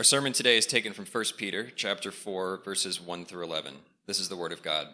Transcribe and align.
Our 0.00 0.04
sermon 0.04 0.32
today 0.32 0.56
is 0.56 0.64
taken 0.64 0.94
from 0.94 1.04
1 1.04 1.24
Peter 1.36 1.70
chapter 1.76 2.10
4 2.10 2.62
verses 2.64 2.98
1 3.02 3.26
through 3.26 3.44
11. 3.44 3.74
This 4.06 4.18
is 4.18 4.30
the 4.30 4.36
word 4.36 4.50
of 4.50 4.62
God. 4.62 4.88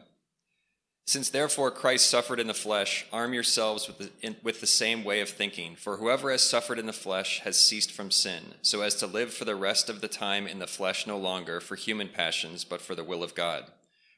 Since 1.06 1.30
therefore 1.30 1.70
Christ 1.70 2.10
suffered 2.10 2.40
in 2.40 2.48
the 2.48 2.54
flesh, 2.54 3.06
arm 3.12 3.32
yourselves 3.32 3.86
with 3.86 3.98
the, 3.98 4.10
in, 4.20 4.34
with 4.42 4.60
the 4.60 4.66
same 4.66 5.04
way 5.04 5.20
of 5.20 5.28
thinking. 5.28 5.76
For 5.76 5.98
whoever 5.98 6.32
has 6.32 6.42
suffered 6.42 6.80
in 6.80 6.86
the 6.86 6.92
flesh 6.92 7.38
has 7.44 7.56
ceased 7.56 7.92
from 7.92 8.10
sin, 8.10 8.54
so 8.62 8.80
as 8.80 8.96
to 8.96 9.06
live 9.06 9.32
for 9.32 9.44
the 9.44 9.54
rest 9.54 9.88
of 9.88 10.00
the 10.00 10.08
time 10.08 10.48
in 10.48 10.58
the 10.58 10.66
flesh 10.66 11.06
no 11.06 11.16
longer 11.16 11.60
for 11.60 11.76
human 11.76 12.08
passions, 12.08 12.64
but 12.64 12.80
for 12.80 12.96
the 12.96 13.04
will 13.04 13.22
of 13.22 13.36
God. 13.36 13.66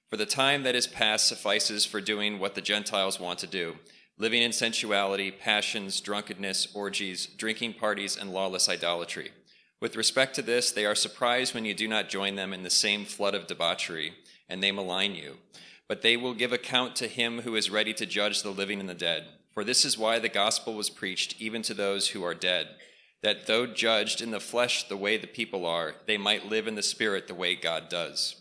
For 0.08 0.16
the 0.16 0.24
time 0.24 0.62
that 0.62 0.74
is 0.74 0.86
past 0.86 1.28
suffices 1.28 1.84
for 1.84 2.00
doing 2.00 2.38
what 2.38 2.54
the 2.54 2.62
Gentiles 2.62 3.20
want 3.20 3.40
to 3.40 3.46
do, 3.46 3.76
living 4.16 4.40
in 4.40 4.52
sensuality, 4.52 5.32
passions, 5.32 6.00
drunkenness, 6.00 6.68
orgies, 6.72 7.26
drinking 7.26 7.74
parties, 7.74 8.16
and 8.16 8.32
lawless 8.32 8.70
idolatry. 8.70 9.32
With 9.80 9.96
respect 9.96 10.34
to 10.34 10.42
this, 10.42 10.72
they 10.72 10.84
are 10.84 10.94
surprised 10.94 11.54
when 11.54 11.64
you 11.64 11.74
do 11.74 11.86
not 11.86 12.08
join 12.08 12.34
them 12.34 12.52
in 12.52 12.64
the 12.64 12.70
same 12.70 13.04
flood 13.04 13.34
of 13.34 13.46
debauchery, 13.46 14.14
and 14.48 14.62
they 14.62 14.72
malign 14.72 15.14
you. 15.14 15.36
But 15.86 16.02
they 16.02 16.16
will 16.16 16.34
give 16.34 16.52
account 16.52 16.96
to 16.96 17.06
him 17.06 17.42
who 17.42 17.54
is 17.54 17.70
ready 17.70 17.94
to 17.94 18.06
judge 18.06 18.42
the 18.42 18.50
living 18.50 18.80
and 18.80 18.88
the 18.88 18.94
dead. 18.94 19.26
For 19.52 19.64
this 19.64 19.84
is 19.84 19.96
why 19.96 20.18
the 20.18 20.28
gospel 20.28 20.74
was 20.74 20.90
preached 20.90 21.40
even 21.40 21.62
to 21.62 21.74
those 21.74 22.08
who 22.08 22.24
are 22.24 22.34
dead, 22.34 22.68
that 23.22 23.46
though 23.46 23.66
judged 23.66 24.20
in 24.20 24.30
the 24.30 24.40
flesh 24.40 24.86
the 24.86 24.96
way 24.96 25.16
the 25.16 25.26
people 25.26 25.64
are, 25.64 25.94
they 26.06 26.18
might 26.18 26.48
live 26.48 26.66
in 26.66 26.74
the 26.74 26.82
spirit 26.82 27.26
the 27.26 27.34
way 27.34 27.54
God 27.54 27.88
does. 27.88 28.36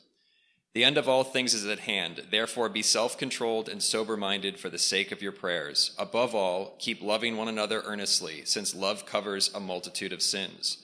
The 0.74 0.84
end 0.84 0.98
of 0.98 1.10
all 1.10 1.24
things 1.24 1.56
is 1.56 1.66
at 1.66 1.80
hand. 1.80 2.24
Therefore, 2.30 2.70
be 2.70 2.84
self 2.84 3.18
controlled 3.18 3.68
and 3.68 3.82
sober 3.82 4.16
minded 4.16 4.60
for 4.60 4.70
the 4.70 4.78
sake 4.78 5.12
of 5.12 5.24
your 5.24 5.32
prayers. 5.32 5.96
Above 5.98 6.36
all, 6.36 6.76
keep 6.78 7.02
loving 7.02 7.36
one 7.36 7.48
another 7.48 7.82
earnestly, 7.86 8.46
since 8.46 8.76
love 8.76 9.06
covers 9.06 9.52
a 9.56 9.60
multitude 9.60 10.14
of 10.14 10.22
sins. 10.22 10.84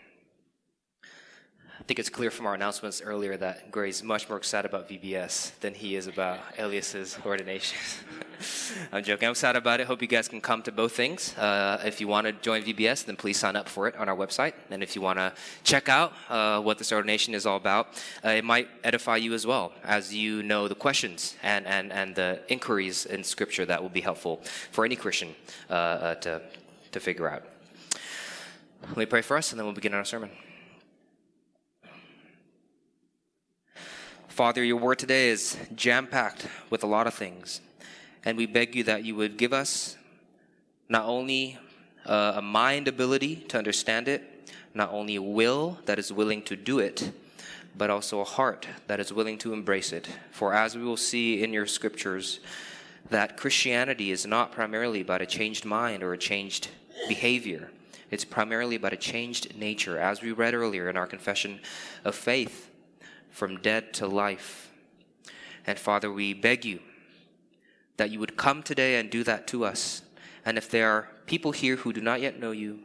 Think 1.91 1.99
it's 1.99 2.09
clear 2.09 2.31
from 2.31 2.45
our 2.45 2.53
announcements 2.53 3.01
earlier 3.01 3.35
that 3.35 3.69
Gray's 3.69 4.01
much 4.01 4.29
more 4.29 4.37
excited 4.37 4.65
about 4.71 4.87
VBS 4.87 5.59
than 5.59 5.73
he 5.73 5.97
is 5.97 6.07
about 6.07 6.39
Elias's 6.57 7.17
ordination. 7.25 7.77
I'm 8.93 9.03
joking. 9.03 9.27
I'm 9.27 9.31
excited 9.31 9.59
about 9.59 9.81
it. 9.81 9.87
Hope 9.87 10.01
you 10.01 10.07
guys 10.07 10.29
can 10.29 10.39
come 10.39 10.61
to 10.61 10.71
both 10.71 10.93
things. 10.93 11.37
Uh, 11.37 11.81
if 11.83 11.99
you 11.99 12.07
want 12.07 12.27
to 12.27 12.31
join 12.31 12.63
VBS, 12.63 13.03
then 13.03 13.17
please 13.17 13.37
sign 13.37 13.57
up 13.57 13.67
for 13.67 13.89
it 13.89 13.97
on 13.97 14.07
our 14.07 14.15
website. 14.15 14.53
And 14.69 14.81
if 14.81 14.95
you 14.95 15.01
want 15.01 15.19
to 15.19 15.33
check 15.65 15.89
out 15.89 16.13
uh, 16.29 16.61
what 16.61 16.77
this 16.77 16.93
ordination 16.93 17.33
is 17.33 17.45
all 17.45 17.57
about, 17.57 18.01
uh, 18.23 18.29
it 18.29 18.45
might 18.45 18.69
edify 18.85 19.17
you 19.17 19.33
as 19.33 19.45
well, 19.45 19.73
as 19.83 20.15
you 20.15 20.43
know 20.43 20.69
the 20.69 20.75
questions 20.75 21.35
and, 21.43 21.67
and, 21.67 21.91
and 21.91 22.15
the 22.15 22.39
inquiries 22.47 23.05
in 23.05 23.21
Scripture 23.21 23.65
that 23.65 23.81
will 23.81 23.89
be 23.89 23.99
helpful 23.99 24.37
for 24.71 24.85
any 24.85 24.95
Christian 24.95 25.35
uh, 25.69 25.73
uh, 25.73 26.15
to, 26.15 26.41
to 26.93 27.01
figure 27.01 27.27
out. 27.27 27.43
Let 28.87 28.95
me 28.95 29.05
pray 29.05 29.21
for 29.21 29.35
us, 29.35 29.51
and 29.51 29.59
then 29.59 29.65
we'll 29.65 29.75
begin 29.75 29.93
our 29.93 30.05
sermon. 30.05 30.29
Father, 34.31 34.63
your 34.63 34.77
word 34.77 34.97
today 34.97 35.27
is 35.27 35.57
jam 35.75 36.07
packed 36.07 36.47
with 36.69 36.83
a 36.83 36.87
lot 36.87 37.05
of 37.05 37.13
things. 37.13 37.59
And 38.23 38.37
we 38.37 38.45
beg 38.45 38.77
you 38.77 38.83
that 38.85 39.03
you 39.03 39.13
would 39.15 39.35
give 39.35 39.51
us 39.51 39.97
not 40.87 41.03
only 41.03 41.57
uh, 42.05 42.35
a 42.37 42.41
mind 42.41 42.87
ability 42.87 43.35
to 43.49 43.57
understand 43.57 44.07
it, 44.07 44.53
not 44.73 44.89
only 44.93 45.17
a 45.17 45.21
will 45.21 45.79
that 45.83 45.99
is 45.99 46.13
willing 46.13 46.43
to 46.43 46.55
do 46.55 46.79
it, 46.79 47.11
but 47.77 47.89
also 47.89 48.21
a 48.21 48.23
heart 48.23 48.65
that 48.87 49.01
is 49.01 49.11
willing 49.11 49.37
to 49.39 49.51
embrace 49.51 49.91
it. 49.91 50.07
For 50.31 50.53
as 50.53 50.77
we 50.77 50.83
will 50.83 50.95
see 50.95 51.43
in 51.43 51.51
your 51.51 51.67
scriptures, 51.67 52.39
that 53.09 53.35
Christianity 53.35 54.11
is 54.11 54.25
not 54.25 54.53
primarily 54.53 55.01
about 55.01 55.21
a 55.21 55.25
changed 55.25 55.65
mind 55.65 56.03
or 56.03 56.13
a 56.13 56.17
changed 56.17 56.69
behavior. 57.09 57.69
It's 58.09 58.23
primarily 58.23 58.77
about 58.77 58.93
a 58.93 58.97
changed 58.97 59.57
nature, 59.57 59.99
as 59.99 60.21
we 60.21 60.31
read 60.31 60.53
earlier 60.53 60.89
in 60.89 60.95
our 60.95 61.07
confession 61.07 61.59
of 62.05 62.15
faith 62.15 62.70
from 63.31 63.57
dead 63.57 63.93
to 63.95 64.07
life. 64.07 64.71
And 65.65 65.79
Father, 65.79 66.11
we 66.11 66.33
beg 66.33 66.65
you 66.65 66.79
that 67.97 68.11
you 68.11 68.19
would 68.19 68.37
come 68.37 68.63
today 68.63 68.99
and 68.99 69.09
do 69.09 69.23
that 69.23 69.47
to 69.47 69.65
us. 69.65 70.01
And 70.45 70.57
if 70.57 70.69
there 70.69 70.89
are 70.89 71.09
people 71.25 71.51
here 71.51 71.75
who 71.75 71.93
do 71.93 72.01
not 72.01 72.21
yet 72.21 72.39
know 72.39 72.51
you, 72.51 72.79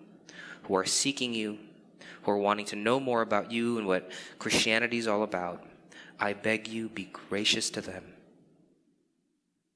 who 0.64 0.74
are 0.76 0.84
seeking 0.84 1.32
you, 1.32 1.58
who 2.22 2.30
are 2.30 2.38
wanting 2.38 2.66
to 2.66 2.76
know 2.76 3.00
more 3.00 3.22
about 3.22 3.50
you 3.50 3.78
and 3.78 3.86
what 3.86 4.10
Christianity 4.38 4.98
is 4.98 5.08
all 5.08 5.22
about, 5.22 5.64
I 6.18 6.32
beg 6.32 6.68
you, 6.68 6.88
be 6.88 7.04
gracious 7.04 7.70
to 7.70 7.80
them. 7.80 8.04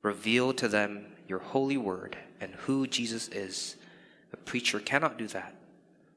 Reveal 0.02 0.52
to 0.54 0.69
them 0.69 1.06
your 1.28 1.38
holy 1.38 1.76
word 1.76 2.16
and 2.41 2.54
who 2.54 2.87
Jesus 2.87 3.28
is. 3.28 3.76
A 4.32 4.37
preacher 4.37 4.78
cannot 4.78 5.19
do 5.19 5.26
that, 5.28 5.54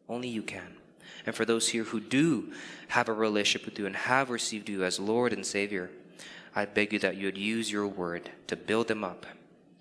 only 0.08 0.28
you 0.28 0.41
can. 0.41 0.78
And 1.25 1.35
for 1.35 1.46
those 1.46 1.69
here 1.69 1.84
who 1.84 2.00
do 2.00 2.51
have 2.90 3.07
a 3.07 3.13
relationship 3.13 3.66
with 3.66 3.79
you 3.79 3.85
and 3.85 3.96
have 3.96 4.29
received 4.29 4.69
you 4.69 4.84
as 4.84 5.00
Lord 5.00 5.34
and 5.34 5.46
Savior, 5.46 5.90
I 6.56 6.66
beg 6.66 6.94
you 6.94 7.00
that 7.00 7.18
you 7.18 7.25
would 7.25 7.38
use 7.38 7.72
your 7.72 7.88
word 7.88 8.29
to 8.47 8.56
build 8.56 8.88
them 8.88 9.03
up 9.03 9.25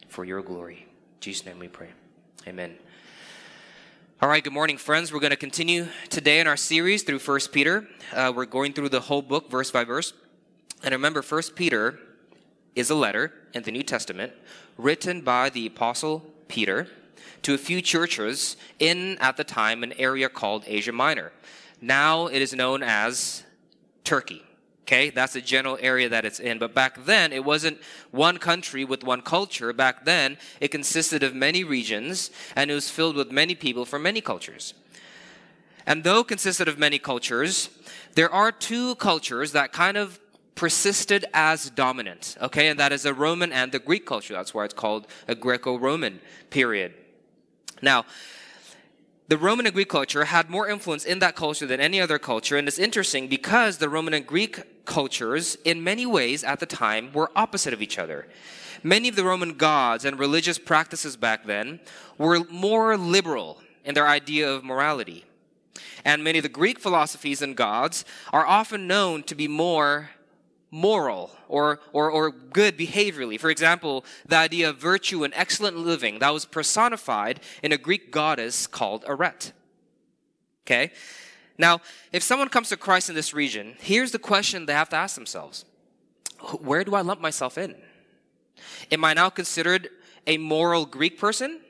for 0.09 0.25
your 0.25 0.43
glory. 0.43 0.87
In 1.15 1.21
Jesus' 1.21 1.45
name 1.45 1.59
we 1.59 1.69
pray. 1.69 1.91
Amen. 2.47 2.77
All 4.21 4.29
right, 4.29 4.43
good 4.43 4.53
morning, 4.53 4.77
friends. 4.77 5.13
We're 5.13 5.21
going 5.21 5.31
to 5.33 5.37
continue 5.37 5.89
today 6.09 6.39
in 6.39 6.47
our 6.47 6.57
series 6.57 7.03
through 7.03 7.19
1 7.19 7.41
Peter. 7.51 7.89
Uh, 8.13 8.33
we're 8.35 8.47
going 8.47 8.73
through 8.73 8.91
the 8.91 9.01
whole 9.01 9.21
book, 9.21 9.51
verse 9.51 9.71
by 9.71 9.83
verse. 9.83 10.13
And 10.85 10.93
remember, 10.93 11.23
1 11.23 11.43
Peter 11.57 11.99
is 12.77 12.89
a 12.89 12.95
letter 12.95 13.33
in 13.53 13.65
the 13.65 13.73
New 13.73 13.83
Testament 13.83 14.33
written 14.79 15.23
by 15.23 15.51
the 15.51 15.67
Apostle 15.67 16.21
Peter 16.49 16.89
to 17.43 17.55
a 17.55 17.59
few 17.59 17.81
churches 17.83 18.57
in, 18.79 19.19
at 19.19 19.37
the 19.37 19.45
time, 19.45 19.83
an 19.83 19.93
area 19.95 20.29
called 20.29 20.65
Asia 20.67 20.93
Minor. 20.93 21.33
Now 21.81 22.27
it 22.27 22.41
is 22.43 22.55
known 22.55 22.83
as 22.83 23.43
Turkey. 24.05 24.43
Okay, 24.83 25.11
that's 25.11 25.33
the 25.35 25.41
general 25.41 25.79
area 25.81 26.09
that 26.09 26.25
it's 26.25 26.41
in. 26.41 26.59
But 26.59 26.75
back 26.75 27.05
then, 27.05 27.33
it 27.33 27.45
wasn't 27.45 27.79
one 28.11 28.39
country 28.39 28.85
with 28.85 29.05
one 29.05 29.23
culture. 29.23 29.73
Back 29.73 30.05
then, 30.05 30.39
it 30.61 30.69
consisted 30.69 31.23
of 31.23 31.35
many 31.35 31.63
regions 31.63 32.31
and 32.57 32.71
it 32.71 32.75
was 32.75 32.91
filled 32.91 33.17
with 33.17 33.31
many 33.31 33.55
people 33.55 33.85
from 33.85 34.03
many 34.03 34.21
cultures. 34.21 34.75
And 35.87 36.05
though 36.05 36.25
consisted 36.25 36.69
of 36.69 36.79
many 36.79 36.99
cultures, 36.99 37.71
there 38.15 38.31
are 38.31 38.53
two 38.53 38.97
cultures 38.97 39.53
that 39.53 39.73
kind 39.73 39.97
of 39.97 40.19
persisted 40.55 41.25
as 41.33 41.71
dominant. 41.71 42.37
Okay, 42.41 42.69
and 42.69 42.79
that 42.79 42.93
is 42.93 43.05
the 43.05 43.15
Roman 43.15 43.53
and 43.53 43.73
the 43.73 43.79
Greek 43.79 44.05
culture. 44.05 44.35
That's 44.35 44.53
why 44.53 44.65
it's 44.65 44.75
called 44.75 45.07
a 45.27 45.35
Greco 45.35 45.79
Roman 45.79 46.21
period. 46.51 46.95
Now, 47.83 48.07
the 49.29 49.39
Roman 49.39 49.67
and 49.67 49.75
Greek 49.75 49.89
culture 49.89 50.25
had 50.25 50.51
more 50.51 50.69
influence 50.69 51.05
in 51.05 51.19
that 51.19 51.37
culture 51.37 51.67
than 51.67 51.81
any 51.81 52.01
other 52.01 52.19
culture, 52.19 52.57
and 52.57 52.69
it's 52.69 52.79
interesting 52.79 53.29
because 53.29 53.79
the 53.79 53.89
Roman 53.89 54.15
and 54.15 54.27
Greek 54.27 54.85
cultures, 54.85 55.57
in 55.65 55.83
many 55.83 56.07
ways 56.07 56.45
at 56.45 56.61
the 56.61 56.67
time, 56.67 57.13
were 57.13 57.31
opposite 57.37 57.73
of 57.73 57.83
each 57.83 57.99
other. 57.99 58.29
Many 58.83 59.09
of 59.09 59.17
the 59.17 59.25
Roman 59.25 59.55
gods 59.55 60.05
and 60.05 60.19
religious 60.19 60.59
practices 60.59 61.17
back 61.17 61.45
then 61.45 61.81
were 62.19 62.45
more 62.51 62.97
liberal 62.97 63.63
in 63.85 63.95
their 63.95 64.09
idea 64.09 64.51
of 64.51 64.65
morality. 64.65 65.25
And 66.05 66.25
many 66.25 66.39
of 66.39 66.43
the 66.43 66.49
Greek 66.49 66.79
philosophies 66.79 67.43
and 67.43 67.57
gods 67.57 68.05
are 68.33 68.47
often 68.47 68.87
known 68.87 69.23
to 69.25 69.35
be 69.35 69.47
more 69.47 70.11
moral 70.73 71.31
or, 71.49 71.81
or, 71.93 72.11
or 72.11 72.31
good 72.31 72.77
behaviorally. 72.77 73.39
For 73.39 73.51
example, 73.51 74.05
the 74.27 74.37
idea 74.37 74.71
of 74.71 74.79
virtue 74.79 75.23
and 75.23 75.33
excellent 75.37 75.77
living 75.77 76.19
that 76.19 76.33
was 76.33 76.47
personified 76.47 77.41
in 77.63 77.71
a 77.71 77.77
Greek 77.77 78.11
goddess 78.11 78.67
called 78.67 79.05
Arete. 79.07 79.53
Okay? 80.65 80.91
Now, 81.59 81.83
if 82.11 82.23
someone 82.23 82.49
comes 82.49 82.71
to 82.71 82.77
Christ 82.77 83.11
in 83.11 83.15
this 83.15 83.35
region, 83.35 83.77
here's 83.81 84.11
the 84.11 84.19
question 84.19 84.65
they 84.65 84.73
have 84.73 84.89
to 84.89 84.97
ask 84.97 85.15
themselves 85.15 85.67
Where 86.61 86.83
do 86.83 86.95
I 86.95 87.03
lump 87.03 87.21
myself 87.21 87.59
in? 87.59 87.77
Am 88.91 89.05
I 89.05 89.13
now 89.13 89.29
considered 89.29 89.91
a 90.27 90.39
moral 90.39 90.87
Greek 90.87 91.19
person? 91.19 91.61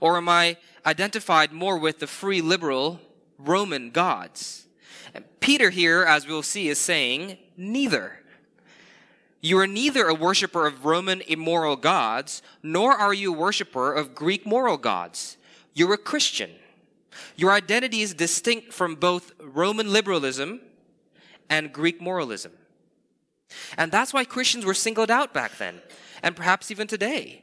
Or 0.00 0.16
am 0.16 0.28
I 0.28 0.56
identified 0.86 1.52
more 1.52 1.76
with 1.76 1.98
the 1.98 2.06
free 2.06 2.40
liberal 2.40 3.00
Roman 3.36 3.90
gods? 3.90 4.66
And 5.12 5.24
Peter 5.40 5.70
here, 5.70 6.04
as 6.04 6.26
we'll 6.26 6.42
see, 6.42 6.68
is 6.68 6.78
saying 6.78 7.36
neither. 7.58 8.20
You 9.40 9.58
are 9.58 9.66
neither 9.66 10.06
a 10.06 10.14
worshiper 10.14 10.66
of 10.66 10.84
Roman 10.84 11.20
immoral 11.22 11.76
gods, 11.76 12.42
nor 12.62 12.92
are 12.92 13.14
you 13.14 13.34
a 13.34 13.36
worshiper 13.36 13.92
of 13.92 14.14
Greek 14.14 14.46
moral 14.46 14.78
gods. 14.78 15.36
You're 15.74 15.94
a 15.94 15.98
Christian. 15.98 16.50
Your 17.36 17.52
identity 17.52 18.02
is 18.02 18.14
distinct 18.14 18.72
from 18.72 18.94
both 18.94 19.32
Roman 19.40 19.92
liberalism 19.92 20.60
and 21.48 21.72
Greek 21.72 22.00
moralism. 22.00 22.52
And 23.76 23.90
that's 23.90 24.12
why 24.12 24.24
Christians 24.24 24.64
were 24.64 24.74
singled 24.74 25.10
out 25.10 25.32
back 25.32 25.56
then, 25.56 25.80
and 26.22 26.36
perhaps 26.36 26.70
even 26.70 26.86
today. 26.86 27.42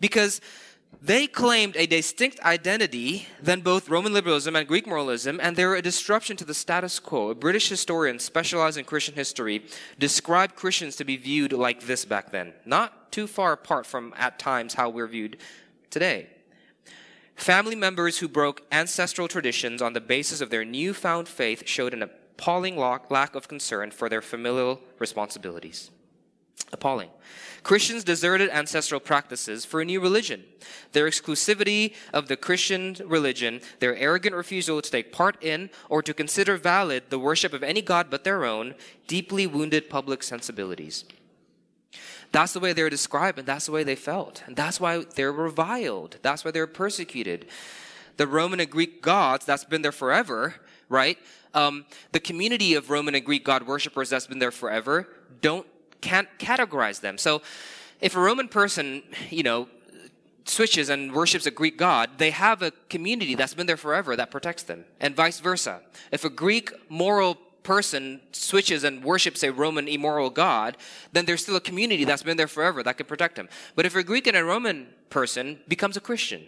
Because 0.00 0.40
they 1.04 1.26
claimed 1.26 1.76
a 1.76 1.86
distinct 1.86 2.40
identity 2.40 3.28
than 3.38 3.60
both 3.60 3.90
Roman 3.90 4.14
liberalism 4.14 4.56
and 4.56 4.66
Greek 4.66 4.86
moralism, 4.86 5.38
and 5.42 5.54
they 5.54 5.66
were 5.66 5.76
a 5.76 5.82
disruption 5.82 6.34
to 6.38 6.46
the 6.46 6.54
status 6.54 6.98
quo. 6.98 7.28
A 7.28 7.34
British 7.34 7.68
historian 7.68 8.18
specialized 8.18 8.78
in 8.78 8.86
Christian 8.86 9.14
history 9.14 9.66
described 9.98 10.56
Christians 10.56 10.96
to 10.96 11.04
be 11.04 11.18
viewed 11.18 11.52
like 11.52 11.82
this 11.82 12.06
back 12.06 12.30
then, 12.30 12.54
not 12.64 13.12
too 13.12 13.26
far 13.26 13.52
apart 13.52 13.84
from 13.84 14.14
at 14.16 14.38
times 14.38 14.74
how 14.74 14.88
we're 14.88 15.06
viewed 15.06 15.36
today. 15.90 16.30
Family 17.36 17.76
members 17.76 18.18
who 18.18 18.28
broke 18.28 18.62
ancestral 18.72 19.28
traditions 19.28 19.82
on 19.82 19.92
the 19.92 20.00
basis 20.00 20.40
of 20.40 20.48
their 20.48 20.64
newfound 20.64 21.28
faith 21.28 21.64
showed 21.66 21.92
an 21.92 22.02
appalling 22.02 22.78
lack 22.78 23.34
of 23.34 23.46
concern 23.46 23.90
for 23.90 24.08
their 24.08 24.22
familial 24.22 24.80
responsibilities. 24.98 25.90
Appalling. 26.72 27.10
Christians 27.62 28.04
deserted 28.04 28.50
ancestral 28.50 29.00
practices 29.00 29.64
for 29.64 29.80
a 29.80 29.84
new 29.86 30.00
religion. 30.00 30.44
Their 30.92 31.08
exclusivity 31.08 31.94
of 32.12 32.28
the 32.28 32.36
Christian 32.36 32.96
religion, 33.04 33.60
their 33.80 33.96
arrogant 33.96 34.34
refusal 34.34 34.82
to 34.82 34.90
take 34.90 35.12
part 35.12 35.42
in 35.42 35.70
or 35.88 36.02
to 36.02 36.12
consider 36.12 36.58
valid 36.58 37.04
the 37.08 37.18
worship 37.18 37.54
of 37.54 37.62
any 37.62 37.80
god 37.80 38.08
but 38.10 38.22
their 38.22 38.44
own, 38.44 38.74
deeply 39.06 39.46
wounded 39.46 39.88
public 39.88 40.22
sensibilities. 40.22 41.06
That's 42.32 42.52
the 42.52 42.60
way 42.60 42.72
they're 42.72 42.90
described, 42.90 43.38
and 43.38 43.46
that's 43.46 43.66
the 43.66 43.72
way 43.72 43.84
they 43.84 43.96
felt. 43.96 44.42
And 44.46 44.56
that's 44.56 44.78
why 44.78 45.04
they're 45.14 45.32
reviled. 45.32 46.18
That's 46.20 46.44
why 46.44 46.50
they're 46.50 46.66
persecuted. 46.66 47.46
The 48.16 48.26
Roman 48.26 48.60
and 48.60 48.68
Greek 48.68 49.00
gods, 49.00 49.46
that's 49.46 49.64
been 49.64 49.82
there 49.82 49.92
forever, 49.92 50.56
right? 50.88 51.16
Um, 51.54 51.86
the 52.12 52.20
community 52.20 52.74
of 52.74 52.90
Roman 52.90 53.14
and 53.14 53.24
Greek 53.24 53.44
god 53.44 53.66
worshippers 53.66 54.10
that's 54.10 54.26
been 54.26 54.40
there 54.40 54.50
forever 54.50 55.08
don't 55.40 55.66
can't 56.04 56.28
categorize 56.38 57.00
them. 57.00 57.16
So 57.18 57.42
if 58.00 58.14
a 58.14 58.20
Roman 58.20 58.48
person, 58.48 59.02
you 59.30 59.42
know, 59.42 59.68
switches 60.44 60.90
and 60.90 61.12
worships 61.12 61.46
a 61.46 61.50
Greek 61.50 61.78
god, 61.78 62.18
they 62.18 62.30
have 62.30 62.60
a 62.62 62.70
community 62.90 63.34
that's 63.34 63.54
been 63.54 63.66
there 63.66 63.78
forever 63.78 64.14
that 64.16 64.30
protects 64.30 64.64
them, 64.64 64.84
and 65.00 65.16
vice 65.16 65.40
versa. 65.40 65.80
If 66.12 66.24
a 66.24 66.30
Greek 66.30 66.70
moral 66.90 67.36
person 67.62 68.20
switches 68.32 68.84
and 68.84 69.02
worships 69.02 69.42
a 69.42 69.50
Roman 69.50 69.88
immoral 69.88 70.28
god, 70.28 70.76
then 71.12 71.24
there's 71.24 71.42
still 71.42 71.56
a 71.56 71.60
community 71.70 72.04
that's 72.04 72.22
been 72.22 72.36
there 72.36 72.46
forever 72.58 72.82
that 72.82 72.98
can 72.98 73.06
protect 73.06 73.38
him. 73.38 73.48
But 73.74 73.86
if 73.86 73.96
a 73.96 74.04
Greek 74.04 74.26
and 74.26 74.36
a 74.36 74.44
Roman 74.44 74.88
person 75.08 75.60
becomes 75.66 75.96
a 75.96 76.00
Christian, 76.00 76.42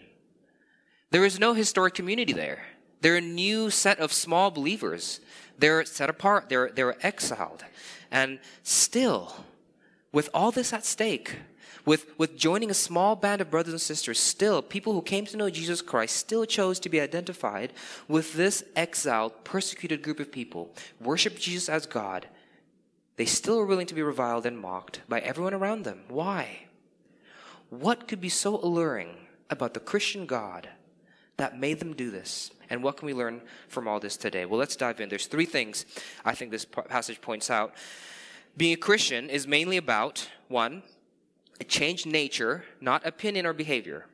there 1.09 1.25
is 1.25 1.39
no 1.39 1.55
historic 1.55 1.95
community 1.95 2.33
there. 2.33 2.59
They're 3.01 3.15
a 3.15 3.21
new 3.21 3.71
set 3.71 3.97
of 3.99 4.13
small 4.13 4.51
believers. 4.51 5.19
They're 5.57 5.85
set 5.85 6.09
apart. 6.09 6.49
They're, 6.49 6.69
they're 6.69 7.03
exiled. 7.03 7.63
And 8.11 8.39
still, 8.61 9.45
with 10.17 10.31
all 10.33 10.49
this 10.49 10.73
at 10.73 10.83
stake, 10.83 11.35
with, 11.85 12.07
with 12.17 12.35
joining 12.35 12.71
a 12.71 12.73
small 12.73 13.15
band 13.15 13.39
of 13.39 13.51
brothers 13.51 13.73
and 13.73 13.79
sisters, 13.79 14.17
still, 14.17 14.63
people 14.63 14.93
who 14.93 15.01
came 15.03 15.27
to 15.27 15.37
know 15.37 15.47
Jesus 15.47 15.79
Christ 15.79 16.15
still 16.15 16.43
chose 16.43 16.79
to 16.79 16.89
be 16.89 16.99
identified 16.99 17.71
with 18.07 18.33
this 18.33 18.63
exiled, 18.75 19.43
persecuted 19.43 20.01
group 20.01 20.19
of 20.19 20.31
people, 20.31 20.73
worship 20.99 21.37
Jesus 21.37 21.69
as 21.69 21.85
God. 21.85 22.25
They 23.17 23.25
still 23.25 23.59
are 23.59 23.65
willing 23.67 23.85
to 23.85 23.93
be 23.93 24.01
reviled 24.01 24.47
and 24.47 24.59
mocked 24.59 25.01
by 25.07 25.19
everyone 25.19 25.53
around 25.53 25.83
them. 25.83 25.99
Why? 26.07 26.61
What 27.69 28.07
could 28.07 28.19
be 28.19 28.29
so 28.29 28.55
alluring 28.55 29.09
about 29.51 29.75
the 29.75 29.79
Christian 29.79 30.25
God 30.25 30.67
that 31.37 31.59
made 31.59 31.77
them 31.77 31.93
do 31.93 32.09
this? 32.09 32.49
And 32.71 32.81
what 32.81 32.97
can 32.97 33.05
we 33.05 33.13
learn 33.13 33.39
from 33.67 33.87
all 33.87 33.99
this 33.99 34.17
today? 34.17 34.45
Well, 34.47 34.59
let's 34.59 34.75
dive 34.75 34.99
in. 34.99 35.09
There's 35.09 35.27
three 35.27 35.45
things 35.45 35.85
I 36.25 36.33
think 36.33 36.49
this 36.49 36.65
passage 36.65 37.21
points 37.21 37.51
out. 37.51 37.75
Being 38.57 38.73
a 38.73 38.77
Christian 38.77 39.29
is 39.29 39.45
mainly 39.45 39.77
about 39.77 40.27
one, 40.47 40.81
a 41.61 41.63
changed 41.63 42.07
nature, 42.07 42.63
not 42.81 43.05
opinion 43.05 43.45
or 43.45 43.53
behavior. 43.53 44.07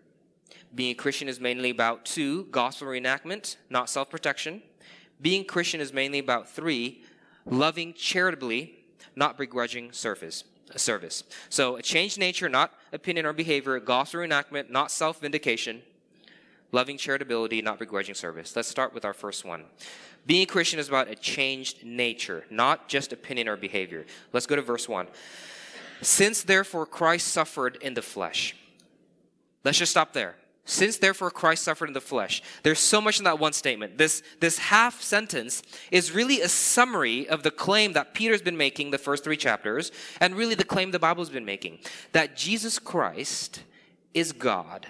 Being 0.76 0.92
a 0.92 0.96
Christian 0.96 1.30
is 1.30 1.40
mainly 1.40 1.70
about 1.70 2.04
two, 2.04 2.44
gospel 2.52 2.90
reenactment, 2.90 3.56
not 3.70 3.90
self 3.90 4.10
protection. 4.10 4.62
Being 5.22 5.46
Christian 5.46 5.80
is 5.80 5.94
mainly 5.94 6.20
about 6.20 6.50
three, 6.50 7.04
loving 7.46 7.94
charitably, 7.94 8.80
not 9.16 9.38
begrudging 9.38 9.94
service. 9.94 10.44
Uh, 10.74 10.78
service. 10.78 11.24
So 11.48 11.78
a 11.78 11.82
changed 11.82 12.18
nature, 12.18 12.50
not 12.50 12.74
opinion 12.92 13.26
or 13.26 13.32
behavior. 13.32 13.80
Gospel 13.80 14.22
reenactment, 14.22 14.70
not 14.70 14.92
self 14.92 15.22
vindication. 15.22 15.84
Loving 16.74 16.98
charitability, 16.98 17.64
not 17.64 17.78
begrudging 17.78 18.16
service. 18.16 18.56
Let's 18.56 18.68
start 18.68 18.96
with 18.96 19.06
our 19.06 19.14
first 19.14 19.46
one. 19.46 19.66
Being 20.26 20.42
a 20.42 20.46
Christian 20.48 20.80
is 20.80 20.90
about 20.90 21.08
a 21.08 21.16
changed 21.16 21.86
nature, 21.86 22.46
not 22.50 22.90
just 22.90 23.14
opinion 23.14 23.48
or 23.48 23.56
behavior. 23.56 24.08
Let's 24.34 24.48
go 24.48 24.56
to 24.56 24.62
verse 24.64 24.90
1. 24.90 25.08
Since 26.02 26.42
therefore 26.42 26.88
Christ 26.88 27.28
suffered 27.28 27.78
in 27.80 27.94
the 27.94 28.02
flesh. 28.02 28.56
Let's 29.64 29.78
just 29.78 29.92
stop 29.92 30.14
there. 30.14 30.36
Since 30.66 30.98
therefore 30.98 31.30
Christ 31.30 31.64
suffered 31.64 31.90
in 31.90 31.94
the 31.94 32.02
flesh. 32.02 32.42
There's 32.64 32.80
so 32.80 33.00
much 33.00 33.20
in 33.20 33.26
that 33.26 33.38
one 33.38 33.54
statement. 33.54 34.00
This, 34.00 34.24
this 34.40 34.58
half 34.58 35.00
sentence 35.00 35.62
is 35.92 36.12
really 36.12 36.42
a 36.42 36.50
summary 36.50 37.30
of 37.30 37.44
the 37.44 37.52
claim 37.52 37.94
that 37.94 38.16
Peter's 38.16 38.42
been 38.42 38.58
making 38.58 38.90
the 38.90 38.98
first 38.98 39.24
three 39.24 39.38
chapters, 39.38 39.92
and 40.20 40.36
really 40.36 40.56
the 40.56 40.64
claim 40.64 40.90
the 40.90 40.98
Bible's 40.98 41.30
been 41.30 41.46
making 41.46 41.80
that 42.14 42.36
Jesus 42.36 42.80
Christ 42.80 43.62
is 44.16 44.32
God 44.32 44.88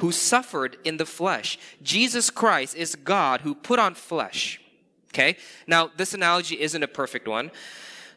who 0.00 0.12
suffered 0.12 0.76
in 0.84 0.96
the 0.96 1.06
flesh. 1.06 1.58
Jesus 1.82 2.30
Christ 2.30 2.74
is 2.76 2.96
God 2.96 3.42
who 3.42 3.54
put 3.54 3.78
on 3.78 3.94
flesh. 3.94 4.60
Okay? 5.12 5.36
Now, 5.66 5.90
this 5.96 6.14
analogy 6.14 6.60
isn't 6.60 6.82
a 6.82 6.88
perfect 6.88 7.28
one. 7.28 7.50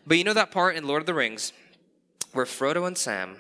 But 0.06 0.18
you 0.18 0.24
know 0.24 0.34
that 0.34 0.52
part 0.52 0.76
in 0.76 0.88
Lord 0.88 1.02
of 1.02 1.06
the 1.06 1.14
Rings 1.14 1.54
where 2.34 2.46
Frodo 2.46 2.88
and 2.88 2.98
Sam 2.98 3.38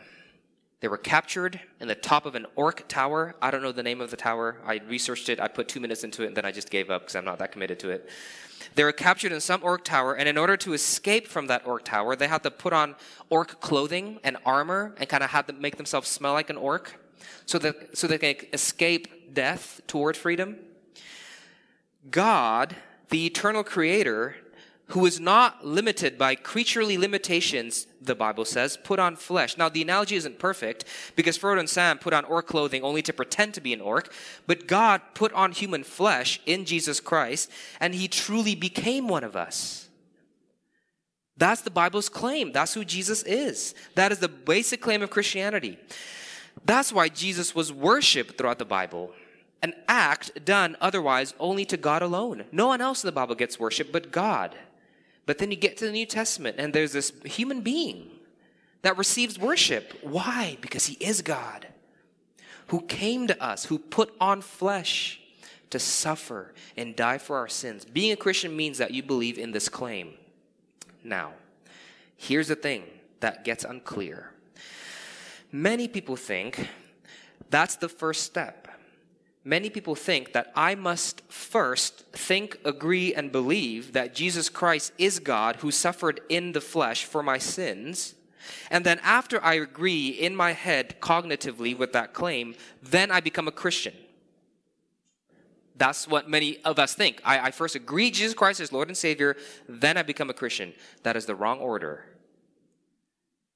they 0.81 0.89
were 0.89 0.97
captured 0.97 1.61
in 1.79 1.87
the 1.87 1.95
top 1.95 2.25
of 2.25 2.35
an 2.35 2.45
orc 2.57 2.85
tower. 2.89 3.35
I 3.41 3.51
don't 3.51 3.61
know 3.61 3.71
the 3.71 3.83
name 3.83 4.01
of 4.01 4.11
the 4.11 4.17
tower. 4.17 4.57
I 4.65 4.81
researched 4.89 5.29
it. 5.29 5.39
I 5.39 5.47
put 5.47 5.69
two 5.69 5.79
minutes 5.79 6.03
into 6.03 6.23
it 6.23 6.27
and 6.27 6.35
then 6.35 6.43
I 6.43 6.51
just 6.51 6.69
gave 6.69 6.89
up 6.89 7.03
because 7.03 7.15
I'm 7.15 7.23
not 7.23 7.39
that 7.39 7.53
committed 7.53 7.79
to 7.79 7.89
it. 7.89 8.09
They 8.75 8.83
were 8.83 8.91
captured 8.91 9.31
in 9.31 9.39
some 9.39 9.63
orc 9.63 9.85
tower, 9.85 10.13
and 10.13 10.27
in 10.27 10.37
order 10.37 10.57
to 10.57 10.73
escape 10.73 11.27
from 11.27 11.47
that 11.47 11.65
orc 11.65 11.85
tower, 11.85 12.17
they 12.17 12.27
had 12.27 12.43
to 12.43 12.51
put 12.51 12.73
on 12.73 12.95
orc 13.29 13.61
clothing 13.61 14.19
and 14.25 14.35
armor 14.45 14.93
and 14.97 15.07
kind 15.07 15.23
of 15.23 15.29
had 15.29 15.47
to 15.47 15.53
make 15.53 15.77
themselves 15.77 16.09
smell 16.09 16.33
like 16.33 16.49
an 16.49 16.57
orc 16.57 16.93
so 17.45 17.57
that, 17.59 17.97
so 17.97 18.07
they 18.07 18.17
can 18.17 18.35
escape 18.53 19.33
death 19.33 19.81
toward 19.87 20.15
freedom. 20.17 20.57
God, 22.09 22.75
the 23.09 23.25
eternal 23.25 23.63
creator, 23.63 24.35
who 24.87 25.05
is 25.05 25.19
not 25.19 25.65
limited 25.65 26.17
by 26.17 26.35
creaturely 26.35 26.97
limitations, 26.97 27.87
the 28.01 28.15
Bible 28.15 28.45
says, 28.45 28.77
put 28.83 28.99
on 28.99 29.15
flesh. 29.15 29.57
Now, 29.57 29.69
the 29.69 29.81
analogy 29.81 30.15
isn't 30.15 30.39
perfect 30.39 30.85
because 31.15 31.37
Frodo 31.37 31.59
and 31.59 31.69
Sam 31.69 31.97
put 31.97 32.13
on 32.13 32.25
orc 32.25 32.47
clothing 32.47 32.83
only 32.83 33.01
to 33.03 33.13
pretend 33.13 33.53
to 33.53 33.61
be 33.61 33.73
an 33.73 33.81
orc, 33.81 34.13
but 34.45 34.67
God 34.67 35.01
put 35.13 35.31
on 35.33 35.51
human 35.53 35.83
flesh 35.83 36.41
in 36.45 36.65
Jesus 36.65 36.99
Christ, 36.99 37.49
and 37.79 37.95
he 37.95 38.07
truly 38.07 38.55
became 38.55 39.07
one 39.07 39.23
of 39.23 39.35
us. 39.35 39.87
That's 41.37 41.61
the 41.61 41.71
Bible's 41.71 42.09
claim. 42.09 42.51
That's 42.51 42.73
who 42.73 42.85
Jesus 42.85 43.23
is. 43.23 43.73
That 43.95 44.11
is 44.11 44.19
the 44.19 44.27
basic 44.27 44.81
claim 44.81 45.01
of 45.01 45.09
Christianity. 45.09 45.79
That's 46.65 46.93
why 46.93 47.09
Jesus 47.09 47.53
was 47.53 47.71
worshiped 47.71 48.37
throughout 48.37 48.59
the 48.59 48.65
Bible 48.65 49.11
an 49.61 49.73
act 49.87 50.43
done 50.43 50.75
otherwise 50.81 51.33
only 51.39 51.63
to 51.63 51.77
God 51.77 52.01
alone. 52.01 52.43
No 52.51 52.67
one 52.67 52.81
else 52.81 53.01
in 53.01 53.07
the 53.07 53.13
Bible 53.13 53.33
gets 53.33 53.57
worship 53.57 53.93
but 53.93 54.11
God. 54.11 54.55
But 55.25 55.37
then 55.37 55.51
you 55.51 55.57
get 55.57 55.77
to 55.77 55.85
the 55.85 55.91
New 55.91 56.05
Testament 56.05 56.57
and 56.59 56.73
there's 56.73 56.91
this 56.91 57.13
human 57.23 57.61
being 57.61 58.09
that 58.81 58.97
receives 58.97 59.39
worship. 59.39 59.97
Why? 60.01 60.57
Because 60.59 60.87
he 60.87 60.95
is 60.95 61.21
God 61.21 61.67
who 62.67 62.81
came 62.81 63.27
to 63.27 63.41
us, 63.41 63.65
who 63.65 63.79
put 63.79 64.13
on 64.19 64.41
flesh 64.41 65.21
to 65.69 65.79
suffer 65.79 66.53
and 66.75 66.95
die 66.95 67.17
for 67.17 67.37
our 67.37 67.47
sins. 67.47 67.85
Being 67.85 68.11
a 68.11 68.17
Christian 68.17 68.55
means 68.55 68.77
that 68.79 68.91
you 68.91 69.01
believe 69.01 69.37
in 69.37 69.51
this 69.51 69.69
claim. 69.69 70.13
Now, 71.03 71.31
here's 72.17 72.49
the 72.49 72.55
thing 72.55 72.83
that 73.21 73.45
gets 73.45 73.63
unclear. 73.63 74.32
Many 75.53 75.87
people 75.87 76.17
think 76.17 76.67
that's 77.49 77.77
the 77.77 77.87
first 77.87 78.23
step 78.23 78.63
many 79.43 79.69
people 79.69 79.95
think 79.95 80.33
that 80.33 80.51
I 80.55 80.75
must 80.75 81.21
first 81.29 82.05
think, 82.11 82.59
agree, 82.63 83.13
and 83.13 83.31
believe 83.31 83.93
that 83.93 84.15
Jesus 84.15 84.49
Christ 84.49 84.93
is 84.97 85.19
God 85.19 85.57
who 85.57 85.71
suffered 85.71 86.21
in 86.29 86.53
the 86.53 86.61
flesh 86.61 87.05
for 87.05 87.21
my 87.21 87.37
sins. 87.37 88.15
And 88.69 88.85
then 88.85 88.99
after 89.03 89.43
I 89.43 89.55
agree 89.55 90.09
in 90.09 90.35
my 90.35 90.51
head 90.51 90.95
cognitively 91.01 91.77
with 91.77 91.93
that 91.93 92.13
claim, 92.13 92.55
then 92.81 93.11
I 93.11 93.19
become 93.19 93.47
a 93.47 93.51
Christian. 93.51 93.93
That's 95.75 96.07
what 96.07 96.29
many 96.29 96.59
of 96.63 96.77
us 96.77 96.93
think. 96.93 97.21
I, 97.25 97.47
I 97.47 97.51
first 97.51 97.75
agree 97.75 98.11
Jesus 98.11 98.33
Christ 98.33 98.59
is 98.59 98.71
Lord 98.71 98.89
and 98.89 98.97
Savior, 98.97 99.35
then 99.67 99.97
I 99.97 100.03
become 100.03 100.29
a 100.29 100.33
Christian. 100.33 100.73
That 101.03 101.15
is 101.15 101.25
the 101.25 101.35
wrong 101.35 101.59
order. 101.59 102.05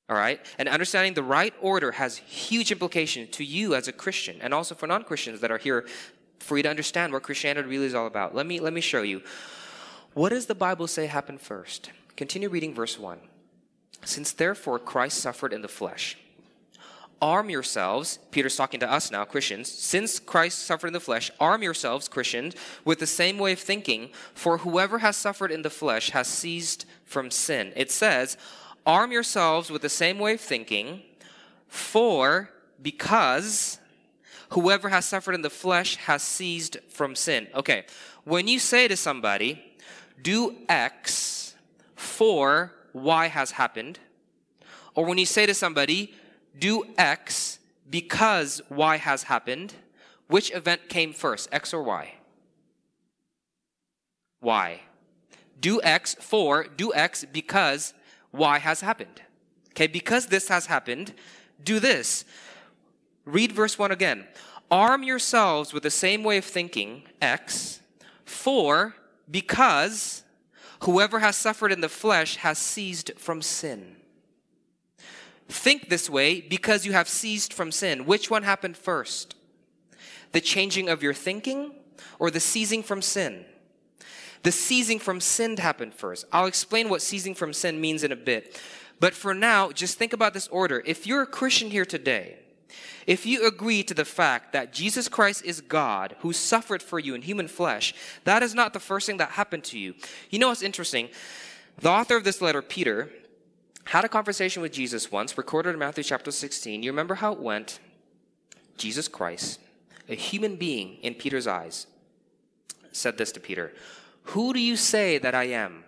All 0.10 0.16
right? 0.16 0.40
And 0.58 0.70
understanding 0.70 1.14
the 1.14 1.24
right 1.24 1.54
order 1.62 1.92
has 1.92 2.18
huge 2.18 2.72
implication 2.72 3.28
to 3.32 3.44
you 3.44 3.76
as 3.76 3.88
a 3.88 3.92
Christian 3.92 4.38
and 4.42 4.54
also 4.54 4.74
for 4.74 4.88
non-Christians 4.88 5.42
that 5.42 5.52
are 5.52 5.58
here 5.58 5.86
for 6.40 6.56
you 6.58 6.64
to 6.64 6.70
understand 6.70 7.12
what 7.12 7.24
Christianity 7.24 7.68
really 7.68 7.88
is 7.88 7.96
all 7.96 8.08
about. 8.08 8.34
Let 8.34 8.46
me 8.46 8.60
let 8.60 8.74
me 8.74 8.82
show 8.82 9.02
you. 9.02 9.22
What 10.14 10.30
does 10.30 10.46
the 10.46 10.56
Bible 10.56 10.88
say 10.88 11.08
happened 11.08 11.42
first? 11.42 11.92
Continue 12.16 12.50
reading 12.50 12.74
verse 12.74 12.98
1. 12.98 13.20
Since 14.04 14.32
therefore 14.34 14.80
Christ 14.80 15.20
suffered 15.20 15.54
in 15.54 15.62
the 15.62 15.68
flesh, 15.68 16.18
arm 17.22 17.50
yourselves, 17.50 18.20
Peter's 18.32 18.56
talking 18.56 18.80
to 18.80 18.92
us 18.92 19.12
now, 19.12 19.26
Christians, 19.26 19.72
since 19.72 20.20
Christ 20.20 20.60
suffered 20.60 20.88
in 20.88 20.94
the 20.94 21.00
flesh, 21.00 21.30
arm 21.40 21.64
yourselves, 21.64 22.08
Christians, 22.08 22.56
with 22.86 23.00
the 23.00 23.08
same 23.08 23.38
way 23.38 23.54
of 23.54 23.60
thinking, 23.60 24.10
for 24.34 24.60
whoever 24.60 25.00
has 25.00 25.18
suffered 25.18 25.52
in 25.52 25.64
the 25.64 25.70
flesh 25.70 26.12
has 26.12 26.28
ceased 26.28 26.86
from 27.04 27.30
sin. 27.30 27.74
It 27.76 27.92
says, 27.92 28.38
arm 28.88 29.12
yourselves 29.12 29.70
with 29.70 29.84
the 29.84 29.89
same 29.89 30.17
way 30.17 30.34
of 30.34 30.41
thinking, 30.41 31.03
for 31.67 32.50
because 32.82 33.79
whoever 34.51 34.89
has 34.89 35.06
suffered 35.06 35.36
in 35.36 35.41
the 35.41 35.50
flesh 35.50 35.98
has 35.98 36.24
ceased 36.24 36.77
from 36.89 37.13
sin. 37.13 37.48
Okay, 37.53 37.86
when 38.24 38.48
you 38.48 38.58
say 38.58 38.88
to 38.88 38.96
somebody, 38.96 39.62
do 40.22 40.56
X 40.70 41.53
for 41.96 42.72
Y 42.94 43.27
has 43.27 43.51
happened, 43.51 44.00
or 44.96 45.06
when 45.06 45.17
you 45.17 45.25
say 45.25 45.46
to 45.46 45.53
somebody, 45.53 46.13
do 46.58 46.86
X 46.98 47.60
because 47.89 48.62
Y 48.70 48.98
has 48.98 49.24
happened, 49.24 49.75
which 50.27 50.53
event 50.56 50.89
came 50.89 51.13
first, 51.13 51.50
X 51.51 51.74
or 51.74 51.84
Y? 51.84 52.13
Y. 54.41 54.82
Do 55.60 55.82
X 55.82 56.15
for, 56.20 56.63
do 56.63 56.94
X 56.94 57.25
because 57.32 57.94
Y 58.38 58.60
has 58.60 58.82
happened. 58.82 59.22
Okay, 59.72 59.88
because 59.88 60.27
this 60.27 60.48
has 60.48 60.67
happened, 60.67 61.13
do 61.63 61.79
this. 61.79 62.25
Read 63.25 63.51
verse 63.51 63.77
1 63.77 63.91
again. 63.91 64.25
Arm 64.72 65.03
yourselves 65.03 65.74
with 65.74 65.84
the 65.84 65.91
same 65.91 66.24
way 66.24 66.38
of 66.38 66.46
thinking, 66.46 67.03
X, 67.22 67.82
for, 68.25 68.96
because 69.29 70.24
whoever 70.84 71.20
has 71.20 71.36
suffered 71.36 71.72
in 71.72 71.82
the 71.82 71.89
flesh 71.89 72.38
has 72.38 72.58
ceased 72.58 73.12
from 73.17 73.41
sin. 73.41 73.98
Think 75.50 75.89
this 75.89 76.10
way 76.10 76.41
because 76.41 76.86
you 76.86 76.94
have 76.94 77.08
ceased 77.08 77.53
from 77.53 77.72
sin. 77.72 78.06
Which 78.06 78.29
one 78.29 78.44
happened 78.44 78.75
first? 78.75 79.36
The 80.34 80.41
changing 80.41 80.89
of 80.89 81.01
your 81.01 81.13
thinking 81.13 81.72
or 82.20 82.29
the 82.29 82.39
ceasing 82.39 82.84
from 82.84 83.01
sin? 83.01 83.46
The 84.44 84.51
ceasing 84.51 85.00
from 85.00 85.20
sin 85.20 85.58
happened 85.58 85.94
first. 85.94 86.25
I'll 86.32 86.46
explain 86.46 86.89
what 86.89 87.01
ceasing 87.01 87.36
from 87.36 87.53
sin 87.53 87.82
means 87.82 88.03
in 88.03 88.12
a 88.12 88.15
bit. 88.15 88.62
But 89.00 89.13
for 89.13 89.34
now, 89.34 89.72
just 89.72 89.98
think 89.98 90.13
about 90.13 90.34
this 90.34 90.48
order. 90.48 90.82
If 90.86 91.06
you're 91.06 91.22
a 91.22 91.27
Christian 91.27 91.70
here 91.70 91.86
today, 91.86 92.38
if 93.06 93.25
you 93.25 93.48
agree 93.48 93.84
to 93.84 93.94
the 93.94 94.06
fact 94.06 94.53
that 94.53 94.74
Jesus 94.74 95.08
Christ 95.08 95.46
is 95.46 95.62
God 95.62 96.15
who 96.20 96.34
suffered 96.34 96.84
for 96.84 97.00
you 97.00 97.15
in 97.15 97.22
human 97.22 97.48
flesh, 97.48 97.94
that 98.25 98.44
is 98.44 98.53
not 98.53 98.74
the 98.74 98.79
first 98.79 99.08
thing 99.08 99.17
that 99.17 99.32
happened 99.32 99.63
to 99.65 99.79
you. 99.79 99.94
You 100.29 100.39
know 100.39 100.50
what's 100.50 100.62
interesting? 100.62 101.10
The 101.79 101.89
author 101.89 102.17
of 102.17 102.24
this 102.24 102.41
letter, 102.41 102.62
Peter, 102.62 103.10
had 103.86 104.03
a 104.03 104.10
conversation 104.10 104.62
with 104.62 104.74
Jesus 104.74 105.12
once, 105.12 105.38
recorded 105.38 105.70
in 105.70 105.79
Matthew 105.79 106.03
chapter 106.03 106.32
16. 106.32 106.84
You 106.84 106.91
remember 106.91 107.15
how 107.15 107.32
it 107.32 107.39
went? 107.39 107.79
Jesus 108.75 109.08
Christ, 109.08 109.60
a 110.10 110.15
human 110.15 110.58
being 110.58 110.98
in 111.01 111.13
Peter's 111.13 111.48
eyes, 111.48 111.88
said 112.91 113.17
this 113.17 113.32
to 113.32 113.39
Peter 113.39 113.72
Who 114.28 114.54
do 114.54 114.60
you 114.60 114.76
say 114.76 115.18
that 115.18 115.36
I 115.36 115.46
am? 115.46 115.84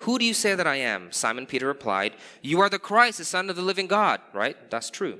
Who 0.00 0.18
do 0.18 0.24
you 0.24 0.34
say 0.34 0.54
that 0.54 0.66
I 0.66 0.76
am? 0.76 1.10
Simon 1.12 1.46
Peter 1.46 1.66
replied, 1.66 2.14
You 2.42 2.60
are 2.60 2.68
the 2.68 2.78
Christ, 2.78 3.18
the 3.18 3.24
Son 3.24 3.48
of 3.48 3.56
the 3.56 3.62
living 3.62 3.86
God. 3.86 4.20
Right? 4.32 4.70
That's 4.70 4.90
true. 4.90 5.18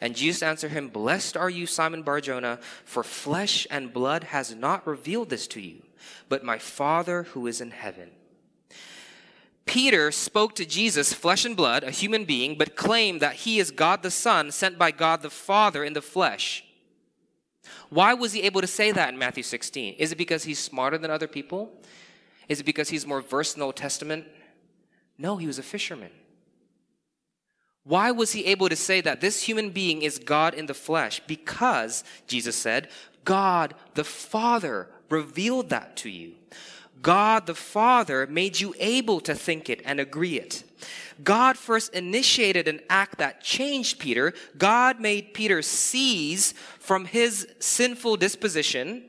And 0.00 0.14
Jesus 0.14 0.42
answered 0.42 0.72
him, 0.72 0.88
Blessed 0.88 1.36
are 1.36 1.48
you, 1.50 1.66
Simon 1.66 2.02
Barjona, 2.02 2.58
for 2.84 3.02
flesh 3.02 3.66
and 3.70 3.92
blood 3.92 4.24
has 4.24 4.54
not 4.54 4.86
revealed 4.86 5.30
this 5.30 5.46
to 5.48 5.60
you, 5.60 5.82
but 6.28 6.44
my 6.44 6.58
Father 6.58 7.24
who 7.24 7.46
is 7.46 7.60
in 7.60 7.70
heaven. 7.70 8.10
Peter 9.64 10.10
spoke 10.10 10.54
to 10.54 10.64
Jesus, 10.64 11.12
flesh 11.12 11.44
and 11.44 11.56
blood, 11.56 11.84
a 11.84 11.90
human 11.90 12.24
being, 12.24 12.56
but 12.56 12.76
claimed 12.76 13.20
that 13.20 13.34
he 13.34 13.58
is 13.58 13.70
God 13.70 14.02
the 14.02 14.10
Son, 14.10 14.50
sent 14.50 14.78
by 14.78 14.90
God 14.90 15.22
the 15.22 15.30
Father 15.30 15.84
in 15.84 15.92
the 15.92 16.02
flesh. 16.02 16.64
Why 17.90 18.14
was 18.14 18.32
he 18.32 18.42
able 18.42 18.60
to 18.60 18.66
say 18.66 18.92
that 18.92 19.10
in 19.10 19.18
Matthew 19.18 19.42
16? 19.42 19.94
Is 19.98 20.12
it 20.12 20.18
because 20.18 20.44
he's 20.44 20.58
smarter 20.58 20.98
than 20.98 21.10
other 21.10 21.28
people? 21.28 21.72
Is 22.48 22.60
it 22.60 22.64
because 22.64 22.88
he's 22.88 23.06
more 23.06 23.20
versed 23.20 23.56
in 23.56 23.60
the 23.60 23.66
Old 23.66 23.76
Testament? 23.76 24.26
No, 25.18 25.36
he 25.36 25.46
was 25.46 25.58
a 25.58 25.62
fisherman. 25.62 26.10
Why 27.84 28.10
was 28.10 28.32
he 28.32 28.44
able 28.46 28.68
to 28.68 28.76
say 28.76 29.00
that 29.00 29.20
this 29.20 29.42
human 29.42 29.70
being 29.70 30.02
is 30.02 30.18
God 30.18 30.54
in 30.54 30.66
the 30.66 30.74
flesh? 30.74 31.22
Because, 31.26 32.04
Jesus 32.26 32.54
said, 32.54 32.88
God 33.24 33.74
the 33.94 34.04
Father 34.04 34.88
revealed 35.08 35.70
that 35.70 35.96
to 35.98 36.10
you. 36.10 36.34
God 37.00 37.46
the 37.46 37.54
Father 37.54 38.26
made 38.26 38.60
you 38.60 38.74
able 38.78 39.20
to 39.20 39.34
think 39.34 39.70
it 39.70 39.80
and 39.84 40.00
agree 40.00 40.38
it. 40.38 40.64
God 41.22 41.56
first 41.56 41.92
initiated 41.94 42.68
an 42.68 42.80
act 42.88 43.18
that 43.18 43.42
changed 43.42 43.98
Peter. 43.98 44.32
God 44.56 45.00
made 45.00 45.34
Peter 45.34 45.62
cease 45.62 46.52
from 46.78 47.04
his 47.04 47.48
sinful 47.58 48.16
disposition. 48.16 49.04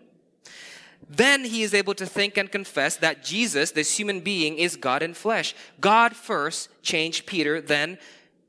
Then 1.10 1.46
he 1.46 1.64
is 1.64 1.74
able 1.74 1.96
to 1.96 2.06
think 2.06 2.38
and 2.38 2.52
confess 2.52 2.96
that 2.98 3.24
Jesus, 3.24 3.72
this 3.72 3.98
human 3.98 4.20
being, 4.20 4.58
is 4.58 4.76
God 4.76 5.02
in 5.02 5.16
flesh. 5.16 5.56
God 5.82 6.16
first 6.16 6.70
changed 6.84 7.26
Peter, 7.26 7.60
then 7.62 7.98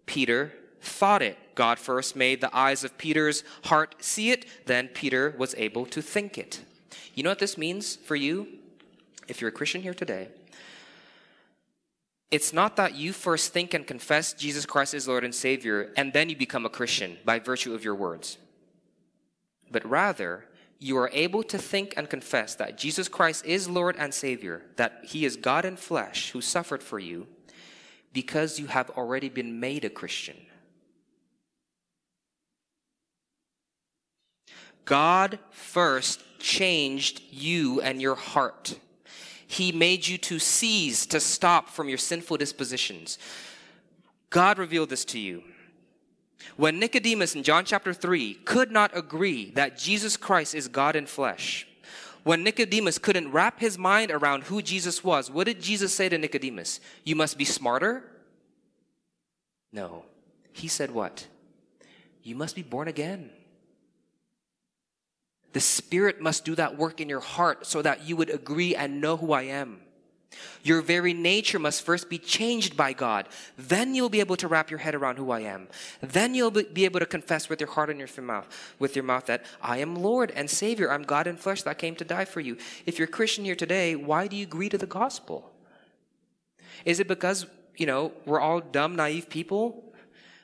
Peter 0.05 0.53
thought 0.83 1.23
it. 1.23 1.39
God 1.55 1.79
first 1.79 2.17
made 2.17 2.41
the 2.41 2.55
eyes 2.57 2.85
of 2.85 2.99
Peter's 2.99 3.45
heart 3.65 3.97
see 4.00 4.31
it, 4.31 4.47
then 4.67 4.89
Peter 4.89 5.35
was 5.39 5.55
able 5.57 5.87
to 5.87 6.03
think 6.03 6.37
it. 6.37 6.61
You 7.15 7.23
know 7.23 7.31
what 7.31 7.39
this 7.39 7.59
means 7.59 7.97
for 7.97 8.17
you? 8.17 8.49
If 9.29 9.41
you're 9.41 9.49
a 9.49 9.53
Christian 9.53 9.83
here 9.83 9.95
today, 9.95 10.29
it's 12.31 12.53
not 12.53 12.77
that 12.77 12.95
you 12.95 13.13
first 13.13 13.53
think 13.53 13.75
and 13.75 13.87
confess 13.87 14.33
Jesus 14.33 14.65
Christ 14.65 14.95
is 14.95 15.09
Lord 15.09 15.25
and 15.25 15.35
Savior 15.35 15.93
and 15.97 16.13
then 16.13 16.31
you 16.31 16.37
become 16.37 16.65
a 16.65 16.71
Christian 16.71 17.19
by 17.25 17.39
virtue 17.39 17.75
of 17.75 17.85
your 17.85 17.95
words. 17.95 18.39
But 19.71 19.89
rather, 19.89 20.45
you 20.79 20.97
are 20.97 21.11
able 21.13 21.43
to 21.45 21.59
think 21.59 21.95
and 21.97 22.09
confess 22.09 22.55
that 22.55 22.79
Jesus 22.79 23.07
Christ 23.07 23.45
is 23.45 23.69
Lord 23.69 23.97
and 23.99 24.15
Savior, 24.15 24.63
that 24.77 25.01
He 25.05 25.25
is 25.25 25.37
God 25.37 25.65
in 25.65 25.77
flesh 25.77 26.31
who 26.31 26.41
suffered 26.41 26.83
for 26.83 26.99
you, 26.99 27.27
because 28.13 28.59
you 28.59 28.67
have 28.67 28.91
already 28.91 29.29
been 29.29 29.61
made 29.61 29.85
a 29.85 29.91
Christian. 29.91 30.37
God 34.87 35.39
first 35.51 36.23
changed 36.39 37.21
you 37.31 37.81
and 37.83 38.01
your 38.01 38.17
heart. 38.17 38.79
He 39.50 39.73
made 39.73 40.07
you 40.07 40.16
to 40.19 40.38
cease, 40.38 41.07
to 41.07 41.19
stop 41.19 41.71
from 41.71 41.88
your 41.88 41.99
sinful 41.99 42.37
dispositions. 42.37 43.19
God 44.30 44.59
revealed 44.59 44.90
this 44.90 45.04
to 45.07 45.19
you. 45.19 45.42
When 46.57 46.78
Nicodemus 46.78 47.35
in 47.35 47.42
John 47.42 47.64
chapter 47.64 47.92
3 47.92 48.35
could 48.45 48.71
not 48.71 48.97
agree 48.97 49.50
that 49.57 49.76
Jesus 49.76 50.16
Christ 50.16 50.54
is 50.54 50.69
God 50.69 50.95
in 50.95 51.04
flesh, 51.04 51.66
when 52.23 52.45
Nicodemus 52.45 52.99
couldn't 52.99 53.33
wrap 53.33 53.59
his 53.59 53.76
mind 53.76 54.12
around 54.12 54.45
who 54.45 54.62
Jesus 54.62 55.02
was, 55.02 55.33
what 55.33 55.49
did 55.49 55.61
Jesus 55.61 55.92
say 55.92 56.09
to 56.09 56.16
Nicodemus? 56.16 56.78
You 57.02 57.16
must 57.16 57.37
be 57.37 57.45
smarter? 57.45 58.04
No. 59.73 60.04
He 60.52 60.69
said 60.69 60.92
what? 60.92 61.26
You 62.23 62.37
must 62.37 62.54
be 62.54 62.62
born 62.62 62.87
again. 62.87 63.30
The 65.52 65.61
Spirit 65.61 66.21
must 66.21 66.45
do 66.45 66.54
that 66.54 66.76
work 66.76 67.00
in 67.00 67.09
your 67.09 67.21
heart 67.21 67.66
so 67.66 67.83
that 67.83 68.07
you 68.07 68.16
would 68.16 68.30
agree 68.30 68.75
and 68.75 69.00
know 69.00 69.16
who 69.16 69.33
I 69.33 69.42
am. 69.42 69.80
Your 70.62 70.80
very 70.80 71.12
nature 71.12 71.59
must 71.59 71.83
first 71.83 72.09
be 72.09 72.19
changed 72.19 72.76
by 72.76 72.92
God. 72.92 73.28
Then 73.59 73.95
you'll 73.95 74.09
be 74.09 74.21
able 74.21 74.37
to 74.37 74.49
wrap 74.49 74.71
your 74.71 74.78
head 74.78 74.95
around 74.95 75.16
who 75.16 75.30
I 75.30 75.40
am. 75.40 75.69
Then 76.00 76.35
you'll 76.35 76.50
be 76.50 76.85
able 76.85 77.00
to 77.00 77.07
confess 77.07 77.49
with 77.49 77.61
your 77.61 77.71
heart 77.71 77.90
and 77.90 77.99
your 77.99 78.25
mouth, 78.25 78.47
with 78.78 78.95
your 78.95 79.04
mouth 79.04 79.26
that 79.26 79.45
I 79.61 79.78
am 79.78 79.97
Lord 79.97 80.30
and 80.37 80.49
Savior. 80.49 80.90
I'm 80.92 81.02
God 81.02 81.26
in 81.26 81.37
flesh 81.37 81.62
that 81.62 81.78
came 81.78 81.97
to 81.97 82.04
die 82.04 82.26
for 82.26 82.40
you. 82.40 82.57
If 82.87 82.99
you're 82.99 83.09
Christian 83.09 83.45
here 83.45 83.57
today, 83.57 83.97
why 83.97 84.28
do 84.28 84.37
you 84.37 84.45
agree 84.45 84.69
to 84.69 84.78
the 84.78 84.87
gospel? 84.87 85.50
Is 86.85 87.00
it 87.00 87.09
because, 87.09 87.47
you 87.76 87.87
know, 87.87 88.12
we're 88.25 88.40
all 88.40 88.61
dumb, 88.61 88.97
naive 88.97 89.28
people? 89.28 89.90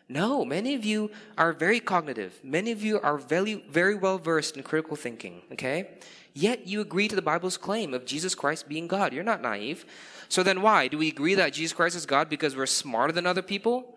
No, 0.08 0.44
many 0.44 0.74
of 0.74 0.84
you 0.84 1.10
are 1.36 1.52
very 1.52 1.80
cognitive. 1.80 2.38
Many 2.44 2.70
of 2.70 2.82
you 2.82 3.00
are 3.00 3.18
very, 3.18 3.54
very 3.68 3.96
well 3.96 4.18
versed 4.18 4.56
in 4.56 4.62
critical 4.62 4.96
thinking, 4.96 5.42
okay? 5.52 5.98
Yet 6.32 6.68
you 6.68 6.80
agree 6.80 7.08
to 7.08 7.16
the 7.16 7.22
Bible's 7.22 7.56
claim 7.56 7.92
of 7.92 8.04
Jesus 8.04 8.34
Christ 8.34 8.68
being 8.68 8.86
God. 8.86 9.12
You're 9.12 9.24
not 9.24 9.42
naive. 9.42 9.84
So 10.28 10.42
then 10.42 10.62
why? 10.62 10.86
Do 10.86 10.98
we 10.98 11.08
agree 11.08 11.34
that 11.34 11.52
Jesus 11.52 11.72
Christ 11.72 11.96
is 11.96 12.06
God 12.06 12.28
because 12.28 12.54
we're 12.54 12.66
smarter 12.66 13.12
than 13.12 13.26
other 13.26 13.42
people? 13.42 13.96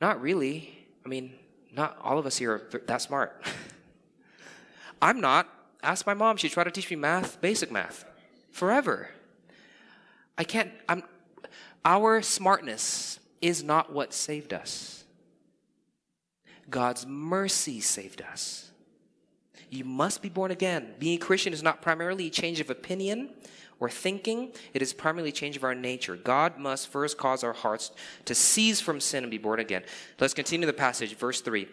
Not 0.00 0.20
really. 0.20 0.86
I 1.04 1.08
mean, 1.08 1.32
not 1.74 1.96
all 2.02 2.18
of 2.18 2.26
us 2.26 2.36
here 2.36 2.52
are 2.52 2.80
that 2.86 3.02
smart. 3.02 3.42
I'm 5.02 5.20
not. 5.20 5.48
Ask 5.82 6.06
my 6.06 6.14
mom. 6.14 6.36
She 6.36 6.48
tried 6.48 6.64
to 6.64 6.70
teach 6.70 6.90
me 6.90 6.96
math, 6.96 7.40
basic 7.40 7.72
math, 7.72 8.04
forever. 8.52 9.08
I 10.38 10.44
can't, 10.44 10.70
I'm, 10.88 11.02
our 11.84 12.22
smartness 12.22 13.18
is 13.42 13.62
not 13.62 13.92
what 13.92 14.14
saved 14.14 14.54
us. 14.54 15.04
God's 16.70 17.04
mercy 17.06 17.80
saved 17.80 18.22
us. 18.22 18.70
You 19.68 19.84
must 19.84 20.22
be 20.22 20.28
born 20.28 20.50
again. 20.50 20.94
Being 20.98 21.18
Christian 21.18 21.52
is 21.52 21.62
not 21.62 21.82
primarily 21.82 22.28
a 22.28 22.30
change 22.30 22.60
of 22.60 22.70
opinion 22.70 23.30
or 23.80 23.90
thinking, 23.90 24.52
it 24.74 24.80
is 24.80 24.92
primarily 24.92 25.30
a 25.30 25.32
change 25.32 25.56
of 25.56 25.64
our 25.64 25.74
nature. 25.74 26.14
God 26.14 26.56
must 26.56 26.86
first 26.86 27.18
cause 27.18 27.42
our 27.42 27.52
hearts 27.52 27.90
to 28.26 28.34
cease 28.34 28.80
from 28.80 29.00
sin 29.00 29.24
and 29.24 29.30
be 29.30 29.38
born 29.38 29.58
again. 29.58 29.82
Let's 30.20 30.34
continue 30.34 30.66
the 30.66 30.72
passage, 30.72 31.16
verse 31.16 31.40
3. 31.40 31.66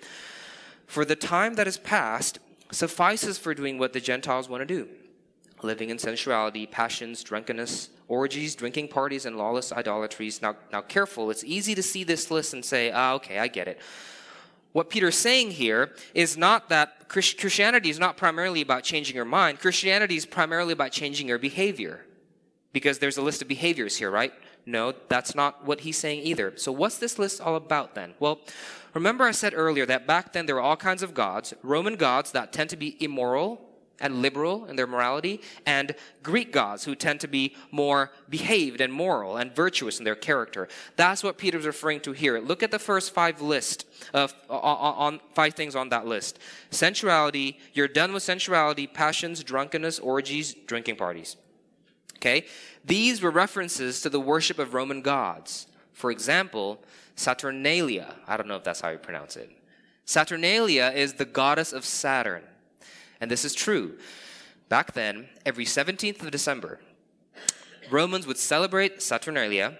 For 0.88 1.06
the 1.06 1.16
time 1.16 1.54
that 1.54 1.68
is 1.68 1.78
past 1.78 2.40
suffices 2.72 3.38
for 3.38 3.54
doing 3.54 3.78
what 3.78 3.94
the 3.94 4.00
Gentiles 4.00 4.50
want 4.50 4.62
to 4.62 4.66
do 4.66 4.90
living 5.64 5.90
in 5.90 6.00
sensuality, 6.00 6.66
passions, 6.66 7.24
drunkenness, 7.24 7.90
orgies, 8.08 8.56
drinking 8.56 8.88
parties, 8.88 9.26
and 9.26 9.38
lawless 9.38 9.72
idolatries. 9.72 10.42
Now, 10.42 10.56
now 10.72 10.82
careful, 10.82 11.30
it's 11.30 11.44
easy 11.44 11.76
to 11.76 11.84
see 11.84 12.04
this 12.04 12.32
list 12.32 12.54
and 12.54 12.64
say, 12.64 12.92
ah, 12.92 13.14
okay, 13.14 13.40
I 13.40 13.48
get 13.48 13.68
it. 13.68 13.80
What 14.72 14.90
Peter's 14.90 15.18
saying 15.18 15.52
here 15.52 15.94
is 16.14 16.38
not 16.38 16.70
that 16.70 17.10
Christianity 17.10 17.90
is 17.90 18.00
not 18.00 18.18
primarily 18.18 18.62
about 18.62 18.84
changing 18.84 19.16
your 19.16 19.26
mind. 19.26 19.60
Christianity 19.60 20.16
is 20.16 20.26
primarily 20.26 20.74
about 20.74 20.92
changing 20.92 21.28
your 21.28 21.40
behavior. 21.40 22.06
Because 22.72 23.00
there's 23.00 23.18
a 23.18 23.22
list 23.24 23.42
of 23.42 23.48
behaviors 23.48 23.98
here, 23.98 24.12
right? 24.12 24.32
No, 24.68 24.94
that's 25.08 25.34
not 25.34 25.66
what 25.66 25.80
he's 25.80 25.98
saying 25.98 26.22
either. 26.22 26.54
So 26.56 26.72
what's 26.72 27.00
this 27.00 27.18
list 27.18 27.42
all 27.42 27.56
about 27.56 27.96
then? 27.96 28.14
Well, 28.20 28.42
Remember, 28.94 29.24
I 29.24 29.32
said 29.32 29.54
earlier 29.56 29.86
that 29.86 30.08
back 30.08 30.34
then 30.34 30.46
there 30.46 30.56
were 30.56 30.62
all 30.62 30.78
kinds 30.78 31.04
of 31.04 31.14
gods 31.14 31.54
Roman 31.62 31.96
gods 31.96 32.32
that 32.32 32.52
tend 32.52 32.70
to 32.72 32.78
be 32.78 33.02
immoral 33.04 33.69
and 34.02 34.22
liberal 34.22 34.66
in 34.66 34.76
their 34.76 34.88
morality, 34.88 35.42
and 35.66 35.96
Greek 36.24 36.52
gods 36.52 36.84
who 36.86 36.96
tend 36.96 37.20
to 37.22 37.28
be 37.28 37.56
more 37.72 38.12
behaved 38.30 38.82
and 38.82 38.92
moral 38.92 39.38
and 39.38 39.56
virtuous 39.56 40.00
in 40.00 40.06
their 40.06 40.16
character. 40.16 40.68
That's 40.96 41.24
what 41.24 41.38
Peter's 41.38 41.66
referring 41.66 42.02
to 42.02 42.12
here. 42.12 42.40
Look 42.40 42.64
at 42.64 42.72
the 42.72 42.80
first 42.80 43.14
five 43.14 43.42
list 43.42 43.86
of 44.14 44.34
on, 44.50 45.20
five 45.34 45.54
things 45.54 45.76
on 45.76 45.90
that 45.90 46.06
list. 46.06 46.40
Sensuality, 46.72 47.58
you're 47.74 47.88
done 47.88 48.14
with 48.14 48.24
sensuality, 48.24 48.88
passions, 48.88 49.44
drunkenness, 49.44 50.00
orgies, 50.00 50.54
drinking 50.66 50.96
parties. 50.96 51.38
Okay? 52.18 52.46
These 52.84 53.22
were 53.22 53.32
references 53.32 54.02
to 54.02 54.10
the 54.10 54.20
worship 54.20 54.60
of 54.60 54.74
Roman 54.74 55.02
gods. 55.02 55.68
For 55.94 56.12
example, 56.12 56.84
Saturnalia. 57.16 58.16
I 58.28 58.38
don't 58.38 58.48
know 58.48 58.56
if 58.56 58.64
that's 58.64 58.82
how 58.82 58.90
you 58.90 58.98
pronounce 58.98 59.36
it. 59.36 59.50
Saturnalia 60.06 60.92
is 60.96 61.14
the 61.14 61.26
goddess 61.26 61.72
of 61.72 61.86
Saturn. 61.86 62.44
And 63.20 63.30
this 63.30 63.46
is 63.46 63.54
true. 63.54 63.98
Back 64.70 64.94
then, 64.94 65.30
every 65.46 65.66
17th 65.66 66.22
of 66.24 66.32
December, 66.32 66.80
Romans 67.90 68.28
would 68.28 68.38
celebrate 68.38 69.02
Saturnalia, 69.02 69.78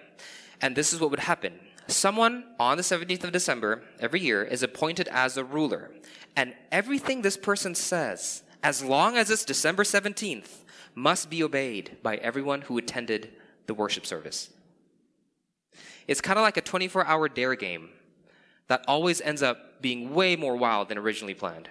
and 0.62 0.76
this 0.76 0.94
is 0.94 1.00
what 1.00 1.12
would 1.12 1.20
happen. 1.20 1.60
Someone 1.88 2.44
on 2.60 2.78
the 2.78 2.84
17th 2.84 3.24
of 3.24 3.32
December 3.32 3.84
every 4.00 4.20
year 4.20 4.44
is 4.44 4.64
appointed 4.64 5.08
as 5.10 5.38
a 5.38 5.44
ruler, 5.44 5.92
and 6.36 6.54
everything 6.72 7.22
this 7.22 7.38
person 7.38 7.76
says, 7.76 8.44
as 8.64 8.84
long 8.84 9.16
as 9.16 9.30
it's 9.30 9.46
December 9.46 9.84
17th, 9.84 10.64
must 10.96 11.30
be 11.30 11.44
obeyed 11.44 11.98
by 12.04 12.18
everyone 12.18 12.62
who 12.62 12.78
attended 12.78 13.32
the 13.68 13.74
worship 13.74 14.06
service. 14.06 14.50
It's 16.08 16.22
kind 16.22 16.40
of 16.40 16.44
like 16.44 16.58
a 16.58 16.62
24 16.62 17.06
hour 17.06 17.30
dare 17.30 17.56
game 17.56 17.90
that 18.68 18.84
always 18.88 19.22
ends 19.22 19.42
up 19.42 19.82
being 19.82 20.14
way 20.14 20.36
more 20.36 20.56
wild 20.56 20.90
than 20.90 20.98
originally 20.98 21.34
planned. 21.34 21.70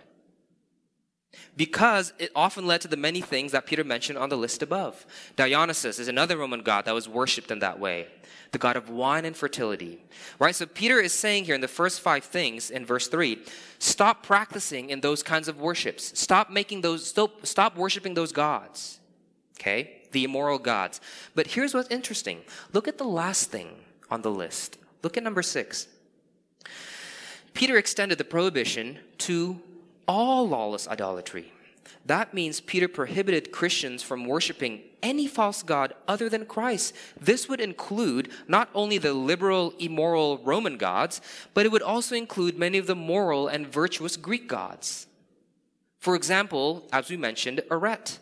Because 1.56 2.12
it 2.18 2.30
often 2.34 2.66
led 2.66 2.80
to 2.82 2.88
the 2.88 2.96
many 2.96 3.20
things 3.20 3.52
that 3.52 3.66
Peter 3.66 3.84
mentioned 3.84 4.18
on 4.18 4.28
the 4.28 4.36
list 4.36 4.62
above. 4.62 5.04
Dionysus 5.36 5.98
is 5.98 6.08
another 6.08 6.36
Roman 6.36 6.62
god 6.62 6.84
that 6.84 6.94
was 6.94 7.08
worshipped 7.08 7.50
in 7.50 7.58
that 7.58 7.78
way, 7.78 8.06
the 8.52 8.58
god 8.58 8.76
of 8.76 8.88
wine 8.88 9.24
and 9.24 9.36
fertility. 9.36 10.02
Right? 10.38 10.54
So 10.54 10.66
Peter 10.66 11.00
is 11.00 11.12
saying 11.12 11.44
here 11.44 11.54
in 11.54 11.60
the 11.60 11.68
first 11.68 12.00
five 12.00 12.24
things 12.24 12.70
in 12.70 12.86
verse 12.86 13.08
3 13.08 13.38
stop 13.78 14.22
practicing 14.22 14.90
in 14.90 15.00
those 15.00 15.22
kinds 15.22 15.48
of 15.48 15.60
worships. 15.60 16.18
Stop 16.18 16.50
making 16.50 16.80
those, 16.80 17.06
stop, 17.06 17.44
stop 17.46 17.76
worshiping 17.76 18.14
those 18.14 18.32
gods. 18.32 19.00
Okay? 19.60 20.02
The 20.12 20.24
immoral 20.24 20.58
gods. 20.58 21.00
But 21.34 21.48
here's 21.48 21.74
what's 21.74 21.90
interesting 21.90 22.40
look 22.72 22.88
at 22.88 22.98
the 22.98 23.04
last 23.04 23.50
thing 23.50 23.68
on 24.10 24.22
the 24.22 24.30
list. 24.30 24.78
Look 25.02 25.16
at 25.16 25.22
number 25.22 25.42
six. 25.42 25.88
Peter 27.54 27.76
extended 27.76 28.18
the 28.18 28.24
prohibition 28.24 28.98
to 29.18 29.60
all 30.08 30.48
lawless 30.48 30.88
idolatry. 30.88 31.52
That 32.06 32.32
means 32.34 32.60
Peter 32.60 32.88
prohibited 32.88 33.52
Christians 33.52 34.02
from 34.02 34.24
worshiping 34.24 34.80
any 35.02 35.26
false 35.26 35.62
god 35.62 35.94
other 36.08 36.28
than 36.28 36.46
Christ. 36.46 36.94
This 37.20 37.48
would 37.48 37.60
include 37.60 38.30
not 38.48 38.70
only 38.74 38.98
the 38.98 39.12
liberal, 39.12 39.74
immoral 39.78 40.38
Roman 40.38 40.76
gods, 40.78 41.20
but 41.54 41.66
it 41.66 41.72
would 41.72 41.82
also 41.82 42.16
include 42.16 42.58
many 42.58 42.78
of 42.78 42.86
the 42.86 42.96
moral 42.96 43.46
and 43.46 43.66
virtuous 43.66 44.16
Greek 44.16 44.48
gods. 44.48 45.06
For 45.98 46.14
example, 46.14 46.88
as 46.92 47.10
we 47.10 47.16
mentioned, 47.16 47.60
Aret. 47.70 48.18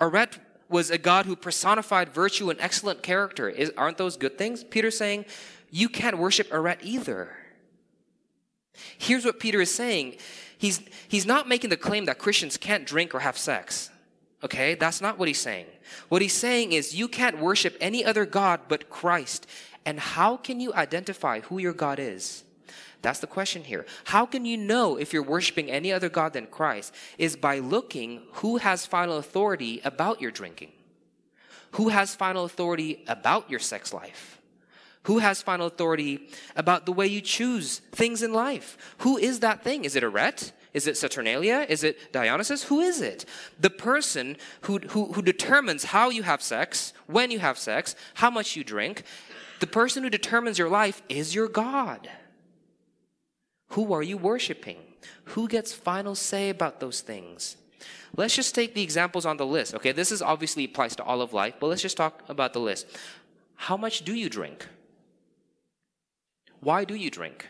Aret 0.00 0.38
was 0.68 0.90
a 0.90 0.98
God 0.98 1.26
who 1.26 1.34
personified 1.34 2.10
virtue 2.10 2.50
and 2.50 2.60
excellent 2.60 3.02
character. 3.02 3.48
Is, 3.48 3.72
aren't 3.76 3.98
those 3.98 4.16
good 4.16 4.38
things? 4.38 4.62
Peter's 4.62 4.96
saying, 4.96 5.24
you 5.70 5.88
can't 5.88 6.18
worship 6.18 6.48
Aret 6.50 6.78
either. 6.82 7.34
Here's 8.98 9.24
what 9.24 9.40
Peter 9.40 9.60
is 9.60 9.74
saying. 9.74 10.16
He's, 10.60 10.82
he's 11.08 11.24
not 11.24 11.48
making 11.48 11.70
the 11.70 11.78
claim 11.78 12.04
that 12.04 12.18
Christians 12.18 12.58
can't 12.58 12.86
drink 12.86 13.14
or 13.14 13.20
have 13.20 13.38
sex. 13.38 13.88
Okay? 14.44 14.74
That's 14.74 15.00
not 15.00 15.18
what 15.18 15.26
he's 15.26 15.40
saying. 15.40 15.64
What 16.10 16.20
he's 16.20 16.34
saying 16.34 16.72
is 16.72 16.94
you 16.94 17.08
can't 17.08 17.38
worship 17.38 17.78
any 17.80 18.04
other 18.04 18.26
God 18.26 18.60
but 18.68 18.90
Christ. 18.90 19.46
And 19.86 19.98
how 19.98 20.36
can 20.36 20.60
you 20.60 20.74
identify 20.74 21.40
who 21.40 21.58
your 21.58 21.72
God 21.72 21.98
is? 21.98 22.44
That's 23.00 23.20
the 23.20 23.26
question 23.26 23.64
here. 23.64 23.86
How 24.04 24.26
can 24.26 24.44
you 24.44 24.58
know 24.58 24.98
if 24.98 25.14
you're 25.14 25.22
worshiping 25.22 25.70
any 25.70 25.94
other 25.94 26.10
God 26.10 26.34
than 26.34 26.46
Christ? 26.46 26.94
Is 27.16 27.36
by 27.36 27.58
looking 27.58 28.20
who 28.34 28.58
has 28.58 28.84
final 28.84 29.16
authority 29.16 29.80
about 29.82 30.20
your 30.20 30.30
drinking, 30.30 30.72
who 31.72 31.88
has 31.88 32.14
final 32.14 32.44
authority 32.44 33.02
about 33.08 33.48
your 33.48 33.60
sex 33.60 33.94
life, 33.94 34.39
who 35.04 35.18
has 35.18 35.42
final 35.42 35.66
authority 35.66 36.28
about 36.56 36.86
the 36.86 36.92
way 36.92 37.06
you 37.06 37.20
choose 37.20 37.78
things 37.92 38.22
in 38.22 38.32
life. 38.32 38.76
Who 38.98 39.16
is 39.16 39.40
that 39.40 39.62
thing? 39.64 39.84
Is 39.84 39.96
it 39.96 40.02
Aret? 40.02 40.52
Is 40.72 40.86
it 40.86 40.96
Saturnalia? 40.96 41.66
Is 41.68 41.82
it 41.82 42.12
Dionysus? 42.12 42.64
Who 42.64 42.80
is 42.80 43.00
it? 43.00 43.24
The 43.58 43.70
person 43.70 44.36
who, 44.62 44.78
who, 44.78 45.12
who 45.12 45.22
determines 45.22 45.84
how 45.84 46.10
you 46.10 46.22
have 46.22 46.42
sex, 46.42 46.92
when 47.06 47.30
you 47.30 47.38
have 47.40 47.58
sex, 47.58 47.96
how 48.14 48.30
much 48.30 48.56
you 48.56 48.62
drink, 48.62 49.02
the 49.60 49.66
person 49.66 50.02
who 50.02 50.10
determines 50.10 50.58
your 50.58 50.68
life 50.68 51.02
is 51.08 51.34
your 51.34 51.48
God. 51.48 52.08
Who 53.70 53.92
are 53.92 54.02
you 54.02 54.16
worshiping? 54.16 54.78
Who 55.24 55.48
gets 55.48 55.72
final 55.72 56.14
say 56.14 56.50
about 56.50 56.80
those 56.80 57.00
things? 57.00 57.56
Let's 58.16 58.34
just 58.34 58.54
take 58.54 58.74
the 58.74 58.82
examples 58.82 59.24
on 59.24 59.36
the 59.36 59.46
list. 59.46 59.74
Okay, 59.74 59.92
this 59.92 60.12
is 60.12 60.22
obviously 60.22 60.64
applies 60.64 60.94
to 60.96 61.04
all 61.04 61.22
of 61.22 61.32
life, 61.32 61.54
but 61.58 61.68
let's 61.68 61.82
just 61.82 61.96
talk 61.96 62.22
about 62.28 62.52
the 62.52 62.60
list. 62.60 62.86
How 63.54 63.76
much 63.76 64.04
do 64.04 64.14
you 64.14 64.28
drink? 64.28 64.66
Why 66.60 66.84
do 66.84 66.94
you 66.94 67.10
drink? 67.10 67.48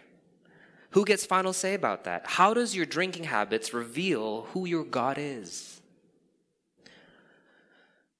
Who 0.90 1.04
gets 1.04 1.24
final 1.24 1.52
say 1.52 1.74
about 1.74 2.04
that? 2.04 2.26
How 2.26 2.54
does 2.54 2.74
your 2.74 2.86
drinking 2.86 3.24
habits 3.24 3.72
reveal 3.72 4.42
who 4.52 4.66
your 4.66 4.84
God 4.84 5.18
is? 5.18 5.80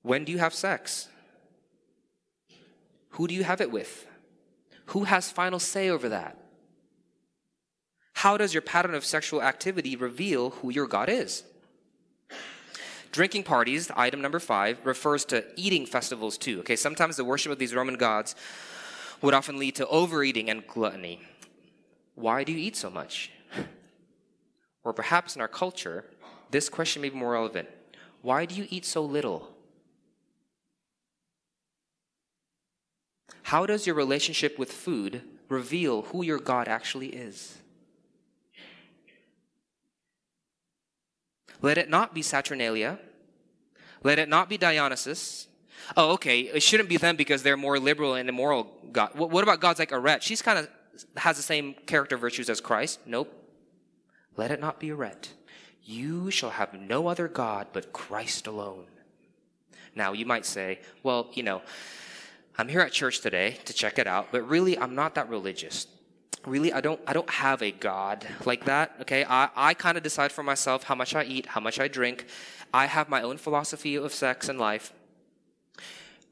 When 0.03 0.25
do 0.25 0.33
you 0.33 0.39
have 0.39 0.55
sex? 0.55 1.09
Who 3.11 3.27
do 3.27 3.35
you 3.35 3.45
have 3.45 3.61
it 3.61 3.71
with? 3.71 4.07
Who 4.87 5.05
has 5.05 5.31
final 5.31 5.59
say 5.59 5.91
over 5.91 6.09
that? 6.09 6.37
How 8.15 8.37
does 8.37 8.55
your 8.55 8.63
pattern 8.63 8.95
of 8.95 9.05
sexual 9.05 9.43
activity 9.43 9.97
reveal 9.97 10.51
who 10.51 10.71
your 10.71 10.87
God 10.87 11.09
is? 11.09 11.43
Drinking 13.13 13.43
parties, 13.43 13.91
item 13.97 14.21
number 14.21 14.39
five, 14.39 14.79
refers 14.85 15.25
to 15.27 15.45
eating 15.57 15.87
festivals 15.87 16.39
too. 16.39 16.61
Okay, 16.61 16.77
sometimes 16.77 17.17
the 17.17 17.25
worship 17.25 17.51
of 17.51 17.59
these 17.59 17.75
Roman 17.75 17.97
gods 17.97 18.37
would 19.23 19.35
often 19.35 19.59
lead 19.59 19.75
to 19.77 19.87
overeating 19.89 20.49
and 20.49 20.67
gluttony. 20.67 21.21
Why 22.15 22.45
do 22.45 22.53
you 22.53 22.59
eat 22.59 22.77
so 22.77 22.91
much? 22.91 23.31
Or 24.83 24.95
perhaps 24.95 25.37
in 25.37 25.43
our 25.43 25.49
culture, 25.49 26.07
this 26.51 26.71
question 26.71 27.03
may 27.03 27.11
be 27.11 27.17
more 27.17 27.33
relevant. 27.33 27.69
Why 28.23 28.47
do 28.47 28.55
you 28.55 28.67
eat 28.71 28.87
so 28.87 29.03
little? 29.05 29.55
How 33.43 33.67
does 33.67 33.87
your 33.87 33.95
relationship 33.95 34.59
with 34.59 34.73
food 34.73 35.23
reveal 35.51 36.03
who 36.03 36.23
your 36.25 36.39
God 36.39 36.67
actually 36.67 37.09
is? 37.09 37.59
Let 41.61 41.77
it 41.77 41.91
not 41.91 42.15
be 42.15 42.23
Saturnalia. 42.23 42.99
Let 44.03 44.19
it 44.19 44.29
not 44.29 44.49
be 44.49 44.57
Dionysus. 44.57 45.47
Oh, 45.97 46.13
okay. 46.13 46.41
It 46.41 46.63
shouldn't 46.63 46.89
be 46.89 46.97
them 46.97 47.17
because 47.17 47.43
they're 47.43 47.57
more 47.57 47.79
liberal 47.79 48.15
and 48.15 48.29
immoral. 48.29 48.71
God. 48.93 49.11
What 49.15 49.43
about 49.43 49.61
gods 49.61 49.79
like 49.79 49.93
a 49.93 49.97
Aret? 49.97 50.23
She's 50.23 50.43
kind 50.43 50.59
of 50.59 50.69
has 51.17 51.37
the 51.37 51.43
same 51.43 51.75
character 51.87 52.17
virtues 52.17 52.49
as 52.51 52.61
Christ. 52.61 53.01
Nope. 53.07 53.33
Let 54.37 54.51
it 54.51 54.61
not 54.61 54.79
be 54.79 54.91
a 54.91 54.97
Aret. 54.97 55.29
You 55.83 56.31
shall 56.31 56.51
have 56.51 56.75
no 56.75 57.09
other 57.09 57.27
God 57.29 57.69
but 57.73 57.93
Christ 57.93 58.47
alone. 58.47 58.87
Now, 59.95 60.13
you 60.13 60.25
might 60.27 60.47
say, 60.47 60.81
well, 61.03 61.29
you 61.33 61.43
know, 61.43 61.63
I'm 62.57 62.69
here 62.69 62.81
at 62.81 62.93
church 62.93 63.21
today 63.21 63.59
to 63.65 63.73
check 63.73 63.99
it 63.99 64.07
out, 64.07 64.29
but 64.31 64.49
really, 64.49 64.79
I'm 64.79 64.95
not 64.95 65.15
that 65.17 65.29
religious. 65.29 65.87
really 66.47 66.73
i 66.73 66.81
don't 66.81 67.01
i 67.07 67.13
don't 67.13 67.29
have 67.29 67.61
a 67.63 67.71
god 67.71 68.27
like 68.47 68.65
that 68.65 68.93
okay 69.01 69.25
i, 69.29 69.51
I 69.55 69.75
kind 69.75 69.99
of 69.99 70.03
decide 70.03 70.33
for 70.33 70.43
myself 70.43 70.85
how 70.85 70.95
much 70.95 71.15
i 71.15 71.23
eat 71.23 71.45
how 71.55 71.61
much 71.61 71.79
i 71.79 71.87
drink 71.87 72.25
i 72.73 72.87
have 72.87 73.11
my 73.11 73.21
own 73.21 73.37
philosophy 73.37 73.95
of 73.97 74.15
sex 74.15 74.49
and 74.49 74.59
life 74.59 74.95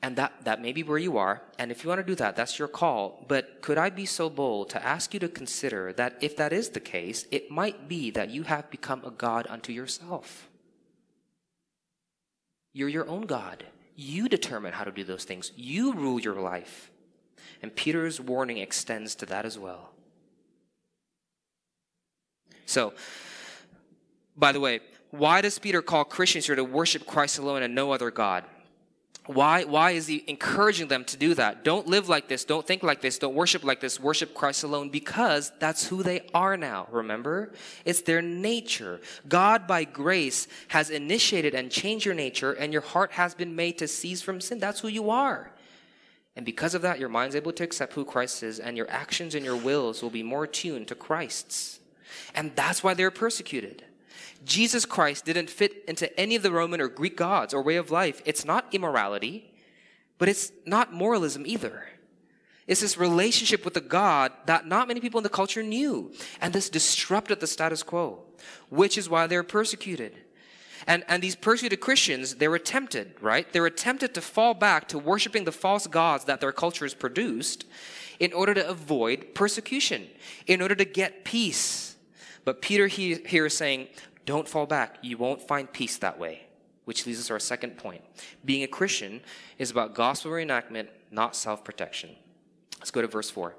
and 0.03 0.17
that, 0.17 0.33
that 0.45 0.63
may 0.63 0.73
be 0.73 0.83
where 0.83 0.99
you 0.99 1.19
are. 1.19 1.43
And 1.59 1.71
if 1.71 1.83
you 1.83 1.89
want 1.89 2.01
to 2.01 2.07
do 2.07 2.15
that, 2.17 2.37
that's 2.37 2.59
your 2.59 2.69
call. 2.69 3.25
But 3.27 3.63
could 3.63 3.79
I 3.79 3.91
be 3.91 4.07
so 4.07 4.31
bold 4.31 4.71
to 4.71 4.85
ask 4.85 5.13
you 5.13 5.21
to 5.21 5.29
consider 5.29 5.93
that 5.95 6.17
if 6.21 6.37
that 6.37 6.53
is 6.53 6.71
the 6.71 6.81
case, 6.81 7.27
it 7.31 7.51
might 7.51 7.89
be 7.89 8.11
that 8.13 8.31
you 8.31 8.45
have 8.45 8.71
become 8.71 9.03
a 9.05 9.11
God 9.11 9.47
unto 9.49 9.73
yourself? 9.73 10.49
You're 12.73 12.89
your 12.89 13.09
own 13.09 13.23
God. 13.23 13.65
You 13.97 14.29
determine 14.29 14.73
how 14.73 14.85
to 14.85 14.93
do 14.93 15.03
those 15.03 15.25
things, 15.25 15.51
you 15.57 15.93
rule 15.93 16.21
your 16.21 16.41
life. 16.41 16.91
And 17.61 17.75
Peter's 17.75 18.21
warning 18.21 18.59
extends 18.59 19.17
to 19.17 19.27
that 19.27 19.45
as 19.45 19.59
well. 19.59 19.91
So, 22.67 22.93
by 24.37 24.53
the 24.53 24.61
way, 24.61 24.81
why 25.11 25.41
does 25.41 25.59
Peter 25.59 25.83
call 25.83 26.05
Christians 26.05 26.47
here 26.47 26.55
to 26.55 26.63
worship 26.63 27.07
Christ 27.07 27.39
alone 27.39 27.65
and 27.65 27.75
no 27.75 27.91
other 27.91 28.13
God? 28.13 28.45
Why, 29.29 29.65
why 29.65 29.91
is 29.91 30.07
he 30.07 30.25
encouraging 30.27 30.89
them 30.89 31.05
to 31.05 31.19
do 31.19 31.35
that? 31.35 31.63
Don't 31.63 31.87
live 31.87 32.09
like 32.09 32.29
this. 32.29 32.47
Don't 32.47 32.67
think 32.67 32.83
like 32.83 33.03
this. 33.03 33.19
Don't 33.19 33.35
worship 33.35 33.63
like 33.63 33.79
this. 33.79 34.01
Worship 34.01 34.33
Christ 34.33 34.65
alone 34.65 34.89
because 34.89 35.53
that's 35.59 35.87
who 35.87 36.03
they 36.03 36.23
are 36.33 36.57
now. 36.57 36.89
Remember? 36.91 37.53
It's 37.85 38.01
their 38.01 38.23
nature. 38.23 39.03
God, 39.29 39.67
by 39.67 39.85
grace, 39.85 40.49
has 40.69 40.89
initiated 40.89 41.55
and 41.55 41.71
changed 41.71 42.07
your 42.07 42.15
nature, 42.15 42.53
and 42.53 42.73
your 42.73 42.81
heart 42.81 43.13
has 43.13 43.35
been 43.35 43.55
made 43.55 43.77
to 43.79 43.87
cease 43.87 44.23
from 44.23 44.41
sin. 44.41 44.61
That's 44.61 44.81
who 44.81 44.89
you 44.89 45.11
are. 45.11 45.53
And 46.35 46.47
because 46.47 46.75
of 46.75 46.81
that, 46.81 46.99
your 46.99 47.11
mind's 47.11 47.37
able 47.37 47.53
to 47.53 47.65
accept 47.65 47.93
who 47.93 48.07
Christ 48.07 48.43
is, 48.43 48.59
and 48.59 48.79
your 48.79 48.91
actions 48.91 49.35
and 49.35 49.45
your 49.45 49.57
wills 49.57 50.03
will 50.03 50.09
be 50.09 50.23
more 50.23 50.47
tuned 50.47 50.89
to 50.89 50.95
Christ's. 50.95 51.81
And 52.35 52.57
that's 52.57 52.83
why 52.83 52.95
they're 52.95 53.11
persecuted. 53.11 53.85
Jesus 54.49 54.87
Christ 54.87 55.27
didn't 55.27 55.51
fit 55.51 55.85
into 55.87 56.19
any 56.19 56.35
of 56.35 56.43
the 56.43 56.51
Roman 56.51 56.81
or 56.81 56.89
Greek 56.89 57.17
gods 57.17 57.53
or 57.53 57.63
way 57.63 57.77
of 57.77 57.91
life. 57.91 58.23
It's 58.25 58.45
not 58.45 58.67
immorality, 58.73 59.53
but 60.17 60.29
it's 60.29 60.51
not 60.65 60.93
moralism 60.93 61.45
either. 61.47 61.87
It's 62.67 62.81
this 62.81 62.99
relationship 62.99 63.65
with 63.65 63.75
the 63.75 63.81
God 63.81 64.33
that 64.47 64.67
not 64.67 64.89
many 64.89 65.01
people 65.01 65.19
in 65.19 65.23
the 65.23 65.29
culture 65.29 65.63
knew. 65.63 66.13
And 66.41 66.53
this 66.53 66.71
disrupted 66.71 67.41
the 67.41 67.47
status 67.47 67.83
quo, 67.83 68.25
which 68.71 68.99
is 68.99 69.09
why 69.09 69.27
they're 69.27 69.43
persecuted. 69.43 70.17
And, 70.87 71.05
and 71.09 71.23
these 71.23 71.37
persecuted 71.37 71.81
Christians, 71.81 72.37
they 72.37 72.49
were 72.49 72.59
tempted, 72.59 73.15
right? 73.21 73.51
They 73.53 73.61
were 73.61 73.71
tempted 73.71 74.15
to 74.15 74.21
fall 74.21 74.55
back 74.55 74.89
to 74.89 74.99
worshiping 74.99 75.45
the 75.45 75.53
false 75.53 75.87
gods 75.87 76.25
that 76.25 76.41
their 76.41 76.53
cultures 76.53 76.95
produced 76.95 77.67
in 78.19 78.33
order 78.33 78.55
to 78.55 78.69
avoid 78.69 79.35
persecution, 79.35 80.07
in 80.47 80.63
order 80.63 80.75
to 80.75 80.85
get 80.85 81.25
peace. 81.25 81.97
But 82.45 82.63
Peter 82.63 82.87
here 82.87 83.47
is 83.47 83.57
saying, 83.57 83.89
don't 84.29 84.47
fall 84.47 84.67
back. 84.67 84.99
You 85.01 85.17
won't 85.17 85.41
find 85.41 85.73
peace 85.73 85.97
that 85.99 86.19
way. 86.19 86.43
Which 86.85 87.07
leads 87.07 87.19
us 87.19 87.29
to 87.29 87.33
our 87.33 87.39
second 87.39 87.79
point. 87.79 88.03
Being 88.45 88.63
a 88.63 88.67
Christian 88.67 89.23
is 89.57 89.71
about 89.71 89.95
gospel 89.95 90.33
reenactment, 90.33 90.89
not 91.11 91.35
self 91.35 91.65
protection. 91.65 92.11
Let's 92.79 92.91
go 92.91 93.01
to 93.01 93.09
verse 93.09 93.31
4. 93.31 93.55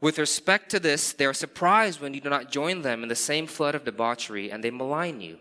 With 0.00 0.18
respect 0.18 0.68
to 0.70 0.80
this, 0.80 1.12
they 1.12 1.26
are 1.26 1.32
surprised 1.32 2.00
when 2.00 2.12
you 2.12 2.20
do 2.20 2.28
not 2.28 2.50
join 2.50 2.82
them 2.82 3.04
in 3.04 3.08
the 3.08 3.14
same 3.14 3.46
flood 3.46 3.76
of 3.76 3.84
debauchery 3.84 4.50
and 4.50 4.64
they 4.64 4.70
malign 4.72 5.20
you. 5.20 5.38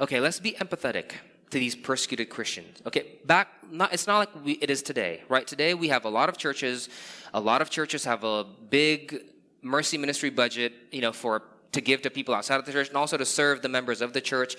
Okay, 0.00 0.18
let's 0.18 0.40
be 0.40 0.52
empathetic 0.52 1.12
to 1.50 1.58
these 1.58 1.76
persecuted 1.76 2.30
Christians. 2.30 2.80
Okay, 2.86 3.18
back, 3.26 3.48
not, 3.70 3.92
it's 3.92 4.06
not 4.06 4.18
like 4.18 4.44
we, 4.44 4.52
it 4.52 4.70
is 4.70 4.82
today, 4.82 5.22
right? 5.28 5.46
Today 5.46 5.74
we 5.74 5.88
have 5.88 6.06
a 6.06 6.08
lot 6.08 6.30
of 6.30 6.38
churches. 6.38 6.88
A 7.34 7.40
lot 7.40 7.60
of 7.60 7.68
churches 7.68 8.04
have 8.04 8.24
a 8.24 8.44
big 8.70 9.22
mercy 9.60 9.98
ministry 9.98 10.30
budget, 10.30 10.72
you 10.90 11.02
know, 11.02 11.12
for 11.12 11.42
to 11.74 11.80
give 11.80 12.02
to 12.02 12.10
people 12.10 12.34
outside 12.34 12.58
of 12.58 12.64
the 12.64 12.72
church 12.72 12.88
and 12.88 12.96
also 12.96 13.16
to 13.16 13.26
serve 13.26 13.60
the 13.60 13.68
members 13.68 14.00
of 14.00 14.12
the 14.12 14.20
church. 14.20 14.56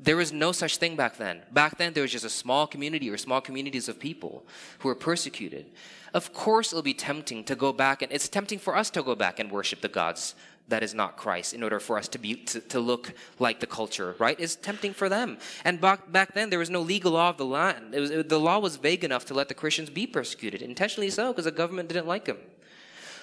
There 0.00 0.16
was 0.16 0.32
no 0.32 0.52
such 0.52 0.76
thing 0.76 0.96
back 0.96 1.16
then. 1.16 1.42
Back 1.50 1.78
then, 1.78 1.92
there 1.92 2.02
was 2.02 2.12
just 2.12 2.24
a 2.24 2.30
small 2.30 2.66
community 2.66 3.10
or 3.10 3.16
small 3.16 3.40
communities 3.40 3.88
of 3.88 3.98
people 3.98 4.44
who 4.78 4.88
were 4.88 4.94
persecuted. 4.94 5.66
Of 6.14 6.32
course, 6.32 6.72
it'll 6.72 6.82
be 6.82 6.94
tempting 6.94 7.44
to 7.44 7.56
go 7.56 7.72
back, 7.72 8.02
and 8.02 8.12
it's 8.12 8.28
tempting 8.28 8.58
for 8.58 8.76
us 8.76 8.90
to 8.90 9.02
go 9.02 9.14
back 9.14 9.40
and 9.40 9.50
worship 9.50 9.80
the 9.80 9.88
gods 9.88 10.34
that 10.68 10.82
is 10.82 10.94
not 10.94 11.16
Christ 11.16 11.54
in 11.54 11.62
order 11.62 11.80
for 11.80 11.98
us 11.98 12.08
to 12.08 12.18
be 12.18 12.34
to, 12.34 12.60
to 12.60 12.78
look 12.78 13.14
like 13.38 13.58
the 13.60 13.66
culture, 13.66 14.14
right? 14.18 14.38
It's 14.38 14.54
tempting 14.54 14.92
for 14.92 15.08
them. 15.08 15.38
And 15.64 15.80
back, 15.80 16.12
back 16.12 16.34
then 16.34 16.50
there 16.50 16.58
was 16.58 16.70
no 16.70 16.82
legal 16.82 17.12
law 17.12 17.30
of 17.30 17.38
the 17.38 17.46
land. 17.46 17.94
It 17.94 18.00
was, 18.00 18.10
it, 18.10 18.28
the 18.28 18.38
law 18.38 18.58
was 18.58 18.76
vague 18.76 19.02
enough 19.02 19.24
to 19.26 19.34
let 19.34 19.48
the 19.48 19.54
Christians 19.54 19.88
be 19.88 20.06
persecuted, 20.06 20.60
intentionally 20.60 21.10
so, 21.10 21.32
because 21.32 21.46
the 21.46 21.50
government 21.50 21.88
didn't 21.88 22.06
like 22.06 22.26
them. 22.26 22.38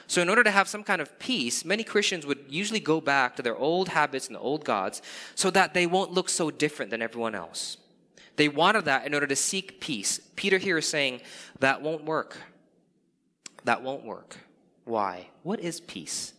So, 0.08 0.22
in 0.22 0.30
order 0.30 0.44
to 0.44 0.52
have 0.52 0.68
some 0.68 0.84
kind 0.84 1.02
of 1.02 1.18
peace, 1.20 1.66
many 1.66 1.84
Christians 1.84 2.26
would 2.26 2.46
usually 2.48 2.80
go 2.80 3.02
back 3.02 3.36
to 3.36 3.42
their 3.42 3.56
old 3.56 3.90
habits 3.90 4.28
and 4.28 4.36
the 4.36 4.40
old 4.40 4.64
gods 4.64 5.02
so 5.34 5.50
that 5.52 5.74
they 5.74 5.88
won't 5.88 6.12
look 6.12 6.30
so 6.30 6.52
different 6.52 6.92
than 6.92 7.02
everyone 7.02 7.36
else. 7.36 7.78
They 8.36 8.48
wanted 8.48 8.86
that 8.86 9.06
in 9.08 9.14
order 9.14 9.28
to 9.28 9.36
seek 9.36 9.80
peace. 9.80 10.20
Peter 10.36 10.58
here 10.58 10.78
is 10.78 10.88
saying 10.88 11.22
that 11.60 11.82
won't 11.82 12.06
work. 12.06 12.38
That 13.64 13.82
won't 13.82 14.04
work. 14.04 14.38
Why? 14.84 15.28
What 15.44 15.60
is 15.60 15.80
peace? 15.80 16.34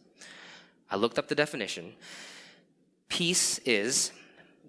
I 0.91 0.97
looked 0.97 1.19
up 1.19 1.29
the 1.29 1.35
definition. 1.35 1.95
Peace 3.09 3.59
is 3.65 4.13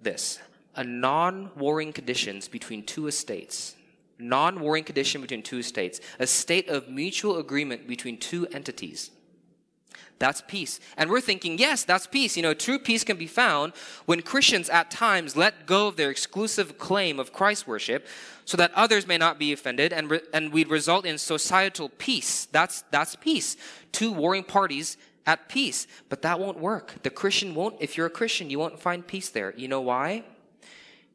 this 0.01 0.39
a 0.75 0.83
non 0.83 1.51
warring 1.55 1.93
conditions 1.93 2.47
between 2.47 2.83
two 2.83 3.07
estates 3.07 3.75
non 4.19 4.60
warring 4.60 4.84
condition 4.84 5.21
between 5.21 5.43
two 5.43 5.62
states, 5.62 5.99
a 6.19 6.27
state 6.27 6.69
of 6.69 6.89
mutual 6.89 7.38
agreement 7.38 7.88
between 7.88 8.17
two 8.17 8.47
entities. 8.47 9.12
That's 10.19 10.41
peace. 10.41 10.80
And 10.97 11.10
we're 11.10 11.21
thinking, 11.21 11.60
yes, 11.60 11.84
that's 11.84 12.08
peace. 12.08 12.36
You 12.36 12.43
know, 12.43 12.53
true 12.53 12.80
peace 12.80 13.03
can 13.03 13.17
be 13.17 13.27
found 13.27 13.73
when 14.06 14.21
Christians 14.21 14.69
at 14.69 14.89
times 14.89 15.36
let 15.36 15.67
go 15.67 15.88
of 15.88 15.95
their 15.95 16.10
exclusive 16.10 16.77
claim 16.77 17.19
of 17.19 17.32
Christ 17.32 17.67
worship 17.67 18.08
so 18.45 18.58
that 18.58 18.73
others 18.73 19.06
may 19.06 19.17
not 19.17 19.38
be 19.38 19.53
offended 19.53 19.93
and, 19.93 20.10
re- 20.10 20.21
and 20.34 20.51
we 20.51 20.63
result 20.65 21.06
in 21.06 21.17
societal 21.17 21.89
peace. 21.89 22.45
That's, 22.45 22.84
that's 22.89 23.15
peace. 23.15 23.58
Two 23.91 24.12
warring 24.12 24.43
parties 24.43 24.97
at 25.27 25.49
peace. 25.49 25.86
But 26.10 26.23
that 26.23 26.39
won't 26.39 26.60
work. 26.60 26.95
The 27.03 27.12
Christian 27.12 27.53
won't, 27.53 27.75
if 27.80 27.95
you're 27.95 28.08
a 28.08 28.12
Christian, 28.12 28.49
you 28.49 28.58
won't 28.58 28.80
find 28.80 29.06
peace 29.06 29.30
there. 29.30 29.53
You 29.56 29.67
know 29.67 29.82
why? 29.82 30.23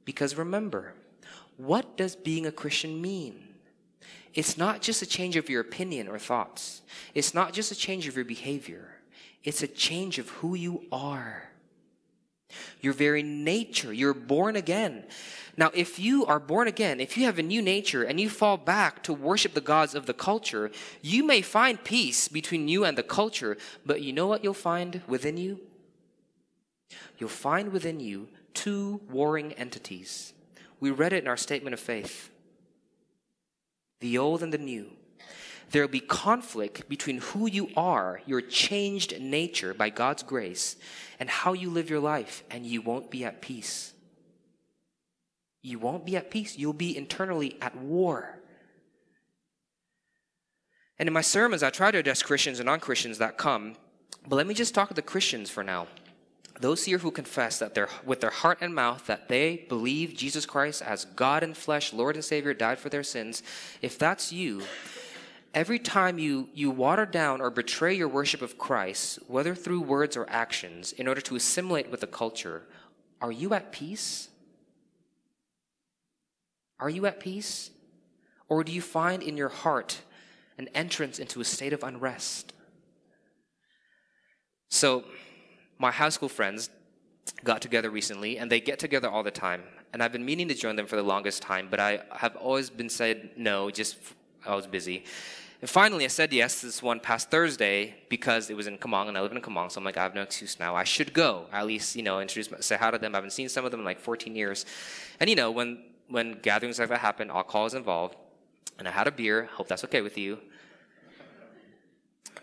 Because 0.04 0.36
remember, 0.36 0.94
what 1.64 1.96
does 1.96 2.16
being 2.16 2.46
a 2.46 2.53
Christian 2.53 3.01
mean? 3.01 3.53
It's 4.35 4.57
not 4.57 4.81
just 4.81 5.03
a 5.03 5.07
change 5.07 5.37
of 5.37 5.48
your 5.48 5.61
opinion 5.61 6.09
or 6.09 6.18
thoughts. 6.18 6.83
It's 7.14 7.35
not 7.35 7.53
just 7.53 7.70
a 7.70 7.77
change 7.77 8.09
of 8.09 8.16
your 8.16 8.25
behavior. 8.25 8.96
It's 9.44 9.62
a 9.62 9.68
change 9.68 10.18
of 10.18 10.29
who 10.31 10.55
you 10.55 10.85
are. 10.90 11.51
Your 12.81 12.92
very 12.92 13.22
nature. 13.22 13.92
You're 13.92 14.14
born 14.14 14.57
again. 14.57 15.05
Now, 15.57 15.70
if 15.75 15.98
you 15.98 16.25
are 16.27 16.40
born 16.40 16.66
again, 16.66 17.01
if 17.01 17.16
you 17.16 17.27
have 17.27 17.38
a 17.38 17.42
new 17.42 17.61
nature 17.62 18.03
and 18.03 18.18
you 18.18 18.29
fall 18.29 18.57
back 18.57 19.03
to 19.05 19.12
worship 19.12 19.55
the 19.55 19.61
gods 19.61 19.94
of 19.94 20.07
the 20.07 20.14
culture, 20.14 20.70
you 21.01 21.25
may 21.25 21.42
find 21.42 21.83
peace 21.85 22.29
between 22.29 22.68
you 22.68 22.85
and 22.85 22.96
the 22.96 23.03
culture, 23.03 23.57
but 23.85 24.01
you 24.01 24.12
know 24.12 24.27
what 24.27 24.42
you'll 24.42 24.55
find 24.55 25.03
within 25.07 25.37
you? 25.37 25.61
You'll 27.18 27.29
find 27.29 27.70
within 27.70 28.01
you 28.01 28.29
two 28.55 29.01
warring 29.11 29.53
entities 29.53 30.33
we 30.82 30.90
read 30.90 31.12
it 31.12 31.22
in 31.22 31.28
our 31.28 31.36
statement 31.36 31.72
of 31.72 31.80
faith 31.80 32.28
the 34.00 34.18
old 34.18 34.42
and 34.42 34.52
the 34.52 34.58
new. 34.58 34.90
There 35.70 35.80
will 35.80 35.88
be 35.88 36.00
conflict 36.00 36.88
between 36.88 37.18
who 37.18 37.46
you 37.46 37.70
are, 37.76 38.20
your 38.26 38.40
changed 38.40 39.18
nature 39.20 39.72
by 39.74 39.90
God's 39.90 40.24
grace, 40.24 40.74
and 41.20 41.30
how 41.30 41.52
you 41.52 41.70
live 41.70 41.88
your 41.88 42.00
life, 42.00 42.42
and 42.50 42.66
you 42.66 42.82
won't 42.82 43.12
be 43.12 43.24
at 43.24 43.40
peace. 43.40 43.92
You 45.62 45.78
won't 45.78 46.04
be 46.04 46.16
at 46.16 46.32
peace. 46.32 46.58
You'll 46.58 46.72
be 46.72 46.96
internally 46.96 47.56
at 47.62 47.76
war. 47.76 48.40
And 50.98 51.06
in 51.06 51.12
my 51.12 51.20
sermons, 51.20 51.62
I 51.62 51.70
try 51.70 51.92
to 51.92 51.98
address 51.98 52.24
Christians 52.24 52.58
and 52.58 52.66
non 52.66 52.80
Christians 52.80 53.18
that 53.18 53.38
come, 53.38 53.76
but 54.26 54.34
let 54.34 54.48
me 54.48 54.54
just 54.54 54.74
talk 54.74 54.88
to 54.88 54.94
the 54.94 55.00
Christians 55.00 55.48
for 55.48 55.62
now 55.62 55.86
those 56.60 56.84
here 56.84 56.98
who 56.98 57.10
confess 57.10 57.58
that 57.58 57.74
they're, 57.74 57.88
with 58.04 58.20
their 58.20 58.30
heart 58.30 58.58
and 58.60 58.74
mouth 58.74 59.06
that 59.06 59.28
they 59.28 59.64
believe 59.68 60.14
Jesus 60.14 60.46
Christ 60.46 60.82
as 60.82 61.04
God 61.04 61.42
in 61.42 61.54
flesh, 61.54 61.92
Lord 61.92 62.14
and 62.14 62.24
Savior, 62.24 62.54
died 62.54 62.78
for 62.78 62.88
their 62.88 63.02
sins, 63.02 63.42
if 63.80 63.98
that's 63.98 64.32
you, 64.32 64.62
every 65.54 65.78
time 65.78 66.18
you, 66.18 66.48
you 66.54 66.70
water 66.70 67.06
down 67.06 67.40
or 67.40 67.50
betray 67.50 67.94
your 67.94 68.08
worship 68.08 68.42
of 68.42 68.58
Christ, 68.58 69.18
whether 69.26 69.54
through 69.54 69.80
words 69.80 70.16
or 70.16 70.28
actions, 70.28 70.92
in 70.92 71.08
order 71.08 71.20
to 71.22 71.36
assimilate 71.36 71.90
with 71.90 72.00
the 72.00 72.06
culture, 72.06 72.62
are 73.20 73.32
you 73.32 73.54
at 73.54 73.72
peace? 73.72 74.28
Are 76.78 76.90
you 76.90 77.06
at 77.06 77.20
peace? 77.20 77.70
Or 78.48 78.64
do 78.64 78.72
you 78.72 78.82
find 78.82 79.22
in 79.22 79.36
your 79.36 79.48
heart 79.48 80.00
an 80.58 80.68
entrance 80.74 81.18
into 81.18 81.40
a 81.40 81.44
state 81.44 81.72
of 81.72 81.82
unrest? 81.82 82.52
So, 84.68 85.04
my 85.82 85.90
high 85.90 86.08
school 86.08 86.28
friends 86.28 86.70
got 87.44 87.60
together 87.60 87.90
recently, 87.90 88.38
and 88.38 88.50
they 88.50 88.60
get 88.60 88.78
together 88.78 89.08
all 89.08 89.24
the 89.24 89.30
time. 89.32 89.62
And 89.92 90.02
I've 90.02 90.12
been 90.12 90.24
meaning 90.24 90.48
to 90.48 90.54
join 90.54 90.76
them 90.76 90.86
for 90.86 90.96
the 90.96 91.02
longest 91.02 91.42
time, 91.42 91.66
but 91.68 91.80
I 91.80 92.00
have 92.12 92.36
always 92.36 92.70
been 92.70 92.88
said 92.88 93.30
no, 93.36 93.68
just 93.68 93.96
I 94.46 94.54
was 94.54 94.66
busy. 94.66 95.04
And 95.60 95.68
finally, 95.68 96.04
I 96.04 96.08
said 96.08 96.32
yes 96.32 96.60
this 96.60 96.82
one 96.82 96.98
past 96.98 97.30
Thursday 97.30 97.94
because 98.08 98.48
it 98.50 98.56
was 98.56 98.66
in 98.66 98.78
Kemang 98.78 99.08
and 99.08 99.18
I 99.18 99.20
live 99.20 99.32
in 99.32 99.40
Kemang. 99.40 99.70
So 99.70 99.78
I'm 99.78 99.84
like, 99.84 99.96
I 99.96 100.02
have 100.02 100.14
no 100.14 100.22
excuse 100.22 100.58
now. 100.58 100.74
I 100.74 100.82
should 100.82 101.12
go. 101.12 101.46
At 101.52 101.66
least, 101.66 101.94
you 101.94 102.02
know, 102.02 102.20
introduce, 102.20 102.48
say 102.66 102.76
hi 102.76 102.90
to 102.90 102.98
them. 102.98 103.14
I 103.14 103.18
haven't 103.18 103.30
seen 103.30 103.48
some 103.48 103.64
of 103.64 103.70
them 103.70 103.80
in 103.80 103.86
like 103.86 104.00
14 104.00 104.34
years. 104.34 104.66
And, 105.20 105.30
you 105.30 105.36
know, 105.36 105.52
when, 105.52 105.78
when 106.08 106.32
gatherings 106.42 106.80
like 106.80 106.88
that 106.88 106.98
happen, 106.98 107.30
alcohol 107.30 107.66
is 107.66 107.74
involved. 107.74 108.16
And 108.78 108.88
I 108.88 108.90
had 108.90 109.06
a 109.06 109.12
beer. 109.12 109.48
Hope 109.52 109.68
that's 109.68 109.84
okay 109.84 110.00
with 110.00 110.18
you. 110.18 110.38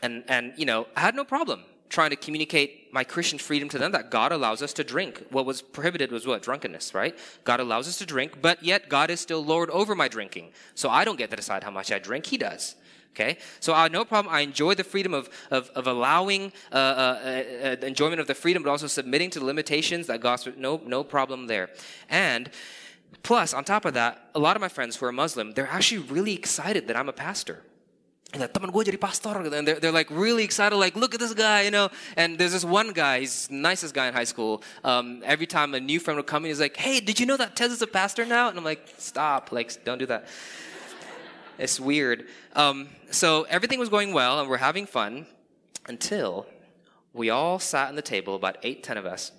And, 0.02 0.24
and, 0.30 0.54
you 0.56 0.66
know, 0.66 0.88
I 0.96 1.02
had 1.02 1.16
no 1.16 1.26
problem 1.26 1.64
trying 1.90 2.12
to 2.12 2.16
communicate 2.16 2.94
my 2.94 3.04
Christian 3.04 3.40
freedom 3.40 3.68
to 3.70 3.78
them 3.78 3.92
that 3.92 4.12
God 4.12 4.32
allows 4.32 4.62
us 4.62 4.74
to 4.74 4.84
drink. 4.84 5.26
What 5.32 5.46
was 5.46 5.62
prohibited 5.62 6.12
was 6.12 6.26
what? 6.26 6.42
Drunkenness, 6.42 6.94
right? 6.94 7.18
God 7.44 7.60
allows 7.60 7.88
us 7.88 7.98
to 7.98 8.06
drink, 8.06 8.42
but 8.42 8.64
yet 8.64 8.90
God 8.90 9.10
is 9.10 9.20
still 9.20 9.44
Lord 9.44 9.70
over 9.72 9.96
my 9.96 10.08
drinking. 10.08 10.52
So 10.76 10.90
I 10.90 11.04
don't 11.04 11.18
get 11.18 11.30
to 11.32 11.36
decide 11.36 11.64
how 11.64 11.72
much 11.72 11.92
I 11.92 12.00
drink, 12.00 12.28
He 12.28 12.38
does. 12.38 12.76
Okay? 13.16 13.38
So 13.60 13.74
I 13.74 13.88
no 13.88 14.06
problem. 14.06 14.34
I 14.34 14.42
enjoy 14.42 14.76
the 14.76 14.84
freedom 14.84 15.14
of, 15.14 15.30
of, 15.50 15.70
of 15.70 15.88
allowing 15.88 16.54
uh, 16.72 16.76
uh, 16.76 16.80
uh, 16.80 17.76
uh 17.84 17.86
enjoyment 17.86 18.22
of 18.22 18.28
the 18.28 18.36
freedom, 18.36 18.64
but 18.64 18.70
also 18.70 18.88
submitting 18.88 19.32
to 19.32 19.40
the 19.40 19.46
limitations 19.46 20.08
that 20.08 20.22
God, 20.22 20.42
no, 20.58 20.80
no 20.86 21.04
problem 21.04 21.48
there. 21.48 21.70
And 22.08 22.52
plus, 23.24 23.54
on 23.54 23.64
top 23.64 23.86
of 23.86 23.96
that, 23.96 24.30
a 24.36 24.40
lot 24.40 24.56
of 24.56 24.62
my 24.62 24.70
friends 24.70 24.96
who 24.96 25.08
are 25.08 25.12
Muslim, 25.12 25.54
they're 25.54 25.68
actually 25.68 26.04
really 26.04 26.34
excited 26.34 26.88
that 26.88 26.96
I'm 26.96 27.10
a 27.10 27.14
pastor 27.14 27.64
and 28.32 28.42
like, 28.42 28.54
teman 28.54 28.72
gue 28.72 28.86
jadi 28.86 29.00
pastor 29.00 29.42
and 29.42 29.68
they're, 29.68 29.80
they're 29.80 29.92
like 29.92 30.08
really 30.12 30.44
excited 30.44 30.76
like 30.76 30.96
look 30.96 31.16
at 31.16 31.20
this 31.20 31.34
guy 31.34 31.64
you 31.64 31.72
know. 31.72 31.90
And 32.16 32.38
there's 32.38 32.52
this 32.52 32.64
one 32.64 32.94
guy 32.94 33.22
he's 33.22 33.48
the 33.48 33.56
nicest 33.56 33.94
guy 33.96 34.08
in 34.08 34.14
high 34.14 34.26
school. 34.26 34.62
Um, 34.84 35.22
every 35.26 35.48
time 35.48 35.74
a 35.74 35.80
new 35.80 36.00
friend 36.00 36.18
would 36.18 36.28
come 36.28 36.46
in 36.46 36.50
he's 36.50 36.60
like 36.60 36.78
hey 36.78 37.00
did 37.00 37.20
you 37.20 37.26
know 37.26 37.38
that 37.38 37.56
Tez 37.56 37.72
is 37.72 37.82
a 37.82 37.88
pastor 37.88 38.26
now? 38.26 38.50
And 38.50 38.58
I'm 38.58 38.64
like 38.64 38.88
stop 38.98 39.52
like 39.52 39.84
don't 39.84 39.98
do 39.98 40.06
that. 40.08 40.28
It's 41.58 41.78
weird. 41.78 42.28
Um, 42.56 42.88
so 43.12 43.44
everything 43.50 43.80
was 43.80 43.90
going 43.90 44.14
well 44.14 44.40
and 44.40 44.48
we're 44.48 44.64
having 44.64 44.86
fun 44.86 45.28
until 45.90 46.46
we 47.12 47.30
all 47.30 47.60
sat 47.60 47.90
at 47.90 47.96
the 47.96 48.02
table 48.02 48.36
about 48.36 48.58
eight 48.64 48.84
ten 48.84 48.98
of 48.98 49.06
us. 49.06 49.34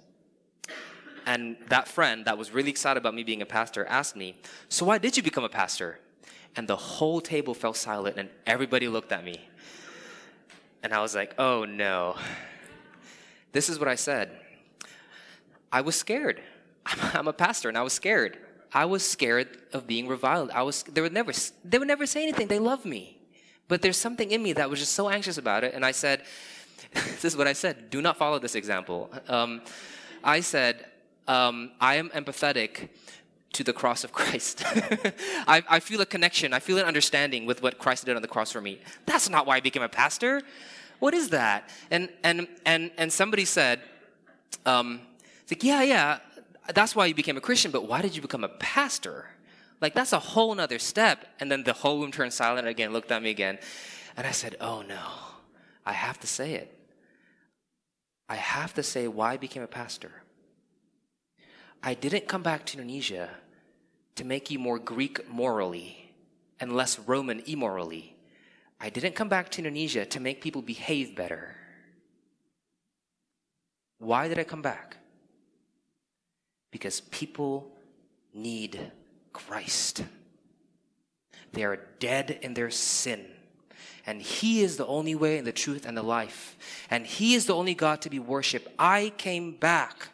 And 1.24 1.56
that 1.68 1.86
friend 1.86 2.24
that 2.24 2.36
was 2.36 2.50
really 2.50 2.70
excited 2.70 2.98
about 2.98 3.14
me 3.14 3.22
being 3.22 3.40
a 3.40 3.46
pastor 3.46 3.86
asked 3.86 4.16
me 4.16 4.34
so 4.68 4.84
why 4.84 4.98
did 4.98 5.16
you 5.16 5.22
become 5.22 5.44
a 5.44 5.48
pastor 5.48 6.00
and 6.56 6.68
the 6.68 6.76
whole 6.76 7.20
table 7.20 7.54
fell 7.54 7.74
silent 7.74 8.16
and 8.18 8.28
everybody 8.46 8.88
looked 8.88 9.12
at 9.12 9.24
me. 9.24 9.48
And 10.82 10.92
I 10.92 11.00
was 11.00 11.14
like, 11.14 11.34
oh 11.38 11.64
no. 11.64 12.16
This 13.52 13.68
is 13.68 13.78
what 13.78 13.88
I 13.88 13.96
said. 13.96 14.30
I 15.72 15.80
was 15.80 15.96
scared. 15.96 16.40
I'm 16.86 17.28
a 17.28 17.32
pastor 17.32 17.68
and 17.68 17.76
I 17.76 17.82
was 17.82 17.92
scared. 17.92 18.38
I 18.72 18.84
was 18.84 19.08
scared 19.08 19.48
of 19.72 19.86
being 19.86 20.06
reviled. 20.06 20.50
I 20.50 20.62
was 20.62 20.82
they 20.84 21.00
would 21.00 21.12
never 21.12 21.32
they 21.64 21.78
would 21.78 21.88
never 21.88 22.06
say 22.06 22.22
anything. 22.22 22.46
They 22.46 22.58
love 22.58 22.84
me. 22.84 23.18
But 23.68 23.82
there's 23.82 23.96
something 23.96 24.30
in 24.30 24.42
me 24.42 24.52
that 24.54 24.68
was 24.68 24.80
just 24.80 24.94
so 24.94 25.08
anxious 25.08 25.38
about 25.38 25.64
it 25.64 25.74
and 25.74 25.84
I 25.84 25.92
said 25.92 26.22
this 26.92 27.24
is 27.24 27.36
what 27.36 27.46
I 27.46 27.52
said. 27.52 27.90
Do 27.90 28.00
not 28.02 28.16
follow 28.16 28.38
this 28.38 28.54
example. 28.54 29.10
Um, 29.28 29.62
I 30.24 30.40
said, 30.40 30.86
um, 31.28 31.72
I 31.80 31.96
am 31.96 32.10
empathetic 32.10 32.88
to 33.52 33.64
the 33.64 33.72
cross 33.72 34.04
of 34.04 34.12
Christ. 34.12 34.62
I, 34.66 35.62
I 35.68 35.80
feel 35.80 36.00
a 36.00 36.06
connection. 36.06 36.52
I 36.52 36.60
feel 36.60 36.78
an 36.78 36.84
understanding 36.84 37.46
with 37.46 37.62
what 37.62 37.78
Christ 37.78 38.06
did 38.06 38.16
on 38.16 38.22
the 38.22 38.28
cross 38.28 38.52
for 38.52 38.60
me. 38.60 38.80
That's 39.06 39.28
not 39.28 39.46
why 39.46 39.56
I 39.56 39.60
became 39.60 39.82
a 39.82 39.88
pastor. 39.88 40.42
What 41.00 41.14
is 41.14 41.30
that? 41.30 41.68
And 41.90 42.10
and 42.22 42.46
and 42.64 42.90
and 42.96 43.12
somebody 43.12 43.44
said, 43.44 43.80
um, 44.66 45.00
like, 45.50 45.64
yeah, 45.64 45.82
yeah, 45.82 46.18
that's 46.74 46.94
why 46.94 47.06
you 47.06 47.14
became 47.14 47.36
a 47.36 47.40
Christian. 47.40 47.70
But 47.70 47.88
why 47.88 48.02
did 48.02 48.14
you 48.14 48.22
become 48.22 48.44
a 48.44 48.48
pastor? 48.48 49.26
Like 49.80 49.94
that's 49.94 50.12
a 50.12 50.18
whole 50.18 50.54
nother 50.54 50.78
step. 50.78 51.26
And 51.40 51.50
then 51.50 51.64
the 51.64 51.72
whole 51.72 52.00
room 52.00 52.12
turned 52.12 52.32
silent 52.32 52.68
again, 52.68 52.92
looked 52.92 53.10
at 53.10 53.22
me 53.22 53.30
again, 53.30 53.58
and 54.16 54.26
I 54.26 54.30
said, 54.30 54.56
oh 54.60 54.82
no, 54.82 55.00
I 55.84 55.92
have 55.92 56.20
to 56.20 56.26
say 56.26 56.54
it. 56.54 56.76
I 58.28 58.36
have 58.36 58.74
to 58.74 58.82
say 58.82 59.08
why 59.08 59.32
I 59.32 59.36
became 59.38 59.62
a 59.62 59.66
pastor. 59.66 60.22
I 61.82 61.94
didn't 61.94 62.28
come 62.28 62.42
back 62.42 62.66
to 62.66 62.78
Indonesia 62.78 63.30
to 64.16 64.24
make 64.24 64.50
you 64.50 64.58
more 64.58 64.78
Greek 64.78 65.28
morally 65.28 66.12
and 66.58 66.76
less 66.76 66.98
Roman 66.98 67.40
immorally. 67.46 68.16
I 68.78 68.90
didn't 68.90 69.14
come 69.14 69.28
back 69.28 69.50
to 69.52 69.58
Indonesia 69.58 70.04
to 70.04 70.20
make 70.20 70.42
people 70.42 70.62
behave 70.62 71.16
better. 71.16 71.56
Why 73.98 74.28
did 74.28 74.38
I 74.38 74.44
come 74.44 74.62
back? 74.62 74.98
Because 76.70 77.00
people 77.00 77.70
need 78.34 78.92
Christ. 79.32 80.04
They 81.52 81.64
are 81.64 81.80
dead 81.98 82.38
in 82.42 82.54
their 82.54 82.70
sin. 82.70 83.24
And 84.06 84.22
He 84.22 84.62
is 84.62 84.76
the 84.76 84.86
only 84.86 85.14
way 85.14 85.38
and 85.38 85.46
the 85.46 85.52
truth 85.52 85.86
and 85.86 85.96
the 85.96 86.02
life. 86.02 86.56
And 86.90 87.06
He 87.06 87.34
is 87.34 87.46
the 87.46 87.54
only 87.54 87.74
God 87.74 88.00
to 88.02 88.10
be 88.10 88.18
worshiped. 88.18 88.68
I 88.78 89.12
came 89.16 89.52
back 89.52 90.08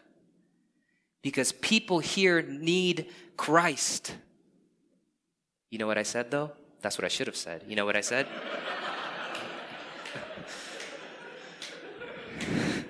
because 1.27 1.51
people 1.51 1.99
here 1.99 2.41
need 2.41 3.11
Christ. 3.37 4.15
You 5.73 5.79
know 5.79 5.89
what 5.89 5.99
I 5.99 6.05
said 6.05 6.31
though? 6.31 6.53
That's 6.83 6.97
what 6.97 7.05
I 7.05 7.09
should 7.09 7.27
have 7.27 7.35
said. 7.35 7.65
You 7.67 7.75
know 7.75 7.85
what 7.85 7.97
I 7.97 8.01
said? 8.01 8.29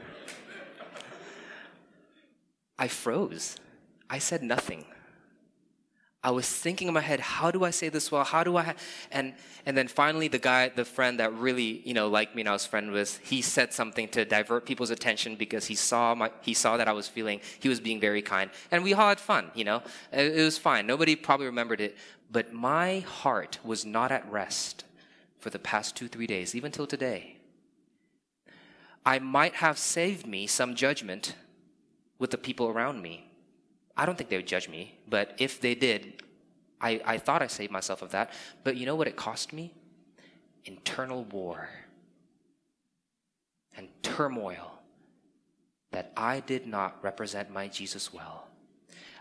I 2.78 2.88
froze. 2.88 3.56
I 4.10 4.18
said 4.18 4.42
nothing. 4.42 4.84
I 6.26 6.30
was 6.30 6.48
thinking 6.48 6.88
in 6.88 6.94
my 6.94 7.02
head, 7.02 7.20
how 7.20 7.52
do 7.52 7.62
I 7.62 7.70
say 7.70 7.88
this 7.88 8.10
well? 8.10 8.24
How 8.24 8.42
do 8.42 8.56
I? 8.56 8.74
And 9.12 9.34
and 9.64 9.76
then 9.78 9.86
finally, 9.86 10.26
the 10.26 10.40
guy, 10.40 10.68
the 10.68 10.84
friend 10.84 11.20
that 11.20 11.32
really 11.32 11.82
you 11.84 11.94
know 11.94 12.08
liked 12.08 12.34
me 12.34 12.42
and 12.42 12.48
I 12.48 12.52
was 12.52 12.66
friend 12.66 12.90
with, 12.90 13.20
he 13.22 13.40
said 13.42 13.72
something 13.72 14.08
to 14.08 14.24
divert 14.24 14.66
people's 14.66 14.90
attention 14.90 15.36
because 15.36 15.66
he 15.66 15.76
saw 15.76 16.16
my 16.16 16.32
he 16.42 16.52
saw 16.52 16.78
that 16.78 16.88
I 16.88 16.92
was 16.92 17.06
feeling. 17.06 17.40
He 17.60 17.68
was 17.68 17.78
being 17.78 18.00
very 18.00 18.22
kind, 18.22 18.50
and 18.72 18.82
we 18.82 18.92
all 18.92 19.08
had 19.08 19.20
fun. 19.20 19.52
You 19.54 19.66
know, 19.66 19.82
it, 20.10 20.36
it 20.36 20.42
was 20.42 20.58
fine. 20.58 20.84
Nobody 20.84 21.14
probably 21.14 21.46
remembered 21.46 21.80
it, 21.80 21.96
but 22.28 22.52
my 22.52 22.98
heart 22.98 23.60
was 23.62 23.84
not 23.86 24.10
at 24.10 24.28
rest 24.28 24.84
for 25.38 25.50
the 25.50 25.60
past 25.60 25.94
two 25.94 26.08
three 26.08 26.26
days, 26.26 26.56
even 26.56 26.72
till 26.72 26.88
today. 26.88 27.36
I 29.04 29.20
might 29.20 29.54
have 29.54 29.78
saved 29.78 30.26
me 30.26 30.48
some 30.48 30.74
judgment 30.74 31.36
with 32.18 32.32
the 32.32 32.38
people 32.38 32.66
around 32.66 33.00
me 33.00 33.25
I 33.96 34.06
don't 34.06 34.16
think 34.16 34.30
they 34.30 34.36
would 34.36 34.46
judge 34.46 34.68
me, 34.68 34.98
but 35.08 35.34
if 35.38 35.60
they 35.60 35.74
did, 35.74 36.22
I, 36.80 37.00
I 37.04 37.18
thought 37.18 37.42
I 37.42 37.46
saved 37.46 37.72
myself 37.72 38.02
of 38.02 38.10
that. 38.10 38.30
But 38.62 38.76
you 38.76 38.86
know 38.86 38.94
what 38.94 39.08
it 39.08 39.16
cost 39.16 39.52
me? 39.52 39.74
Internal 40.64 41.24
war 41.24 41.68
and 43.76 43.88
turmoil 44.02 44.80
that 45.92 46.12
I 46.16 46.40
did 46.40 46.66
not 46.66 47.02
represent 47.02 47.50
my 47.50 47.68
Jesus 47.68 48.12
well. 48.12 48.48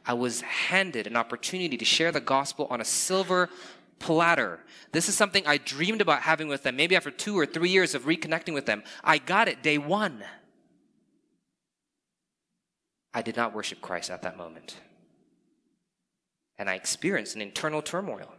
I 0.05 0.13
was 0.13 0.41
handed 0.41 1.07
an 1.07 1.15
opportunity 1.15 1.77
to 1.77 1.85
share 1.85 2.11
the 2.11 2.19
gospel 2.19 2.67
on 2.69 2.81
a 2.81 2.85
silver 2.85 3.49
platter. 3.99 4.59
This 4.91 5.09
is 5.09 5.15
something 5.15 5.45
I 5.47 5.57
dreamed 5.57 6.01
about 6.01 6.21
having 6.21 6.47
with 6.47 6.63
them, 6.63 6.75
maybe 6.75 6.95
after 6.95 7.11
two 7.11 7.37
or 7.37 7.45
three 7.45 7.69
years 7.69 7.95
of 7.95 8.03
reconnecting 8.03 8.53
with 8.53 8.65
them. 8.65 8.83
I 9.03 9.17
got 9.17 9.47
it 9.47 9.63
day 9.63 9.77
one. 9.77 10.23
I 13.15 13.21
did 13.21 13.37
not 13.37 13.55
worship 13.55 13.79
Christ 13.81 14.11
at 14.11 14.21
that 14.23 14.37
moment. 14.37 14.75
And 16.59 16.69
I 16.69 16.75
experienced 16.75 17.35
an 17.35 17.41
internal 17.41 17.81
turmoil. 17.81 18.33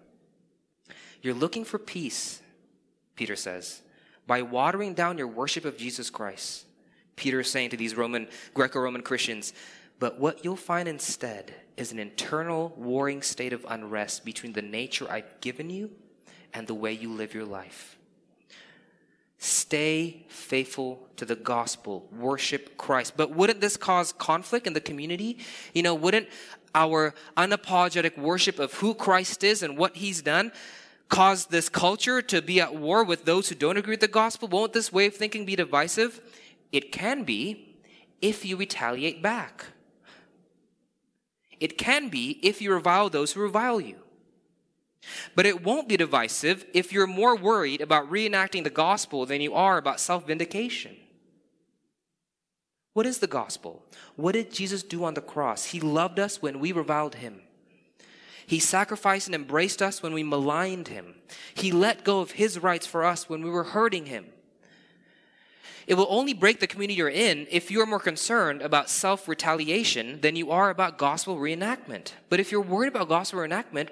You're 1.22 1.34
looking 1.34 1.64
for 1.64 1.78
peace, 1.78 2.42
Peter 3.16 3.36
says, 3.36 3.80
by 4.26 4.42
watering 4.42 4.92
down 4.92 5.16
your 5.16 5.28
worship 5.28 5.64
of 5.64 5.78
Jesus 5.78 6.10
Christ. 6.10 6.66
Peter 7.16 7.40
is 7.40 7.50
saying 7.50 7.70
to 7.70 7.78
these 7.78 7.96
Roman, 7.96 8.28
Greco 8.52 8.78
Roman 8.78 9.00
Christians, 9.00 9.54
but 9.98 10.20
what 10.20 10.44
you'll 10.44 10.56
find 10.56 10.86
instead 10.88 11.54
is 11.78 11.90
an 11.90 11.98
internal 11.98 12.74
warring 12.76 13.22
state 13.22 13.54
of 13.54 13.64
unrest 13.70 14.26
between 14.26 14.52
the 14.52 14.60
nature 14.60 15.10
I've 15.10 15.40
given 15.40 15.70
you 15.70 15.90
and 16.52 16.66
the 16.66 16.74
way 16.74 16.92
you 16.92 17.10
live 17.10 17.32
your 17.32 17.46
life. 17.46 17.96
Stay 19.38 20.24
faithful 20.28 21.06
to 21.16 21.24
the 21.24 21.36
gospel. 21.36 22.08
Worship 22.12 22.76
Christ. 22.76 23.14
But 23.16 23.30
wouldn't 23.30 23.60
this 23.60 23.76
cause 23.76 24.12
conflict 24.12 24.66
in 24.66 24.72
the 24.72 24.80
community? 24.80 25.38
You 25.74 25.82
know, 25.82 25.94
wouldn't 25.94 26.28
our 26.74 27.14
unapologetic 27.36 28.18
worship 28.18 28.58
of 28.58 28.72
who 28.74 28.94
Christ 28.94 29.44
is 29.44 29.62
and 29.62 29.76
what 29.76 29.96
he's 29.96 30.22
done 30.22 30.52
cause 31.08 31.46
this 31.46 31.68
culture 31.68 32.20
to 32.20 32.42
be 32.42 32.60
at 32.60 32.74
war 32.74 33.04
with 33.04 33.24
those 33.24 33.48
who 33.48 33.54
don't 33.54 33.76
agree 33.76 33.92
with 33.92 34.00
the 34.00 34.08
gospel? 34.08 34.48
Won't 34.48 34.72
this 34.72 34.92
way 34.92 35.06
of 35.06 35.14
thinking 35.14 35.44
be 35.44 35.56
divisive? 35.56 36.20
It 36.72 36.90
can 36.90 37.24
be 37.24 37.76
if 38.20 38.44
you 38.44 38.56
retaliate 38.56 39.22
back. 39.22 39.66
It 41.60 41.78
can 41.78 42.08
be 42.08 42.38
if 42.42 42.60
you 42.60 42.72
revile 42.72 43.08
those 43.08 43.32
who 43.32 43.40
revile 43.40 43.80
you. 43.80 43.96
But 45.34 45.46
it 45.46 45.62
won't 45.62 45.88
be 45.88 45.96
divisive 45.96 46.64
if 46.72 46.92
you're 46.92 47.06
more 47.06 47.36
worried 47.36 47.80
about 47.80 48.10
reenacting 48.10 48.64
the 48.64 48.70
gospel 48.70 49.26
than 49.26 49.40
you 49.40 49.54
are 49.54 49.78
about 49.78 50.00
self 50.00 50.26
vindication. 50.26 50.96
What 52.92 53.06
is 53.06 53.18
the 53.18 53.26
gospel? 53.26 53.82
What 54.16 54.32
did 54.32 54.50
Jesus 54.52 54.82
do 54.82 55.04
on 55.04 55.14
the 55.14 55.20
cross? 55.20 55.66
He 55.66 55.80
loved 55.80 56.18
us 56.18 56.40
when 56.40 56.60
we 56.60 56.72
reviled 56.72 57.16
him. 57.16 57.42
He 58.46 58.58
sacrificed 58.58 59.26
and 59.26 59.34
embraced 59.34 59.82
us 59.82 60.02
when 60.02 60.14
we 60.14 60.22
maligned 60.22 60.88
him. 60.88 61.16
He 61.54 61.72
let 61.72 62.04
go 62.04 62.20
of 62.20 62.32
his 62.32 62.58
rights 62.58 62.86
for 62.86 63.04
us 63.04 63.28
when 63.28 63.42
we 63.42 63.50
were 63.50 63.64
hurting 63.64 64.06
him. 64.06 64.26
It 65.86 65.94
will 65.94 66.06
only 66.08 66.32
break 66.32 66.60
the 66.60 66.66
community 66.66 66.96
you're 66.96 67.08
in 67.08 67.46
if 67.50 67.70
you're 67.70 67.86
more 67.86 68.00
concerned 68.00 68.62
about 68.62 68.90
self 68.90 69.28
retaliation 69.28 70.20
than 70.20 70.34
you 70.34 70.50
are 70.50 70.70
about 70.70 70.98
gospel 70.98 71.36
reenactment. 71.36 72.12
But 72.28 72.40
if 72.40 72.50
you're 72.50 72.60
worried 72.60 72.88
about 72.88 73.08
gospel 73.08 73.40
reenactment, 73.40 73.90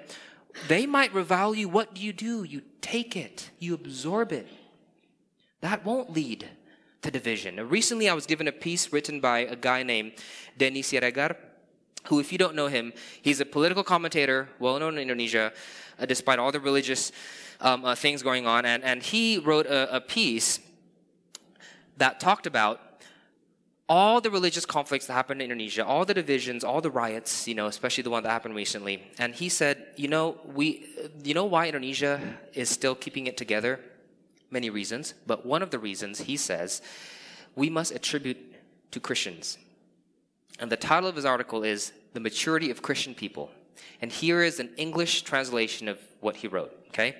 they 0.67 0.85
might 0.85 1.13
revile 1.13 1.53
you. 1.55 1.69
What 1.69 1.93
do 1.93 2.01
you 2.01 2.13
do? 2.13 2.43
You 2.43 2.61
take 2.81 3.15
it, 3.15 3.49
you 3.59 3.73
absorb 3.73 4.31
it. 4.31 4.47
That 5.61 5.85
won't 5.85 6.13
lead 6.13 6.47
to 7.01 7.11
division. 7.11 7.69
Recently, 7.69 8.09
I 8.09 8.13
was 8.13 8.25
given 8.25 8.47
a 8.47 8.51
piece 8.51 8.91
written 8.91 9.19
by 9.19 9.39
a 9.39 9.55
guy 9.55 9.83
named 9.83 10.13
Denny 10.57 10.81
Siregar, 10.81 11.35
who, 12.07 12.19
if 12.19 12.31
you 12.31 12.37
don't 12.37 12.55
know 12.55 12.67
him, 12.67 12.93
he's 13.21 13.39
a 13.39 13.45
political 13.45 13.83
commentator, 13.83 14.49
well 14.59 14.79
known 14.79 14.95
in 14.95 15.01
Indonesia, 15.01 15.51
uh, 15.99 16.05
despite 16.05 16.39
all 16.39 16.51
the 16.51 16.59
religious 16.59 17.11
um, 17.61 17.83
uh, 17.83 17.95
things 17.95 18.21
going 18.21 18.45
on. 18.45 18.65
And, 18.65 18.83
and 18.83 19.01
he 19.01 19.39
wrote 19.39 19.65
a, 19.65 19.95
a 19.95 20.01
piece 20.01 20.59
that 21.97 22.19
talked 22.19 22.45
about 22.45 22.79
all 23.87 24.19
the 24.19 24.31
religious 24.31 24.65
conflicts 24.65 25.05
that 25.05 25.13
happened 25.13 25.41
in 25.41 25.51
Indonesia, 25.51 25.85
all 25.85 26.05
the 26.05 26.13
divisions, 26.13 26.63
all 26.63 26.81
the 26.81 26.89
riots, 26.89 27.47
you 27.47 27.53
know, 27.53 27.67
especially 27.67 28.01
the 28.01 28.09
one 28.09 28.23
that 28.23 28.29
happened 28.29 28.55
recently. 28.55 29.03
And 29.19 29.35
he 29.35 29.47
said, 29.47 29.85
you 29.95 30.07
know, 30.07 30.37
we, 30.43 30.87
you 31.23 31.33
know 31.33 31.45
why 31.45 31.67
Indonesia 31.67 32.19
is 32.53 32.69
still 32.69 32.95
keeping 32.95 33.27
it 33.27 33.37
together? 33.37 33.79
Many 34.49 34.69
reasons, 34.69 35.13
but 35.27 35.45
one 35.45 35.61
of 35.61 35.69
the 35.69 35.79
reasons 35.79 36.21
he 36.21 36.37
says 36.37 36.81
we 37.55 37.69
must 37.69 37.91
attribute 37.93 38.37
to 38.91 38.99
Christians. 38.99 39.57
And 40.59 40.71
the 40.71 40.77
title 40.77 41.09
of 41.09 41.15
his 41.15 41.25
article 41.25 41.63
is 41.63 41.91
The 42.13 42.19
Maturity 42.19 42.71
of 42.71 42.81
Christian 42.81 43.13
People. 43.13 43.51
And 44.01 44.11
here 44.11 44.41
is 44.41 44.59
an 44.59 44.69
English 44.77 45.23
translation 45.23 45.87
of 45.87 45.99
what 46.21 46.37
he 46.37 46.47
wrote, 46.47 46.71
okay? 46.89 47.15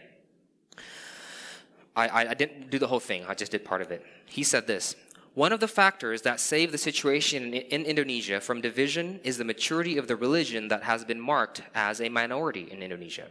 I, 1.95 2.07
I, 2.07 2.29
I 2.31 2.33
didn't 2.33 2.69
do 2.69 2.79
the 2.79 2.87
whole 2.87 2.99
thing, 2.99 3.25
I 3.27 3.33
just 3.33 3.51
did 3.51 3.63
part 3.63 3.81
of 3.81 3.91
it. 3.91 4.05
He 4.25 4.43
said 4.43 4.67
this 4.67 4.95
One 5.35 5.51
of 5.51 5.59
the 5.59 5.67
factors 5.67 6.21
that 6.21 6.39
saved 6.39 6.73
the 6.73 6.77
situation 6.77 7.53
in, 7.53 7.53
in 7.53 7.83
Indonesia 7.83 8.39
from 8.39 8.61
division 8.61 9.19
is 9.25 9.37
the 9.37 9.43
maturity 9.43 9.97
of 9.97 10.07
the 10.07 10.15
religion 10.15 10.69
that 10.69 10.83
has 10.83 11.03
been 11.03 11.19
marked 11.19 11.61
as 11.75 11.99
a 11.99 12.07
minority 12.07 12.69
in 12.71 12.81
Indonesia. 12.81 13.27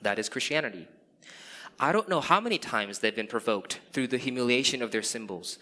That 0.00 0.18
is 0.18 0.30
Christianity. 0.30 0.88
I 1.78 1.92
don't 1.92 2.08
know 2.08 2.22
how 2.22 2.40
many 2.40 2.56
times 2.56 2.98
they've 2.98 3.14
been 3.14 3.26
provoked 3.26 3.80
through 3.92 4.08
the 4.08 4.16
humiliation 4.16 4.80
of 4.80 4.92
their 4.92 5.02
symbols. 5.02 5.58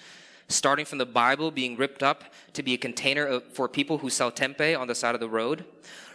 Starting 0.47 0.85
from 0.85 0.99
the 0.99 1.07
Bible 1.07 1.51
being 1.51 1.77
ripped 1.77 2.05
up 2.05 2.23
to 2.53 2.63
be 2.63 2.75
a 2.75 2.79
container 2.79 3.41
for 3.41 3.69
people 3.69 3.99
who 3.99 4.11
sell 4.11 4.31
tempeh 4.31 4.79
on 4.79 4.87
the 4.87 4.95
side 4.95 5.17
of 5.17 5.21
the 5.21 5.29
road, 5.29 5.65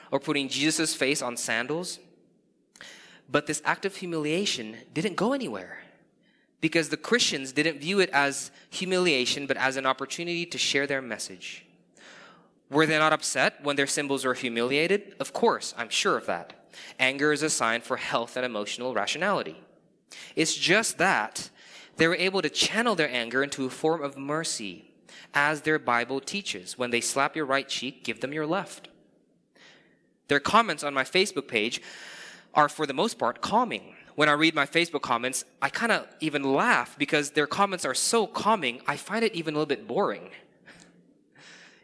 or 0.09 0.21
putting 0.21 0.47
Jesus' 0.47 0.95
face 0.95 1.21
on 1.21 1.35
sandals. 1.35 1.99
But 3.29 3.47
this 3.47 3.61
act 3.65 3.85
of 3.85 3.97
humiliation 3.97 4.77
didn't 4.93 5.17
go 5.17 5.33
anywhere 5.33 5.82
because 6.63 6.87
the 6.87 6.95
Christians 6.95 7.51
didn't 7.51 7.81
view 7.81 7.99
it 7.99 8.09
as 8.11 8.49
humiliation, 8.69 9.47
but 9.47 9.57
as 9.57 9.75
an 9.75 9.85
opportunity 9.85 10.45
to 10.45 10.57
share 10.57 10.87
their 10.87 11.01
message. 11.01 11.65
Were 12.69 12.85
they 12.85 12.97
not 12.97 13.11
upset 13.11 13.61
when 13.61 13.75
their 13.75 13.85
symbols 13.85 14.23
were 14.23 14.33
humiliated? 14.33 15.13
Of 15.19 15.33
course, 15.33 15.73
I'm 15.77 15.89
sure 15.89 16.15
of 16.15 16.25
that. 16.27 16.53
Anger 16.97 17.33
is 17.33 17.43
a 17.43 17.49
sign 17.49 17.81
for 17.81 17.97
health 17.97 18.37
and 18.37 18.45
emotional 18.45 18.93
rationality. 18.93 19.61
It's 20.37 20.55
just 20.55 20.97
that 20.99 21.49
they 21.97 22.07
were 22.07 22.15
able 22.15 22.41
to 22.41 22.49
channel 22.49 22.95
their 22.95 23.11
anger 23.11 23.43
into 23.43 23.65
a 23.65 23.69
form 23.69 24.01
of 24.01 24.17
mercy, 24.17 24.93
as 25.33 25.63
their 25.63 25.77
Bible 25.77 26.21
teaches. 26.21 26.77
When 26.77 26.91
they 26.91 27.01
slap 27.01 27.35
your 27.35 27.45
right 27.45 27.67
cheek, 27.67 28.05
give 28.05 28.21
them 28.21 28.31
your 28.31 28.47
left. 28.47 28.87
Their 30.29 30.39
comments 30.39 30.85
on 30.85 30.93
my 30.93 31.03
Facebook 31.03 31.49
page 31.49 31.81
are, 32.53 32.69
for 32.69 32.85
the 32.85 32.93
most 32.93 33.19
part, 33.19 33.41
calming 33.41 33.95
when 34.15 34.29
I 34.29 34.33
read 34.33 34.53
my 34.53 34.65
Facebook 34.65 35.01
comments, 35.01 35.43
I 35.61 35.69
kind 35.69 35.91
of 35.91 36.07
even 36.19 36.43
laugh 36.43 36.97
because 36.97 37.31
their 37.31 37.47
comments 37.47 37.85
are 37.85 37.95
so 37.95 38.27
calming, 38.27 38.81
I 38.87 38.95
find 38.95 39.25
it 39.25 39.33
even 39.33 39.55
a 39.55 39.57
little 39.57 39.65
bit 39.65 39.87
boring. 39.87 40.29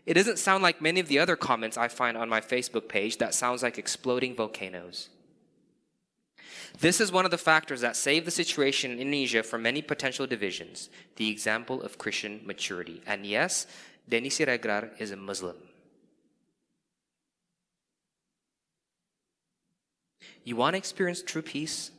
It 0.06 0.14
doesn't 0.16 0.40
sound 0.40 0.64
like 0.64 0.82
many 0.82 1.00
of 1.00 1.08
the 1.08 1.20
other 1.20 1.36
comments 1.36 1.78
I 1.78 1.88
find 1.88 2.18
on 2.18 2.30
my 2.30 2.42
Facebook 2.42 2.88
page 2.88 3.18
that 3.18 3.34
sounds 3.34 3.62
like 3.62 3.78
exploding 3.78 4.34
volcanoes. 4.34 5.10
This 6.80 7.02
is 7.02 7.12
one 7.12 7.26
of 7.26 7.32
the 7.32 7.38
factors 7.38 7.82
that 7.82 7.96
save 7.96 8.26
the 8.26 8.32
situation 8.32 8.92
in 8.92 9.00
Indonesia 9.00 9.44
from 9.44 9.64
many 9.64 9.82
potential 9.82 10.26
divisions, 10.26 10.90
the 11.18 11.30
example 11.30 11.82
of 11.82 11.98
Christian 11.98 12.42
maturity. 12.46 13.02
And 13.06 13.26
yes, 13.26 13.68
Denny 14.08 14.30
Siregar 14.30 14.90
is 15.00 15.12
a 15.12 15.16
Muslim. 15.16 15.58
You 20.44 20.56
want 20.56 20.74
to 20.74 20.78
experience 20.78 21.22
true 21.22 21.42
peace? 21.42 21.92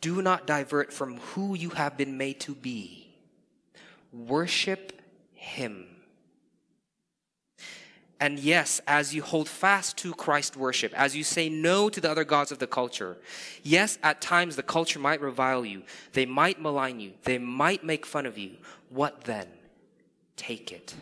Do 0.00 0.22
not 0.22 0.46
divert 0.46 0.92
from 0.92 1.18
who 1.18 1.54
you 1.54 1.70
have 1.70 1.96
been 1.96 2.16
made 2.16 2.40
to 2.40 2.54
be. 2.54 3.08
Worship 4.12 5.00
Him. 5.34 5.86
And 8.18 8.38
yes, 8.38 8.80
as 8.86 9.14
you 9.14 9.22
hold 9.22 9.48
fast 9.48 9.96
to 9.98 10.12
Christ 10.12 10.54
worship, 10.56 10.92
as 10.94 11.16
you 11.16 11.24
say 11.24 11.48
no 11.48 11.88
to 11.88 12.00
the 12.00 12.10
other 12.10 12.24
gods 12.24 12.52
of 12.52 12.58
the 12.58 12.66
culture, 12.66 13.16
yes, 13.62 13.98
at 14.02 14.20
times 14.20 14.56
the 14.56 14.62
culture 14.62 14.98
might 14.98 15.22
revile 15.22 15.64
you, 15.64 15.82
they 16.12 16.26
might 16.26 16.60
malign 16.60 17.00
you, 17.00 17.12
they 17.24 17.38
might 17.38 17.82
make 17.82 18.04
fun 18.04 18.26
of 18.26 18.36
you. 18.36 18.56
What 18.90 19.24
then? 19.24 19.46
Take 20.36 20.70
it 20.70 20.94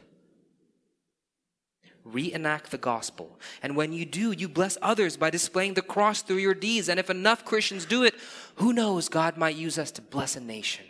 reenact 2.13 2.71
the 2.71 2.79
gospel. 2.79 3.39
And 3.63 3.77
when 3.77 3.93
you 3.93 4.05
do, 4.05 4.33
you 4.33 4.49
bless 4.49 4.77
others 4.83 5.17
by 5.17 5.31
displaying 5.31 5.75
the 5.75 5.83
cross 5.83 6.23
through 6.23 6.39
your 6.39 6.55
deeds. 6.55 6.89
And 6.89 6.99
if 6.99 7.11
enough 7.11 7.45
Christians 7.45 7.85
do 7.85 8.03
it, 8.05 8.15
who 8.57 8.73
knows, 8.73 9.09
God 9.09 9.37
might 9.37 9.57
use 9.57 9.79
us 9.79 9.91
to 9.93 10.03
bless 10.03 10.37
a 10.37 10.41
nation. 10.41 10.85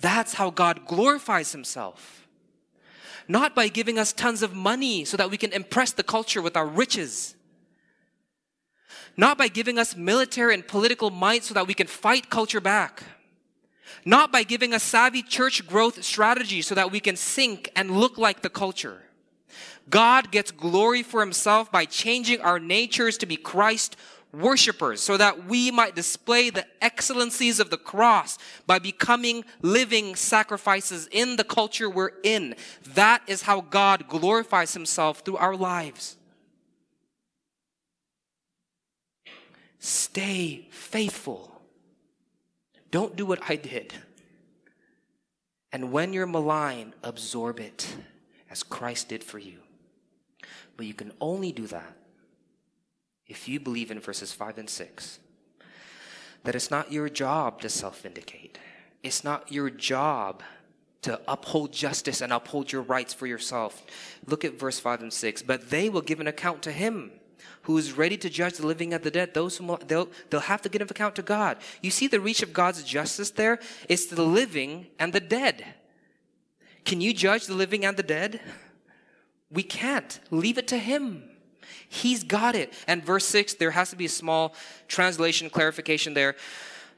That's 0.00 0.34
how 0.34 0.50
God 0.50 0.86
glorifies 0.86 1.52
himself. 1.52 2.28
Not 3.26 3.54
by 3.54 3.68
giving 3.68 3.98
us 3.98 4.12
tons 4.12 4.42
of 4.42 4.54
money 4.54 5.04
so 5.04 5.16
that 5.16 5.30
we 5.30 5.36
can 5.36 5.52
impress 5.52 5.92
the 5.92 6.02
culture 6.02 6.40
with 6.40 6.56
our 6.56 6.66
riches. 6.66 7.34
Not 9.16 9.36
by 9.36 9.48
giving 9.48 9.78
us 9.78 9.96
military 9.96 10.54
and 10.54 10.66
political 10.66 11.10
might 11.10 11.44
so 11.44 11.54
that 11.54 11.66
we 11.66 11.74
can 11.74 11.86
fight 11.86 12.30
culture 12.30 12.60
back 12.60 13.02
not 14.04 14.32
by 14.32 14.42
giving 14.42 14.72
a 14.72 14.80
savvy 14.80 15.22
church 15.22 15.66
growth 15.66 16.02
strategy 16.02 16.62
so 16.62 16.74
that 16.74 16.90
we 16.90 17.00
can 17.00 17.16
sync 17.16 17.70
and 17.76 17.90
look 17.90 18.18
like 18.18 18.42
the 18.42 18.50
culture. 18.50 19.02
God 19.90 20.30
gets 20.30 20.50
glory 20.50 21.02
for 21.02 21.20
himself 21.20 21.72
by 21.72 21.84
changing 21.84 22.40
our 22.40 22.58
natures 22.58 23.18
to 23.18 23.26
be 23.26 23.36
Christ 23.36 23.96
worshippers 24.32 25.00
so 25.00 25.16
that 25.16 25.46
we 25.46 25.70
might 25.70 25.94
display 25.94 26.50
the 26.50 26.66
excellencies 26.82 27.60
of 27.60 27.70
the 27.70 27.78
cross 27.78 28.38
by 28.66 28.78
becoming 28.78 29.44
living 29.62 30.14
sacrifices 30.14 31.08
in 31.10 31.36
the 31.36 31.44
culture 31.44 31.88
we're 31.88 32.12
in. 32.22 32.54
That 32.94 33.22
is 33.26 33.42
how 33.42 33.62
God 33.62 34.08
glorifies 34.08 34.74
himself 34.74 35.20
through 35.20 35.38
our 35.38 35.56
lives. 35.56 36.16
Stay 39.78 40.66
faithful 40.70 41.57
don't 42.90 43.16
do 43.16 43.26
what 43.26 43.40
I 43.48 43.56
did. 43.56 43.94
And 45.72 45.92
when 45.92 46.12
you're 46.12 46.26
maligned, 46.26 46.94
absorb 47.02 47.60
it 47.60 47.96
as 48.50 48.62
Christ 48.62 49.08
did 49.10 49.22
for 49.22 49.38
you. 49.38 49.58
But 50.76 50.86
you 50.86 50.94
can 50.94 51.12
only 51.20 51.52
do 51.52 51.66
that 51.66 51.96
if 53.26 53.48
you 53.48 53.60
believe 53.60 53.90
in 53.90 54.00
verses 54.00 54.32
5 54.32 54.58
and 54.58 54.70
6 54.70 55.18
that 56.44 56.54
it's 56.54 56.70
not 56.70 56.92
your 56.92 57.08
job 57.08 57.60
to 57.60 57.68
self 57.68 58.00
vindicate, 58.02 58.58
it's 59.02 59.24
not 59.24 59.52
your 59.52 59.68
job 59.68 60.42
to 61.02 61.20
uphold 61.28 61.72
justice 61.72 62.20
and 62.20 62.32
uphold 62.32 62.72
your 62.72 62.82
rights 62.82 63.12
for 63.12 63.26
yourself. 63.26 63.84
Look 64.26 64.44
at 64.44 64.58
verse 64.58 64.78
5 64.80 65.02
and 65.02 65.12
6. 65.12 65.42
But 65.42 65.70
they 65.70 65.88
will 65.88 66.00
give 66.00 66.20
an 66.20 66.26
account 66.26 66.62
to 66.62 66.72
him 66.72 67.12
who 67.62 67.76
is 67.78 67.92
ready 67.92 68.16
to 68.16 68.30
judge 68.30 68.56
the 68.56 68.66
living 68.66 68.94
and 68.94 69.02
the 69.02 69.10
dead, 69.10 69.34
those 69.34 69.56
who 69.56 69.78
they'll, 69.86 70.08
they'll 70.30 70.40
have 70.40 70.62
to 70.62 70.68
give 70.68 70.82
an 70.82 70.88
account 70.90 71.14
to 71.16 71.22
God. 71.22 71.58
You 71.82 71.90
see 71.90 72.06
the 72.06 72.20
reach 72.20 72.42
of 72.42 72.52
God's 72.52 72.82
justice 72.82 73.30
there? 73.30 73.58
It's 73.88 74.06
the 74.06 74.22
living 74.22 74.86
and 74.98 75.12
the 75.12 75.20
dead. 75.20 75.64
Can 76.84 77.00
you 77.00 77.12
judge 77.12 77.46
the 77.46 77.54
living 77.54 77.84
and 77.84 77.96
the 77.96 78.02
dead? 78.02 78.40
We 79.50 79.62
can't. 79.62 80.20
Leave 80.30 80.58
it 80.58 80.68
to 80.68 80.78
Him. 80.78 81.24
He's 81.88 82.24
got 82.24 82.54
it. 82.54 82.72
And 82.86 83.04
verse 83.04 83.24
6, 83.26 83.54
there 83.54 83.70
has 83.70 83.90
to 83.90 83.96
be 83.96 84.06
a 84.06 84.10
small 84.10 84.54
translation 84.88 85.50
clarification 85.50 86.14
there. 86.14 86.36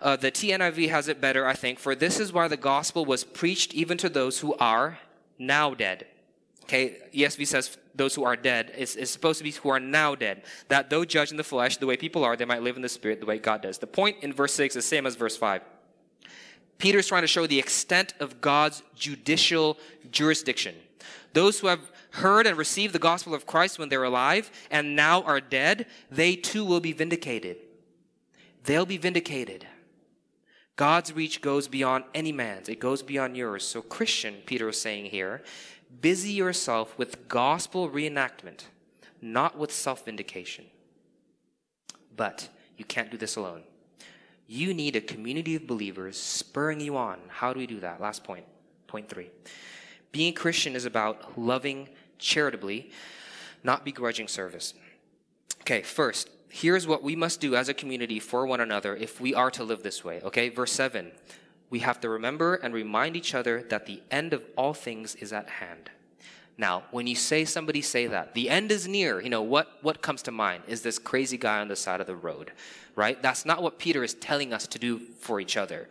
Uh, 0.01 0.17
the 0.17 0.31
TNIV 0.31 0.89
has 0.91 1.09
it 1.09 1.21
better, 1.21 1.47
I 1.47 1.55
think. 1.55 1.79
For 1.79 1.95
this 1.95 2.19
is 2.19 2.33
why 2.33 2.49
the 2.49 2.57
gospel 2.57 3.05
was 3.05 3.23
preached 3.23 3.75
even 3.75 3.99
to 3.99 4.09
those 4.09 4.41
who 4.41 4.55
are 4.55 4.99
now 5.39 5.75
dead. 5.75 6.07
Okay, 6.65 6.99
ESV 7.13 7.47
says 7.47 7.77
those 7.95 8.15
who 8.15 8.25
are 8.25 8.37
dead. 8.37 8.73
It's, 8.77 8.97
it's 8.97 9.11
supposed 9.11 9.39
to 9.39 9.45
be 9.45 9.51
who 9.51 9.69
are 9.71 9.81
now 9.81 10.15
dead. 10.15 10.43
That 10.69 10.91
though 10.91 11.05
judged 11.05 11.33
in 11.33 11.37
the 11.37 11.45
flesh, 11.45 11.77
the 11.77 11.87
way 11.87 11.97
people 11.97 12.25
are, 12.25 12.37
they 12.37 12.45
might 12.45 12.63
live 12.63 12.77
in 12.77 12.83
the 12.83 12.89
spirit 12.89 13.21
the 13.21 13.27
way 13.27 13.39
God 13.39 13.63
does. 13.63 13.79
The 13.79 13.87
point 13.87 14.19
in 14.23 14.33
verse 14.33 14.55
6 14.55 14.77
is 14.77 14.85
the 14.85 14.89
same 14.89 15.07
as 15.07 15.17
verse 15.17 15.37
5. 15.37 15.63
Peter's 16.79 17.07
trying 17.07 17.23
to 17.23 17.29
show 17.29 17.47
the 17.47 17.59
extent 17.59 18.15
of 18.21 18.41
God's 18.41 18.83
judicial 18.97 19.79
jurisdiction. 20.11 20.75
Those 21.35 21.61
who 21.61 21.67
have 21.67 21.93
heard 22.13 22.47
and 22.47 22.57
received 22.57 22.95
the 22.95 22.99
gospel 22.99 23.35
of 23.35 23.47
Christ 23.47 23.79
when 23.79 23.89
they're 23.89 24.03
alive 24.03 24.51
and 24.71 24.97
now 24.97 25.23
are 25.23 25.41
dead, 25.41 25.87
they 26.11 26.35
too 26.35 26.65
will 26.65 26.81
be 26.81 26.93
vindicated. 26.93 27.59
They'll 28.65 28.87
be 28.87 28.97
vindicated. 28.97 29.67
God's 30.77 31.13
reach 31.13 31.43
goes 31.43 31.69
beyond 31.69 32.05
any 32.15 32.33
man's, 32.33 32.71
it 32.71 32.81
goes 32.81 33.03
beyond 33.03 33.37
yours. 33.37 33.67
So, 33.67 33.83
Christian, 33.83 34.37
Peter 34.47 34.71
is 34.71 34.81
saying 34.81 35.07
here, 35.07 35.43
busy 36.01 36.33
yourself 36.33 36.97
with 36.99 37.29
gospel 37.29 37.89
reenactment, 37.89 38.65
not 39.21 39.59
with 39.59 39.73
self 39.73 40.05
vindication. 40.05 40.67
But 42.17 42.49
you 42.77 42.85
can't 42.85 43.11
do 43.11 43.17
this 43.17 43.37
alone. 43.37 43.63
You 44.47 44.75
need 44.75 44.97
a 44.97 45.01
community 45.01 45.55
of 45.57 45.67
believers 45.67 46.19
spurring 46.19 46.81
you 46.81 46.97
on. 46.97 47.19
How 47.29 47.53
do 47.53 47.61
we 47.61 47.67
do 47.67 47.81
that? 47.81 48.01
Last 48.01 48.25
point, 48.25 48.45
point 48.87 49.09
three. 49.09 49.31
Being 50.13 50.33
a 50.33 50.37
Christian 50.37 50.75
is 50.75 50.85
about 50.85 51.39
loving 51.39 51.89
charitably, 52.19 52.91
not 53.63 53.85
begrudging 53.85 54.29
service. 54.29 54.75
Okay, 55.61 55.83
first, 55.83 56.29
here's 56.49 56.87
what 56.87 57.03
we 57.03 57.15
must 57.15 57.41
do 57.41 57.55
as 57.55 57.69
a 57.69 57.75
community 57.75 58.19
for 58.19 58.45
one 58.47 58.61
another 58.61 58.97
if 58.97 59.21
we 59.21 59.35
are 59.35 59.51
to 59.53 59.63
live 59.63 59.83
this 59.83 60.05
way. 60.05 60.21
Okay, 60.23 60.49
verse 60.49 60.73
7. 60.73 61.13
We 61.71 61.79
have 61.81 62.01
to 62.01 62.09
remember 62.09 62.57
and 62.57 62.75
remind 62.75 63.17
each 63.17 63.35
other 63.35 63.63
that 63.71 63.87
the 63.87 64.03
end 64.11 64.33
of 64.33 64.45
all 64.57 64.75
things 64.75 65.15
is 65.15 65.33
at 65.33 65.49
hand. 65.49 65.91
Now, 66.59 66.83
when 66.91 67.07
you 67.07 67.15
say 67.15 67.47
somebody 67.47 67.81
say 67.81 68.07
that, 68.09 68.35
the 68.35 68.51
end 68.51 68.71
is 68.71 68.87
near, 68.87 69.23
you 69.23 69.31
know, 69.31 69.41
what, 69.41 69.79
what 69.81 70.03
comes 70.03 70.21
to 70.25 70.31
mind 70.31 70.65
is 70.67 70.83
this 70.83 70.99
crazy 70.99 71.39
guy 71.39 71.61
on 71.61 71.69
the 71.69 71.77
side 71.77 72.03
of 72.03 72.07
the 72.07 72.15
road, 72.15 72.53
right? 72.95 73.21
That's 73.23 73.47
not 73.47 73.63
what 73.63 73.79
Peter 73.79 74.05
is 74.05 74.13
telling 74.13 74.53
us 74.53 74.67
to 74.67 74.79
do 74.79 74.99
for 74.99 75.41
each 75.41 75.57
other. 75.57 75.89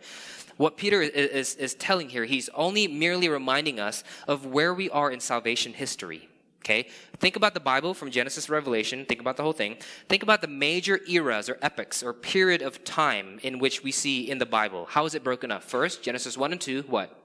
What 0.58 0.76
Peter 0.76 1.02
is, 1.02 1.10
is, 1.10 1.54
is 1.56 1.74
telling 1.74 2.08
here, 2.10 2.24
he's 2.24 2.48
only 2.50 2.86
merely 2.86 3.28
reminding 3.28 3.80
us 3.80 4.04
of 4.28 4.46
where 4.46 4.72
we 4.72 4.88
are 4.90 5.10
in 5.10 5.18
salvation 5.18 5.72
history. 5.72 6.28
Okay? 6.60 6.88
Think 7.18 7.36
about 7.36 7.54
the 7.54 7.60
Bible 7.60 7.94
from 7.94 8.10
Genesis 8.10 8.46
to 8.46 8.52
Revelation. 8.52 9.04
Think 9.06 9.20
about 9.20 9.36
the 9.36 9.42
whole 9.42 9.52
thing. 9.52 9.76
Think 10.08 10.22
about 10.22 10.42
the 10.42 10.48
major 10.48 11.00
eras 11.08 11.48
or 11.48 11.58
epochs 11.62 12.02
or 12.02 12.12
period 12.12 12.62
of 12.62 12.84
time 12.84 13.38
in 13.42 13.58
which 13.58 13.82
we 13.82 13.92
see 13.92 14.30
in 14.30 14.38
the 14.38 14.46
Bible. 14.46 14.86
How 14.90 15.06
is 15.06 15.14
it 15.14 15.24
broken 15.24 15.50
up? 15.50 15.62
First, 15.62 16.02
Genesis 16.02 16.36
1 16.36 16.52
and 16.52 16.60
2, 16.60 16.84
what? 16.88 17.18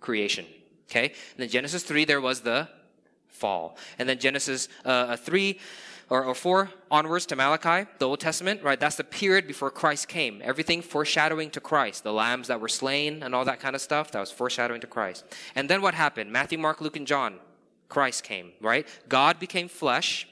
Creation. 0.00 0.46
Okay? 0.88 1.06
And 1.06 1.38
then 1.38 1.48
Genesis 1.48 1.82
3, 1.82 2.04
there 2.04 2.20
was 2.20 2.40
the 2.40 2.68
fall. 3.28 3.76
And 3.98 4.08
then 4.08 4.18
Genesis 4.18 4.68
uh, 4.84 5.16
3 5.16 5.58
or, 6.08 6.24
or 6.24 6.34
4 6.34 6.70
onwards 6.90 7.26
to 7.26 7.36
Malachi, 7.36 7.88
the 7.98 8.06
Old 8.06 8.20
Testament, 8.20 8.62
right? 8.62 8.78
That's 8.78 8.96
the 8.96 9.04
period 9.04 9.46
before 9.46 9.70
Christ 9.70 10.08
came. 10.08 10.40
Everything 10.44 10.82
foreshadowing 10.82 11.50
to 11.50 11.60
Christ. 11.60 12.04
The 12.04 12.12
lambs 12.12 12.48
that 12.48 12.60
were 12.60 12.68
slain 12.68 13.22
and 13.22 13.34
all 13.34 13.44
that 13.44 13.60
kind 13.60 13.74
of 13.74 13.80
stuff, 13.80 14.12
that 14.12 14.20
was 14.20 14.30
foreshadowing 14.30 14.80
to 14.82 14.86
Christ. 14.86 15.24
And 15.54 15.70
then 15.70 15.82
what 15.82 15.94
happened? 15.94 16.32
Matthew, 16.32 16.58
Mark, 16.58 16.80
Luke, 16.80 16.96
and 16.96 17.06
John. 17.06 17.38
Christ 17.90 18.24
came, 18.24 18.52
right? 18.62 18.88
God 19.08 19.38
became 19.38 19.68
flesh 19.68 20.26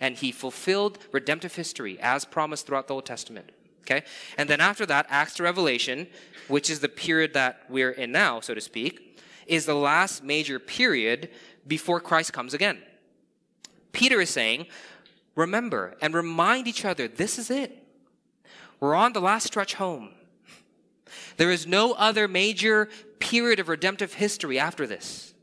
and 0.00 0.16
he 0.16 0.32
fulfilled 0.32 0.98
redemptive 1.12 1.54
history 1.54 1.98
as 2.00 2.24
promised 2.24 2.66
throughout 2.66 2.88
the 2.88 2.94
Old 2.94 3.04
Testament. 3.04 3.52
Okay? 3.82 4.04
And 4.38 4.48
then 4.48 4.60
after 4.60 4.86
that, 4.86 5.06
Acts 5.10 5.34
to 5.34 5.42
Revelation, 5.42 6.06
which 6.48 6.70
is 6.70 6.80
the 6.80 6.88
period 6.88 7.34
that 7.34 7.64
we're 7.68 7.90
in 7.90 8.12
now, 8.12 8.40
so 8.40 8.54
to 8.54 8.60
speak, 8.60 9.20
is 9.46 9.66
the 9.66 9.74
last 9.74 10.24
major 10.24 10.58
period 10.58 11.28
before 11.66 12.00
Christ 12.00 12.32
comes 12.32 12.54
again. 12.54 12.78
Peter 13.92 14.20
is 14.20 14.30
saying, 14.30 14.66
remember 15.34 15.96
and 16.00 16.14
remind 16.14 16.68
each 16.68 16.84
other 16.84 17.08
this 17.08 17.38
is 17.38 17.50
it. 17.50 17.76
We're 18.78 18.94
on 18.94 19.12
the 19.12 19.20
last 19.20 19.46
stretch 19.46 19.74
home. 19.74 20.10
There 21.36 21.50
is 21.50 21.66
no 21.66 21.92
other 21.92 22.28
major 22.28 22.88
period 23.18 23.58
of 23.58 23.68
redemptive 23.68 24.14
history 24.14 24.58
after 24.58 24.86
this. 24.86 25.34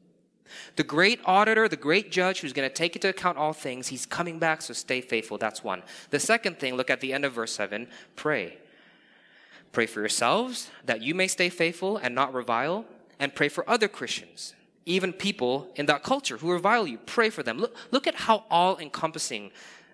The 0.76 0.84
great 0.84 1.20
auditor, 1.26 1.68
the 1.68 1.76
great 1.76 2.12
judge 2.12 2.42
who's 2.42 2.54
going 2.54 2.68
to 2.68 2.74
take 2.74 2.96
into 2.96 3.10
account 3.10 3.38
all 3.38 3.54
things, 3.54 3.88
he's 3.88 4.06
coming 4.06 4.40
back, 4.40 4.62
so 4.62 4.74
stay 4.74 5.02
faithful. 5.02 5.38
That's 5.38 5.64
one. 5.64 5.84
The 6.10 6.20
second 6.20 6.60
thing, 6.60 6.76
look 6.76 6.90
at 6.90 7.02
the 7.02 7.14
end 7.14 7.26
of 7.26 7.34
verse 7.34 7.54
7 7.54 7.88
pray. 8.16 8.58
Pray 9.72 9.86
for 9.86 10.00
yourselves 10.00 10.72
that 10.86 11.02
you 11.02 11.14
may 11.14 11.28
stay 11.28 11.50
faithful 11.50 11.98
and 11.98 12.16
not 12.16 12.34
revile, 12.34 12.86
and 13.20 13.34
pray 13.34 13.50
for 13.50 13.68
other 13.70 13.88
Christians, 13.88 14.54
even 14.86 15.12
people 15.12 15.70
in 15.76 15.86
that 15.88 16.04
culture 16.04 16.38
who 16.38 16.52
revile 16.52 16.88
you. 16.88 16.98
Pray 17.00 17.30
for 17.30 17.44
them. 17.44 17.58
Look, 17.58 17.76
look 17.92 18.08
at 18.08 18.16
how 18.16 18.44
all 18.50 18.78
encompassing 18.78 19.52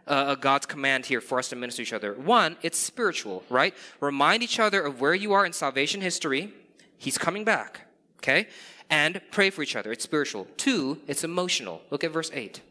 uh, 0.08 0.36
God's 0.36 0.66
command 0.66 1.06
here 1.06 1.22
for 1.22 1.40
us 1.40 1.50
to 1.50 1.56
minister 1.56 1.84
to 1.84 1.88
each 1.88 1.94
other. 1.94 2.14
One, 2.14 2.58
it's 2.62 2.78
spiritual, 2.78 3.44
right? 3.50 3.74
Remind 4.00 4.44
each 4.44 4.60
other 4.60 4.82
of 4.82 5.00
where 5.00 5.14
you 5.14 5.34
are 5.34 5.46
in 5.46 5.54
salvation 5.54 6.02
history. 6.02 6.54
He's 6.98 7.18
coming 7.18 7.44
back, 7.44 7.82
okay? 8.18 8.48
And 8.90 9.22
pray 9.32 9.50
for 9.50 9.64
each 9.64 9.76
other. 9.76 9.92
It's 9.92 10.04
spiritual. 10.04 10.48
Two, 10.58 11.00
it's 11.08 11.24
emotional. 11.24 11.82
Look 11.90 12.04
at 12.04 12.12
verse 12.12 12.32
8. 12.34 12.62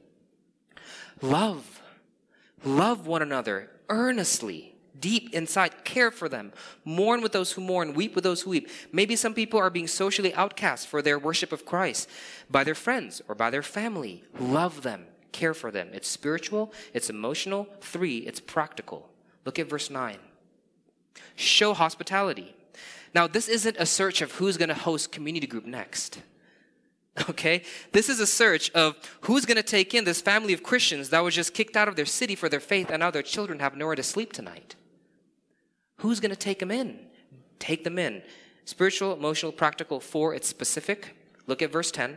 Love. 1.21 1.81
Love 2.65 3.07
one 3.07 3.23
another 3.23 3.71
earnestly, 3.89 4.75
deep 4.99 5.35
inside. 5.35 5.85
Care 5.85 6.11
for 6.11 6.29
them. 6.29 6.53
Mourn 6.85 7.21
with 7.21 7.33
those 7.33 7.53
who 7.53 7.61
mourn. 7.61 7.93
Weep 7.93 8.15
with 8.15 8.25
those 8.25 8.43
who 8.43 8.51
weep. 8.51 8.69
Maybe 8.93 9.17
some 9.17 9.35
people 9.35 9.59
are 9.59 9.71
being 9.71 9.89
socially 9.89 10.33
outcast 10.35 10.87
for 10.87 11.03
their 11.03 11.19
worship 11.19 11.53
of 11.53 11.67
Christ 11.67 12.09
by 12.51 12.65
their 12.65 12.75
friends 12.75 13.21
or 13.29 13.35
by 13.35 13.51
their 13.51 13.63
family. 13.63 14.25
Love 14.39 14.83
them 14.83 15.07
care 15.33 15.55
for 15.55 15.71
them. 15.71 15.89
It's 15.93 16.09
spiritual, 16.09 16.73
it's 16.95 17.11
emotional. 17.11 17.67
Three, 17.81 18.19
it's 18.19 18.41
practical. 18.41 19.09
Look 19.45 19.59
at 19.59 19.69
verse 19.69 19.91
9. 19.91 20.19
Show 21.35 21.75
hospitality. 21.75 22.55
Now, 23.15 23.27
this 23.27 23.49
isn't 23.49 23.77
a 23.79 23.87
search 23.87 24.23
of 24.23 24.33
who's 24.33 24.57
going 24.57 24.69
to 24.69 24.75
host 24.75 25.13
community 25.13 25.47
group 25.47 25.67
next. 25.67 26.21
Okay? 27.29 27.63
This 27.93 28.09
is 28.09 28.21
a 28.21 28.27
search 28.27 28.71
of 28.71 28.97
who's 29.21 29.45
going 29.45 29.59
to 29.59 29.63
take 29.63 29.93
in 29.95 30.05
this 30.05 30.23
family 30.23 30.55
of 30.55 30.63
Christians 30.63 31.11
that 31.11 31.21
was 31.21 31.35
just 31.35 31.53
kicked 31.53 31.77
out 31.77 31.87
of 31.87 31.95
their 31.95 32.07
city 32.07 32.35
for 32.35 32.49
their 32.49 32.59
faith 32.59 32.89
and 32.89 33.01
now 33.01 33.11
their 33.11 33.23
children 33.23 33.59
have 33.59 33.77
nowhere 33.77 33.95
to 33.95 34.03
sleep 34.03 34.33
tonight. 34.33 34.77
Who's 35.99 36.21
going 36.21 36.31
to 36.31 36.37
take 36.37 36.59
them 36.59 36.71
in? 36.71 36.99
Take 37.59 37.85
them 37.85 37.99
in. 37.99 38.23
Spiritual, 38.65 39.13
emotional, 39.13 39.53
practical. 39.53 40.01
Four, 40.01 40.35
it's 40.35 40.49
specific. 40.49 41.15
Look 41.47 41.61
at 41.61 41.71
verse 41.71 41.91
10. 41.91 42.17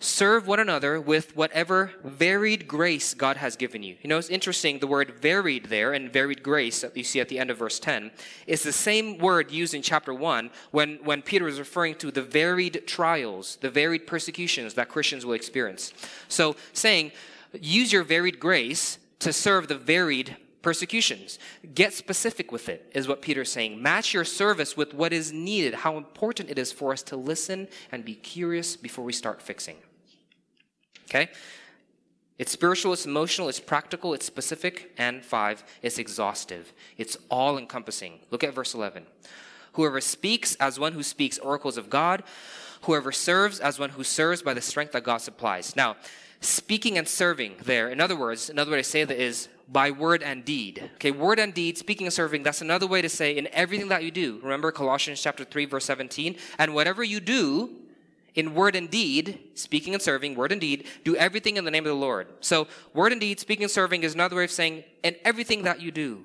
Serve 0.00 0.46
one 0.46 0.60
another 0.60 1.00
with 1.00 1.34
whatever 1.36 1.92
varied 2.02 2.68
grace 2.68 3.14
God 3.14 3.36
has 3.38 3.56
given 3.56 3.82
you. 3.82 3.96
You 4.02 4.08
know, 4.08 4.18
it's 4.18 4.28
interesting, 4.28 4.78
the 4.78 4.86
word 4.86 5.14
varied 5.20 5.66
there 5.66 5.92
and 5.92 6.12
varied 6.12 6.42
grace 6.42 6.82
that 6.82 6.96
you 6.96 7.04
see 7.04 7.20
at 7.20 7.28
the 7.28 7.38
end 7.38 7.50
of 7.50 7.58
verse 7.58 7.78
10 7.78 8.10
is 8.46 8.62
the 8.62 8.72
same 8.72 9.18
word 9.18 9.50
used 9.50 9.74
in 9.74 9.82
chapter 9.82 10.12
1 10.12 10.50
when, 10.72 10.96
when 11.04 11.22
Peter 11.22 11.48
is 11.48 11.58
referring 11.58 11.94
to 11.96 12.10
the 12.10 12.22
varied 12.22 12.86
trials, 12.86 13.56
the 13.60 13.70
varied 13.70 14.06
persecutions 14.06 14.74
that 14.74 14.88
Christians 14.88 15.24
will 15.24 15.34
experience. 15.34 15.92
So, 16.28 16.56
saying, 16.72 17.12
use 17.60 17.92
your 17.92 18.04
varied 18.04 18.40
grace 18.40 18.98
to 19.20 19.32
serve 19.32 19.68
the 19.68 19.78
varied 19.78 20.36
persecutions. 20.64 21.38
Get 21.74 21.92
specific 21.92 22.50
with 22.50 22.70
it, 22.70 22.90
is 22.94 23.06
what 23.06 23.20
Peter's 23.20 23.52
saying. 23.52 23.80
Match 23.80 24.14
your 24.14 24.24
service 24.24 24.78
with 24.78 24.94
what 24.94 25.12
is 25.12 25.30
needed, 25.30 25.74
how 25.74 25.98
important 25.98 26.48
it 26.48 26.58
is 26.58 26.72
for 26.72 26.90
us 26.90 27.02
to 27.02 27.16
listen 27.16 27.68
and 27.92 28.02
be 28.02 28.14
curious 28.14 28.74
before 28.74 29.04
we 29.04 29.12
start 29.12 29.42
fixing. 29.42 29.76
Okay? 31.10 31.28
It's 32.38 32.50
spiritual, 32.50 32.94
it's 32.94 33.04
emotional, 33.04 33.50
it's 33.50 33.60
practical, 33.60 34.14
it's 34.14 34.24
specific, 34.24 34.92
and 34.96 35.22
five, 35.22 35.62
it's 35.82 35.98
exhaustive. 35.98 36.72
It's 36.96 37.18
all 37.30 37.58
encompassing. 37.58 38.20
Look 38.30 38.42
at 38.42 38.54
verse 38.54 38.72
11. 38.72 39.04
Whoever 39.74 40.00
speaks 40.00 40.54
as 40.54 40.80
one 40.80 40.94
who 40.94 41.02
speaks 41.02 41.38
oracles 41.38 41.76
of 41.76 41.90
God, 41.90 42.22
whoever 42.82 43.12
serves 43.12 43.60
as 43.60 43.78
one 43.78 43.90
who 43.90 44.02
serves 44.02 44.40
by 44.40 44.54
the 44.54 44.62
strength 44.62 44.92
that 44.92 45.04
God 45.04 45.18
supplies. 45.18 45.76
Now, 45.76 45.96
speaking 46.40 46.96
and 46.96 47.06
serving 47.06 47.56
there, 47.64 47.90
in 47.90 48.00
other 48.00 48.16
words, 48.16 48.48
another 48.48 48.70
way 48.70 48.78
to 48.78 48.84
say 48.84 49.04
that 49.04 49.22
is 49.22 49.48
by 49.68 49.90
word 49.90 50.22
and 50.22 50.44
deed. 50.44 50.90
Okay, 50.94 51.10
word 51.10 51.38
and 51.38 51.54
deed, 51.54 51.78
speaking 51.78 52.06
and 52.06 52.12
serving, 52.12 52.42
that's 52.42 52.60
another 52.60 52.86
way 52.86 53.02
to 53.02 53.08
say 53.08 53.36
in 53.36 53.48
everything 53.52 53.88
that 53.88 54.02
you 54.02 54.10
do. 54.10 54.40
Remember 54.42 54.70
Colossians 54.70 55.22
chapter 55.22 55.44
3, 55.44 55.64
verse 55.66 55.84
17? 55.84 56.36
And 56.58 56.74
whatever 56.74 57.02
you 57.02 57.20
do, 57.20 57.70
in 58.34 58.54
word 58.54 58.74
and 58.74 58.90
deed, 58.90 59.38
speaking 59.54 59.94
and 59.94 60.02
serving, 60.02 60.34
word 60.34 60.52
and 60.52 60.60
deed, 60.60 60.86
do 61.04 61.16
everything 61.16 61.56
in 61.56 61.64
the 61.64 61.70
name 61.70 61.84
of 61.84 61.90
the 61.90 61.94
Lord. 61.94 62.26
So, 62.40 62.66
word 62.92 63.12
and 63.12 63.20
deed, 63.20 63.38
speaking 63.40 63.64
and 63.64 63.70
serving 63.70 64.02
is 64.02 64.14
another 64.14 64.36
way 64.36 64.44
of 64.44 64.50
saying, 64.50 64.84
in 65.02 65.16
everything 65.24 65.62
that 65.62 65.80
you 65.80 65.92
do, 65.92 66.24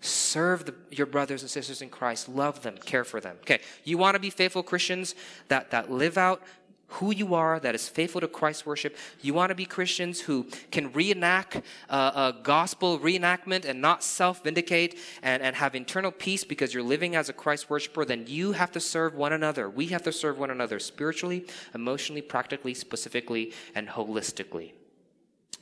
serve 0.00 0.66
the, 0.66 0.74
your 0.90 1.06
brothers 1.06 1.42
and 1.42 1.50
sisters 1.50 1.82
in 1.82 1.90
Christ, 1.90 2.28
love 2.28 2.62
them, 2.62 2.76
care 2.78 3.04
for 3.04 3.20
them. 3.20 3.36
Okay, 3.40 3.60
you 3.84 3.98
want 3.98 4.14
to 4.14 4.20
be 4.20 4.30
faithful 4.30 4.62
Christians 4.62 5.14
that, 5.48 5.72
that 5.72 5.90
live 5.90 6.16
out 6.16 6.42
who 6.88 7.12
you 7.12 7.34
are 7.34 7.60
that 7.60 7.74
is 7.74 7.88
faithful 7.88 8.20
to 8.20 8.28
Christ 8.28 8.64
worship. 8.64 8.96
You 9.20 9.34
want 9.34 9.50
to 9.50 9.54
be 9.54 9.66
Christians 9.66 10.20
who 10.20 10.46
can 10.70 10.90
reenact 10.92 11.60
uh, 11.90 12.32
a 12.32 12.42
gospel 12.42 12.98
reenactment 12.98 13.66
and 13.66 13.80
not 13.80 14.02
self 14.02 14.42
vindicate 14.42 14.98
and, 15.22 15.42
and 15.42 15.54
have 15.56 15.74
internal 15.74 16.10
peace 16.10 16.44
because 16.44 16.72
you're 16.72 16.82
living 16.82 17.14
as 17.14 17.28
a 17.28 17.34
Christ 17.34 17.68
worshiper, 17.68 18.04
then 18.04 18.24
you 18.26 18.52
have 18.52 18.72
to 18.72 18.80
serve 18.80 19.14
one 19.14 19.32
another. 19.32 19.68
We 19.68 19.86
have 19.88 20.02
to 20.04 20.12
serve 20.12 20.38
one 20.38 20.50
another 20.50 20.78
spiritually, 20.78 21.46
emotionally, 21.74 22.22
practically, 22.22 22.72
specifically, 22.72 23.52
and 23.74 23.88
holistically. 23.88 24.72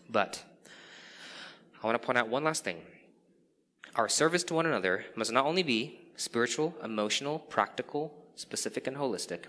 But 0.09 0.45
I 1.83 1.87
want 1.87 2.01
to 2.01 2.07
point 2.07 2.19
out 2.19 2.29
one 2.29 2.45
last 2.45 2.63
thing. 2.63 2.79
Our 3.97 4.09
service 4.09 4.45
to 4.45 4.55
one 4.55 4.67
another 4.67 5.07
must 5.17 5.33
not 5.33 5.45
only 5.45 5.65
be 5.65 5.99
spiritual, 6.17 6.75
emotional, 6.85 7.41
practical, 7.41 8.15
specific, 8.37 8.87
and 8.87 8.97
holistic 8.97 9.47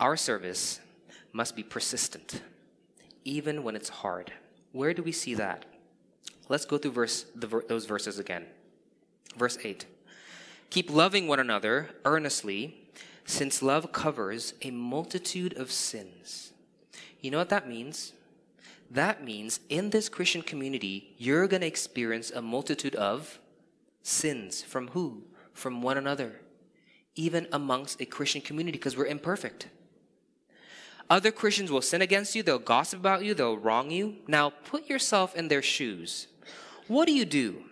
our 0.00 0.16
service 0.16 0.80
must 1.32 1.56
be 1.56 1.62
persistent. 1.62 2.42
even 3.24 3.62
when 3.62 3.74
it's 3.74 3.88
hard. 3.88 4.32
Where 4.72 4.92
do 4.92 5.02
we 5.02 5.12
see 5.12 5.34
that? 5.34 5.64
Let's 6.48 6.66
go 6.66 6.78
through 6.78 6.92
verse, 6.92 7.24
the, 7.34 7.62
those 7.68 7.86
verses 7.86 8.18
again. 8.18 8.44
Verse 9.36 9.58
8 9.62 9.86
Keep 10.70 10.90
loving 10.90 11.26
one 11.26 11.40
another 11.40 11.90
earnestly, 12.04 12.76
since 13.24 13.62
love 13.62 13.92
covers 13.92 14.54
a 14.62 14.70
multitude 14.70 15.56
of 15.56 15.70
sins. 15.70 16.52
You 17.20 17.30
know 17.30 17.38
what 17.38 17.48
that 17.48 17.68
means? 17.68 18.12
That 18.90 19.24
means 19.24 19.60
in 19.68 19.90
this 19.90 20.08
Christian 20.08 20.42
community, 20.42 21.14
you're 21.16 21.46
going 21.46 21.62
to 21.62 21.66
experience 21.66 22.30
a 22.30 22.42
multitude 22.42 22.94
of 22.96 23.38
sins. 24.02 24.62
From 24.62 24.88
who? 24.88 25.22
From 25.54 25.80
one 25.80 25.96
another. 25.96 26.40
Even 27.14 27.46
amongst 27.52 28.00
a 28.00 28.04
Christian 28.04 28.42
community, 28.42 28.76
because 28.76 28.96
we're 28.96 29.06
imperfect. 29.06 29.68
Other 31.10 31.30
Christians 31.30 31.70
will 31.70 31.82
sin 31.82 32.02
against 32.02 32.34
you, 32.34 32.42
they'll 32.42 32.58
gossip 32.58 32.98
about 32.98 33.24
you, 33.24 33.34
they'll 33.34 33.58
wrong 33.58 33.90
you. 33.90 34.16
Now, 34.26 34.50
put 34.50 34.88
yourself 34.88 35.34
in 35.34 35.48
their 35.48 35.62
shoes. 35.62 36.28
What 36.88 37.06
do 37.06 37.12
you 37.12 37.24
do? 37.24 37.64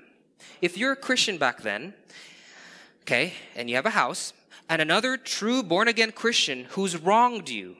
If 0.61 0.77
you're 0.77 0.93
a 0.93 0.97
Christian 0.97 1.39
back 1.39 1.63
then, 1.63 1.95
okay, 3.03 3.35
and 3.57 3.69
you 3.69 3.77
have 3.77 3.87
a 3.87 3.91
house, 3.91 4.33
and 4.69 4.81
another 4.81 5.17
true 5.17 5.63
born 5.63 5.89
again 5.89 6.13
Christian 6.13 6.67
who's 6.71 6.97
wronged 6.97 7.49
you, 7.49 7.77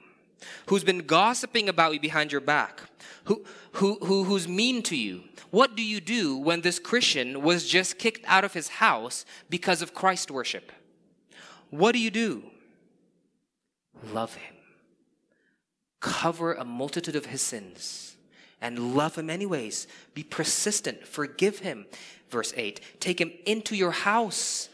who's 0.67 0.83
been 0.83 0.99
gossiping 0.99 1.69
about 1.69 1.93
you 1.93 1.99
behind 1.99 2.31
your 2.31 2.41
back, 2.41 2.81
who, 3.25 3.43
who, 3.73 3.97
who, 4.03 4.25
who's 4.25 4.47
mean 4.47 4.81
to 4.83 4.95
you, 4.95 5.23
what 5.51 5.75
do 5.75 5.83
you 5.83 6.01
do 6.01 6.35
when 6.35 6.61
this 6.61 6.79
Christian 6.79 7.41
was 7.41 7.67
just 7.67 7.99
kicked 7.99 8.25
out 8.27 8.43
of 8.43 8.53
his 8.53 8.67
house 8.67 9.23
because 9.49 9.81
of 9.81 9.93
Christ 9.93 10.31
worship? 10.31 10.71
What 11.69 11.93
do 11.93 11.99
you 11.99 12.11
do? 12.11 12.43
Love 14.11 14.35
him. 14.35 14.52
Cover 16.03 16.53
a 16.53 16.65
multitude 16.65 17.15
of 17.15 17.27
his 17.27 17.41
sins 17.41 18.17
and 18.59 18.93
love 18.93 19.17
him 19.17 19.29
anyways. 19.29 19.87
Be 20.13 20.21
persistent. 20.21 21.07
Forgive 21.07 21.59
him. 21.59 21.85
Verse 22.29 22.53
8. 22.57 22.81
Take 22.99 23.21
him 23.21 23.31
into 23.45 23.73
your 23.73 23.91
house. 23.91 24.67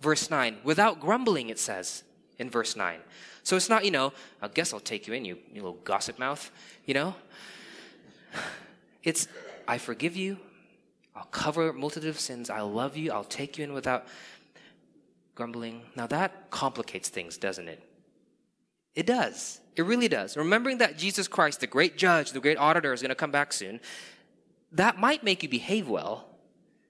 Verse 0.00 0.28
9. 0.28 0.56
Without 0.64 0.98
grumbling, 0.98 1.50
it 1.50 1.60
says 1.60 2.02
in 2.40 2.50
verse 2.50 2.74
9. 2.74 2.98
So 3.44 3.54
it's 3.54 3.68
not, 3.68 3.84
you 3.84 3.92
know, 3.92 4.12
I 4.40 4.48
guess 4.48 4.74
I'll 4.74 4.80
take 4.80 5.06
you 5.06 5.14
in, 5.14 5.24
you, 5.24 5.38
you 5.54 5.62
little 5.62 5.78
gossip 5.84 6.18
mouth, 6.18 6.50
you 6.84 6.94
know? 6.94 7.14
It's, 9.04 9.26
I 9.66 9.78
forgive 9.78 10.14
you. 10.14 10.38
I'll 11.14 11.24
cover 11.24 11.68
a 11.68 11.72
multitude 11.72 12.10
of 12.10 12.20
sins. 12.20 12.50
I 12.50 12.60
love 12.60 12.96
you. 12.96 13.10
I'll 13.10 13.24
take 13.24 13.58
you 13.58 13.64
in 13.64 13.72
without 13.72 14.06
grumbling. 15.36 15.82
Now 15.96 16.06
that 16.08 16.50
complicates 16.50 17.08
things, 17.08 17.36
doesn't 17.36 17.68
it? 17.68 17.82
It 18.94 19.06
does. 19.06 19.58
It 19.74 19.82
really 19.82 20.08
does. 20.08 20.36
Remembering 20.36 20.78
that 20.78 20.98
Jesus 20.98 21.28
Christ, 21.28 21.60
the 21.60 21.66
great 21.66 21.96
judge, 21.96 22.32
the 22.32 22.40
great 22.40 22.58
auditor, 22.58 22.92
is 22.92 23.00
going 23.00 23.10
to 23.10 23.14
come 23.14 23.30
back 23.30 23.52
soon, 23.52 23.80
that 24.72 24.98
might 24.98 25.22
make 25.22 25.42
you 25.42 25.48
behave 25.48 25.88
well, 25.88 26.28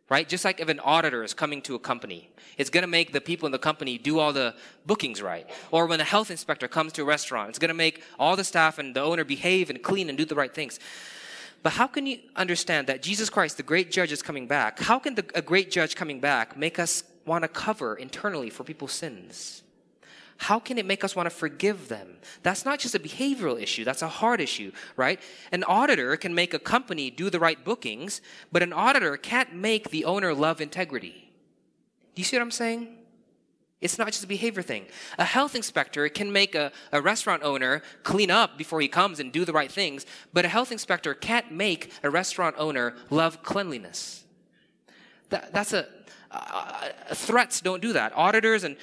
right? 0.08 0.28
Just 0.28 0.44
like 0.44 0.60
if 0.60 0.68
an 0.68 0.80
auditor 0.80 1.22
is 1.22 1.34
coming 1.34 1.62
to 1.62 1.74
a 1.74 1.78
company, 1.78 2.30
it's 2.58 2.70
going 2.70 2.82
to 2.82 2.88
make 2.88 3.12
the 3.12 3.20
people 3.20 3.46
in 3.46 3.52
the 3.52 3.58
company 3.58 3.98
do 3.98 4.18
all 4.18 4.32
the 4.32 4.54
bookings 4.84 5.22
right. 5.22 5.48
Or 5.70 5.86
when 5.86 6.00
a 6.00 6.04
health 6.04 6.30
inspector 6.30 6.68
comes 6.68 6.92
to 6.94 7.02
a 7.02 7.04
restaurant, 7.04 7.50
it's 7.50 7.58
going 7.58 7.68
to 7.68 7.74
make 7.74 8.02
all 8.18 8.36
the 8.36 8.44
staff 8.44 8.78
and 8.78 8.94
the 8.94 9.02
owner 9.02 9.24
behave 9.24 9.70
and 9.70 9.82
clean 9.82 10.08
and 10.08 10.18
do 10.18 10.24
the 10.24 10.34
right 10.34 10.52
things. 10.52 10.78
But 11.62 11.74
how 11.74 11.86
can 11.86 12.06
you 12.06 12.18
understand 12.34 12.88
that 12.88 13.02
Jesus 13.02 13.30
Christ, 13.30 13.56
the 13.56 13.62
great 13.62 13.92
judge, 13.92 14.10
is 14.10 14.22
coming 14.22 14.48
back? 14.48 14.80
How 14.80 14.98
can 14.98 15.14
the, 15.14 15.24
a 15.34 15.42
great 15.42 15.70
judge 15.70 15.94
coming 15.94 16.20
back 16.20 16.56
make 16.56 16.80
us 16.80 17.04
want 17.24 17.42
to 17.42 17.48
cover 17.48 17.94
internally 17.94 18.50
for 18.50 18.64
people's 18.64 18.92
sins? 18.92 19.61
How 20.38 20.58
can 20.58 20.78
it 20.78 20.86
make 20.86 21.04
us 21.04 21.14
want 21.14 21.26
to 21.26 21.30
forgive 21.30 21.88
them? 21.88 22.18
That's 22.42 22.64
not 22.64 22.78
just 22.78 22.94
a 22.94 22.98
behavioral 22.98 23.60
issue, 23.60 23.84
that's 23.84 24.02
a 24.02 24.08
heart 24.08 24.40
issue, 24.40 24.72
right? 24.96 25.20
An 25.52 25.64
auditor 25.64 26.16
can 26.16 26.34
make 26.34 26.54
a 26.54 26.58
company 26.58 27.10
do 27.10 27.30
the 27.30 27.38
right 27.38 27.62
bookings, 27.64 28.20
but 28.50 28.62
an 28.62 28.72
auditor 28.72 29.16
can't 29.16 29.54
make 29.54 29.90
the 29.90 30.04
owner 30.04 30.34
love 30.34 30.60
integrity. 30.60 31.30
Do 32.14 32.20
you 32.20 32.24
see 32.24 32.36
what 32.36 32.42
I'm 32.42 32.50
saying? 32.50 32.98
It's 33.80 33.98
not 33.98 34.08
just 34.08 34.22
a 34.22 34.28
behavior 34.28 34.62
thing. 34.62 34.86
A 35.18 35.24
health 35.24 35.56
inspector 35.56 36.08
can 36.08 36.30
make 36.30 36.54
a, 36.54 36.70
a 36.92 37.02
restaurant 37.02 37.42
owner 37.42 37.82
clean 38.04 38.30
up 38.30 38.56
before 38.56 38.80
he 38.80 38.86
comes 38.86 39.18
and 39.18 39.32
do 39.32 39.44
the 39.44 39.52
right 39.52 39.70
things, 39.70 40.06
but 40.32 40.44
a 40.44 40.48
health 40.48 40.70
inspector 40.70 41.14
can't 41.14 41.50
make 41.50 41.92
a 42.04 42.08
restaurant 42.08 42.54
owner 42.58 42.94
love 43.10 43.42
cleanliness. 43.42 44.24
That, 45.30 45.52
that's 45.52 45.72
a, 45.72 45.88
uh, 46.30 46.90
threats 47.12 47.60
don't 47.60 47.82
do 47.82 47.92
that. 47.94 48.12
Auditors 48.16 48.62
and 48.62 48.76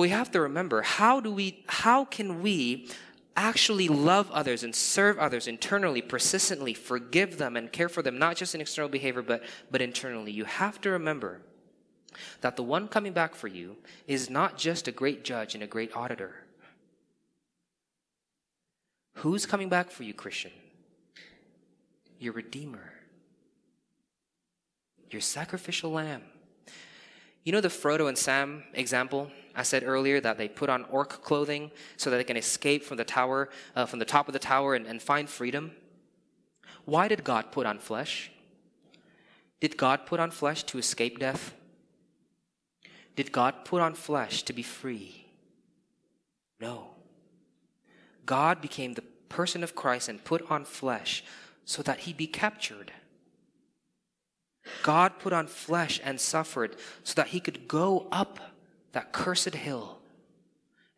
we 0.00 0.08
have 0.08 0.30
to 0.30 0.40
remember 0.40 0.82
how 0.82 1.20
do 1.20 1.30
we 1.30 1.64
how 1.68 2.04
can 2.04 2.42
we 2.42 2.88
actually 3.36 3.88
love 3.88 4.30
others 4.30 4.62
and 4.62 4.74
serve 4.74 5.18
others 5.18 5.46
internally, 5.46 6.02
persistently, 6.02 6.74
forgive 6.74 7.38
them 7.38 7.56
and 7.56 7.72
care 7.72 7.88
for 7.88 8.02
them, 8.02 8.18
not 8.18 8.36
just 8.36 8.54
in 8.54 8.60
external 8.60 8.90
behavior, 8.90 9.22
but, 9.22 9.42
but 9.70 9.80
internally. 9.80 10.32
You 10.32 10.44
have 10.44 10.80
to 10.82 10.90
remember 10.90 11.40
that 12.42 12.56
the 12.56 12.62
one 12.62 12.88
coming 12.88 13.12
back 13.12 13.34
for 13.34 13.48
you 13.48 13.76
is 14.06 14.28
not 14.28 14.58
just 14.58 14.86
a 14.86 14.92
great 14.92 15.24
judge 15.24 15.54
and 15.54 15.64
a 15.64 15.66
great 15.66 15.94
auditor. 15.96 16.44
Who's 19.16 19.46
coming 19.46 19.68
back 19.68 19.90
for 19.90 20.02
you, 20.02 20.14
Christian? 20.14 20.52
Your 22.18 22.32
Redeemer, 22.34 22.92
your 25.10 25.20
sacrificial 25.20 25.90
lamb. 25.90 26.22
You 27.44 27.52
know 27.52 27.60
the 27.60 27.68
Frodo 27.68 28.08
and 28.08 28.16
Sam 28.16 28.62
example? 28.74 29.30
I 29.54 29.62
said 29.62 29.84
earlier 29.84 30.20
that 30.20 30.38
they 30.38 30.48
put 30.48 30.70
on 30.70 30.84
orc 30.84 31.22
clothing 31.22 31.70
so 31.96 32.10
that 32.10 32.16
they 32.16 32.24
can 32.24 32.36
escape 32.36 32.84
from 32.84 32.96
the 32.96 33.04
tower, 33.04 33.50
uh, 33.76 33.86
from 33.86 33.98
the 33.98 34.04
top 34.04 34.28
of 34.28 34.32
the 34.32 34.38
tower, 34.38 34.74
and, 34.74 34.86
and 34.86 35.00
find 35.00 35.28
freedom. 35.28 35.72
Why 36.84 37.08
did 37.08 37.24
God 37.24 37.52
put 37.52 37.66
on 37.66 37.78
flesh? 37.78 38.30
Did 39.60 39.76
God 39.76 40.06
put 40.06 40.20
on 40.20 40.30
flesh 40.30 40.64
to 40.64 40.78
escape 40.78 41.18
death? 41.18 41.54
Did 43.14 43.30
God 43.30 43.64
put 43.64 43.80
on 43.80 43.94
flesh 43.94 44.42
to 44.44 44.52
be 44.52 44.62
free? 44.62 45.26
No. 46.60 46.90
God 48.26 48.60
became 48.60 48.94
the 48.94 49.04
person 49.28 49.62
of 49.62 49.74
Christ 49.74 50.08
and 50.08 50.24
put 50.24 50.48
on 50.50 50.64
flesh 50.64 51.24
so 51.64 51.82
that 51.82 52.00
he 52.00 52.12
be 52.12 52.26
captured. 52.26 52.92
God 54.82 55.18
put 55.18 55.32
on 55.32 55.46
flesh 55.46 56.00
and 56.04 56.20
suffered 56.20 56.76
so 57.02 57.14
that 57.14 57.28
he 57.28 57.40
could 57.40 57.66
go 57.66 58.06
up 58.12 58.38
that 58.92 59.12
cursed 59.12 59.54
hill 59.54 59.98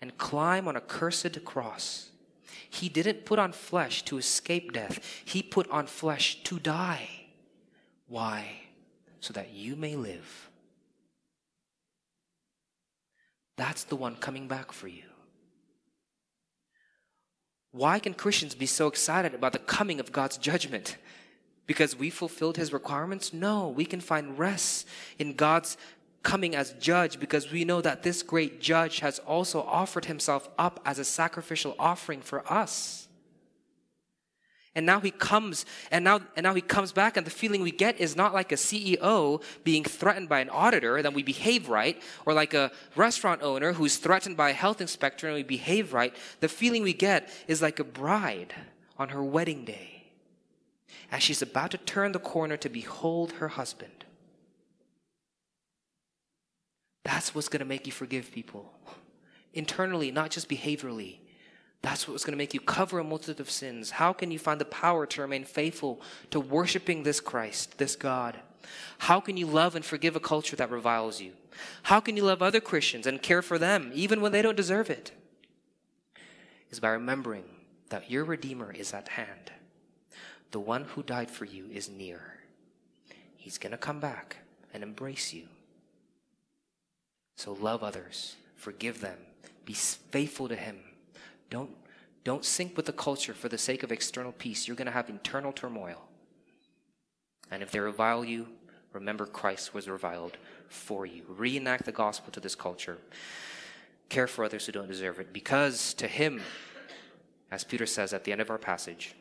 and 0.01 0.17
climb 0.19 0.69
on 0.69 0.77
a 0.77 0.81
cursed 0.81 1.45
cross. 1.45 2.11
He 2.69 2.89
didn't 2.89 3.25
put 3.25 3.39
on 3.39 3.53
flesh 3.53 4.03
to 4.05 4.19
escape 4.19 4.73
death, 4.73 5.01
He 5.25 5.43
put 5.43 5.69
on 5.71 5.87
flesh 5.87 6.43
to 6.45 6.59
die. 6.59 7.09
Why? 8.09 8.61
So 9.21 9.33
that 9.33 9.53
you 9.53 9.77
may 9.77 9.97
live. 9.97 10.51
That's 13.57 13.85
the 13.85 13.97
one 13.97 14.17
coming 14.17 14.49
back 14.49 14.73
for 14.73 14.89
you. 14.89 15.05
Why 17.71 17.99
can 17.99 18.15
Christians 18.15 18.55
be 18.55 18.67
so 18.67 18.87
excited 18.87 19.35
about 19.35 19.53
the 19.53 19.59
coming 19.59 19.99
of 19.99 20.13
God's 20.13 20.37
judgment? 20.37 20.97
Because 21.67 21.97
we 21.97 22.11
fulfilled 22.11 22.57
his 22.57 22.73
requirements? 22.73 23.33
No, 23.33 23.69
we 23.69 23.85
can 23.85 24.01
find 24.01 24.39
rest 24.39 24.87
in 25.19 25.35
God's 25.35 25.77
coming 26.25 26.57
as 26.57 26.73
judge 26.81 27.21
because 27.21 27.53
we 27.53 27.65
know 27.65 27.81
that 27.81 28.03
this 28.03 28.25
great 28.25 28.61
judge 28.61 28.99
has 28.99 29.21
also 29.21 29.63
offered 29.63 30.07
himself 30.07 30.49
up 30.59 30.81
as 30.85 30.99
a 30.99 31.05
sacrificial 31.05 31.77
offering 31.79 32.21
for 32.21 32.51
us. 32.53 33.07
And 34.75 34.87
now 34.87 34.99
he 34.99 35.13
comes, 35.13 35.67
and 35.93 36.03
now, 36.03 36.21
and 36.35 36.43
now 36.43 36.55
he 36.55 36.61
comes 36.61 36.91
back, 36.91 37.17
and 37.17 37.25
the 37.25 37.31
feeling 37.31 37.63
we 37.63 37.71
get 37.71 38.01
is 38.01 38.17
not 38.17 38.35
like 38.35 38.51
a 38.51 38.57
CEO 38.57 39.41
being 39.63 39.85
threatened 39.85 40.29
by 40.29 40.41
an 40.41 40.51
auditor, 40.51 41.01
then 41.01 41.15
we 41.15 41.23
behave 41.23 41.69
right, 41.69 42.03
or 42.27 42.33
like 42.33 42.55
a 42.55 42.73
restaurant 42.97 43.41
owner 43.43 43.75
who's 43.75 43.99
threatened 43.99 44.37
by 44.37 44.51
a 44.51 44.55
health 44.55 44.81
inspector 44.81 45.29
and 45.29 45.37
we 45.37 45.45
behave 45.45 45.93
right. 45.93 46.17
The 46.41 46.49
feeling 46.49 46.83
we 46.83 46.93
get 46.93 47.29
is 47.47 47.63
like 47.63 47.79
a 47.79 47.85
bride 47.85 48.53
on 48.99 49.11
her 49.11 49.23
wedding 49.23 49.65
day, 49.65 50.07
as 51.13 51.23
she's 51.23 51.43
about 51.43 51.71
to 51.71 51.79
turn 51.79 52.11
the 52.11 52.19
corner 52.19 52.57
to 52.57 52.69
behold 52.69 53.33
her 53.33 53.49
husband. 53.49 54.05
That's 57.05 57.35
what's 57.35 57.49
going 57.49 57.61
to 57.61 57.67
make 57.67 57.87
you 57.87 57.93
forgive 57.93 58.33
people. 58.33 58.73
Internally, 59.53 60.11
not 60.11 60.31
just 60.31 60.49
behaviorally. 60.49 61.19
That's 61.83 62.09
what's 62.09 62.25
going 62.25 62.33
to 62.33 62.39
make 62.39 62.55
you 62.55 62.61
cover 62.61 62.99
a 62.99 63.05
multitude 63.05 63.41
of 63.41 63.51
sins. 63.51 63.91
How 63.91 64.15
can 64.15 64.31
you 64.31 64.39
find 64.39 64.59
the 64.61 64.65
power 64.65 65.05
to 65.07 65.21
remain 65.21 65.45
faithful 65.45 66.01
to 66.31 66.41
worshiping 66.41 67.03
this 67.03 67.21
Christ, 67.21 67.77
this 67.77 67.95
God? 67.95 68.41
How 68.99 69.21
can 69.21 69.37
you 69.37 69.47
love 69.47 69.77
and 69.77 69.85
forgive 69.85 70.17
a 70.17 70.21
culture 70.21 70.57
that 70.57 70.71
reviles 70.71 71.21
you? 71.21 71.33
How 71.85 72.01
can 72.01 72.17
you 72.17 72.25
love 72.25 72.41
other 72.41 72.61
Christians 72.61 73.07
and 73.07 73.23
care 73.23 73.43
for 73.43 73.59
them 73.59 73.91
even 73.95 74.23
when 74.23 74.33
they 74.33 74.41
don't 74.41 74.57
deserve 74.57 74.89
it? 74.89 75.13
Is 76.71 76.81
by 76.81 76.89
remembering 76.89 77.45
that 77.91 78.11
your 78.11 78.25
Redeemer 78.25 78.73
is 78.73 78.95
at 78.95 79.09
hand. 79.09 79.53
The 80.53 80.61
one 80.61 80.85
who 80.85 81.03
died 81.03 81.31
for 81.31 81.45
you 81.45 81.67
is 81.71 81.91
near. 81.91 82.39
He's 83.37 83.59
going 83.59 83.73
to 83.73 83.79
come 83.79 84.01
back 84.01 84.39
and 84.73 84.83
embrace 84.83 85.35
you. 85.35 85.49
So 87.37 87.53
love 87.53 87.83
others, 87.83 88.37
forgive 88.57 89.01
them, 89.01 89.19
be 89.65 89.73
faithful 89.73 90.49
to 90.49 90.57
Him. 90.57 90.79
Don't, 91.51 91.71
Don't 92.25 92.45
sync 92.45 92.77
with 92.77 92.87
the 92.87 92.93
culture 92.93 93.35
for 93.35 93.49
the 93.49 93.59
sake 93.59 93.83
of 93.83 93.93
external 93.93 94.33
peace. 94.33 94.67
You're 94.67 94.77
going 94.77 94.87
to 94.87 94.93
have 94.93 95.11
internal 95.11 95.53
turmoil. 95.53 96.09
And 97.51 97.63
if 97.63 97.71
they 97.71 97.81
revile 97.81 98.25
you, 98.25 98.49
remember 98.93 99.27
Christ 99.27 99.75
was 99.75 99.89
reviled 99.89 100.37
for 100.69 101.05
you. 101.07 101.23
Reenact 101.29 101.85
the 101.85 101.93
gospel 101.93 102.33
to 102.33 102.41
this 102.41 102.55
culture. 102.55 102.99
Care 104.09 104.27
for 104.27 104.45
others 104.45 104.67
who 104.67 104.73
don't 104.73 104.89
deserve 104.89 105.21
it. 105.21 105.33
Because 105.33 105.95
to 105.95 106.09
him, 106.09 106.41
as 107.51 107.63
Peter 107.65 107.87
says 107.87 108.13
at 108.13 108.25
the 108.25 108.33
end 108.33 108.41
of 108.41 108.51
our 108.51 108.59
passage, 108.59 109.15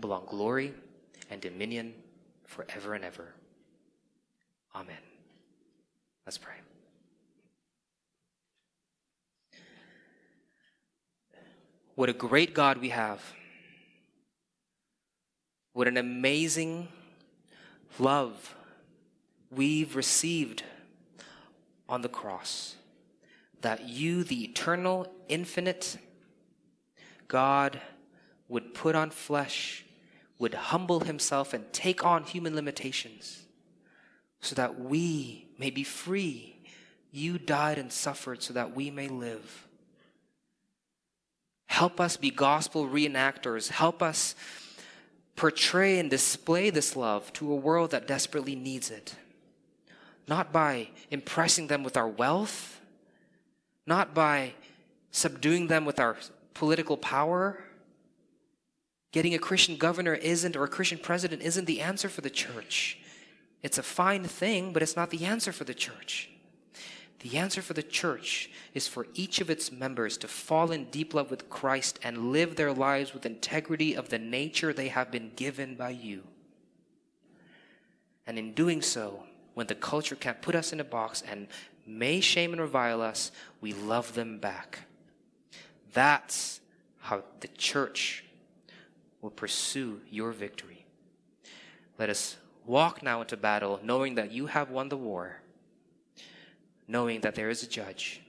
belong 0.00 0.24
glory 0.26 0.74
and 1.30 1.40
dominion 1.40 1.94
forever 2.46 2.94
and 2.94 3.04
ever. 3.04 3.34
Amen. 4.74 4.96
Let's 6.26 6.38
pray. 6.38 6.63
What 11.94 12.08
a 12.08 12.12
great 12.12 12.54
God 12.54 12.78
we 12.78 12.88
have. 12.88 13.20
What 15.74 15.86
an 15.86 15.96
amazing 15.96 16.88
love 17.98 18.54
we've 19.50 19.94
received 19.94 20.64
on 21.88 22.02
the 22.02 22.08
cross. 22.08 22.76
That 23.60 23.88
you, 23.88 24.24
the 24.24 24.44
eternal, 24.44 25.06
infinite 25.28 25.96
God, 27.28 27.80
would 28.48 28.74
put 28.74 28.94
on 28.94 29.10
flesh, 29.10 29.84
would 30.38 30.54
humble 30.54 31.00
himself 31.00 31.54
and 31.54 31.72
take 31.72 32.04
on 32.04 32.24
human 32.24 32.54
limitations 32.54 33.46
so 34.40 34.54
that 34.56 34.78
we 34.78 35.46
may 35.58 35.70
be 35.70 35.84
free. 35.84 36.56
You 37.10 37.38
died 37.38 37.78
and 37.78 37.92
suffered 37.92 38.42
so 38.42 38.52
that 38.52 38.74
we 38.74 38.90
may 38.90 39.08
live. 39.08 39.66
Help 41.74 42.00
us 42.00 42.16
be 42.16 42.30
gospel 42.30 42.88
reenactors. 42.88 43.68
Help 43.68 44.00
us 44.00 44.36
portray 45.34 45.98
and 45.98 46.08
display 46.08 46.70
this 46.70 46.94
love 46.94 47.32
to 47.32 47.50
a 47.50 47.56
world 47.56 47.90
that 47.90 48.06
desperately 48.06 48.54
needs 48.54 48.92
it. 48.92 49.16
Not 50.28 50.52
by 50.52 50.90
impressing 51.10 51.66
them 51.66 51.82
with 51.82 51.96
our 51.96 52.06
wealth, 52.06 52.80
not 53.88 54.14
by 54.14 54.52
subduing 55.10 55.66
them 55.66 55.84
with 55.84 55.98
our 55.98 56.16
political 56.54 56.96
power. 56.96 57.58
Getting 59.10 59.34
a 59.34 59.40
Christian 59.40 59.76
governor 59.76 60.14
isn't, 60.14 60.54
or 60.54 60.62
a 60.62 60.68
Christian 60.68 60.98
president 60.98 61.42
isn't 61.42 61.64
the 61.64 61.80
answer 61.80 62.08
for 62.08 62.20
the 62.20 62.30
church. 62.30 62.98
It's 63.64 63.78
a 63.78 63.82
fine 63.82 64.22
thing, 64.22 64.72
but 64.72 64.84
it's 64.84 64.94
not 64.94 65.10
the 65.10 65.24
answer 65.24 65.50
for 65.50 65.64
the 65.64 65.74
church. 65.74 66.30
The 67.24 67.38
answer 67.38 67.62
for 67.62 67.72
the 67.72 67.82
church 67.82 68.50
is 68.74 68.86
for 68.86 69.06
each 69.14 69.40
of 69.40 69.48
its 69.48 69.72
members 69.72 70.18
to 70.18 70.28
fall 70.28 70.70
in 70.70 70.90
deep 70.90 71.14
love 71.14 71.30
with 71.30 71.48
Christ 71.48 71.98
and 72.02 72.32
live 72.32 72.54
their 72.54 72.70
lives 72.70 73.14
with 73.14 73.24
integrity 73.24 73.96
of 73.96 74.10
the 74.10 74.18
nature 74.18 74.74
they 74.74 74.88
have 74.88 75.10
been 75.10 75.32
given 75.34 75.74
by 75.74 75.88
you. 75.88 76.24
And 78.26 78.38
in 78.38 78.52
doing 78.52 78.82
so, 78.82 79.22
when 79.54 79.68
the 79.68 79.74
culture 79.74 80.16
can't 80.16 80.42
put 80.42 80.54
us 80.54 80.70
in 80.70 80.80
a 80.80 80.84
box 80.84 81.22
and 81.26 81.48
may 81.86 82.20
shame 82.20 82.52
and 82.52 82.60
revile 82.60 83.00
us, 83.00 83.32
we 83.62 83.72
love 83.72 84.12
them 84.12 84.36
back. 84.38 84.80
That's 85.94 86.60
how 86.98 87.24
the 87.40 87.48
church 87.48 88.22
will 89.22 89.30
pursue 89.30 90.02
your 90.10 90.32
victory. 90.32 90.84
Let 91.98 92.10
us 92.10 92.36
walk 92.66 93.02
now 93.02 93.22
into 93.22 93.38
battle 93.38 93.80
knowing 93.82 94.16
that 94.16 94.30
you 94.30 94.44
have 94.48 94.68
won 94.68 94.90
the 94.90 94.98
war 94.98 95.40
knowing 96.86 97.20
that 97.20 97.34
there 97.34 97.50
is 97.50 97.62
a 97.62 97.66
judge 97.66 98.20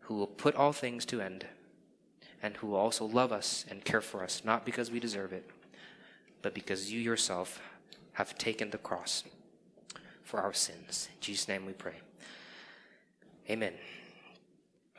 who 0.00 0.14
will 0.14 0.26
put 0.26 0.54
all 0.54 0.72
things 0.72 1.04
to 1.06 1.20
end 1.20 1.46
and 2.42 2.56
who 2.56 2.68
will 2.68 2.76
also 2.76 3.04
love 3.04 3.32
us 3.32 3.64
and 3.70 3.84
care 3.84 4.00
for 4.00 4.22
us, 4.22 4.42
not 4.44 4.64
because 4.66 4.90
we 4.90 4.98
deserve 4.98 5.32
it, 5.32 5.48
but 6.42 6.54
because 6.54 6.92
you 6.92 7.00
yourself 7.00 7.60
have 8.14 8.36
taken 8.36 8.70
the 8.70 8.78
cross 8.78 9.24
for 10.24 10.40
our 10.40 10.52
sins. 10.52 11.08
In 11.14 11.20
Jesus' 11.20 11.48
name 11.48 11.64
we 11.66 11.72
pray. 11.72 11.96
Amen. 13.48 13.72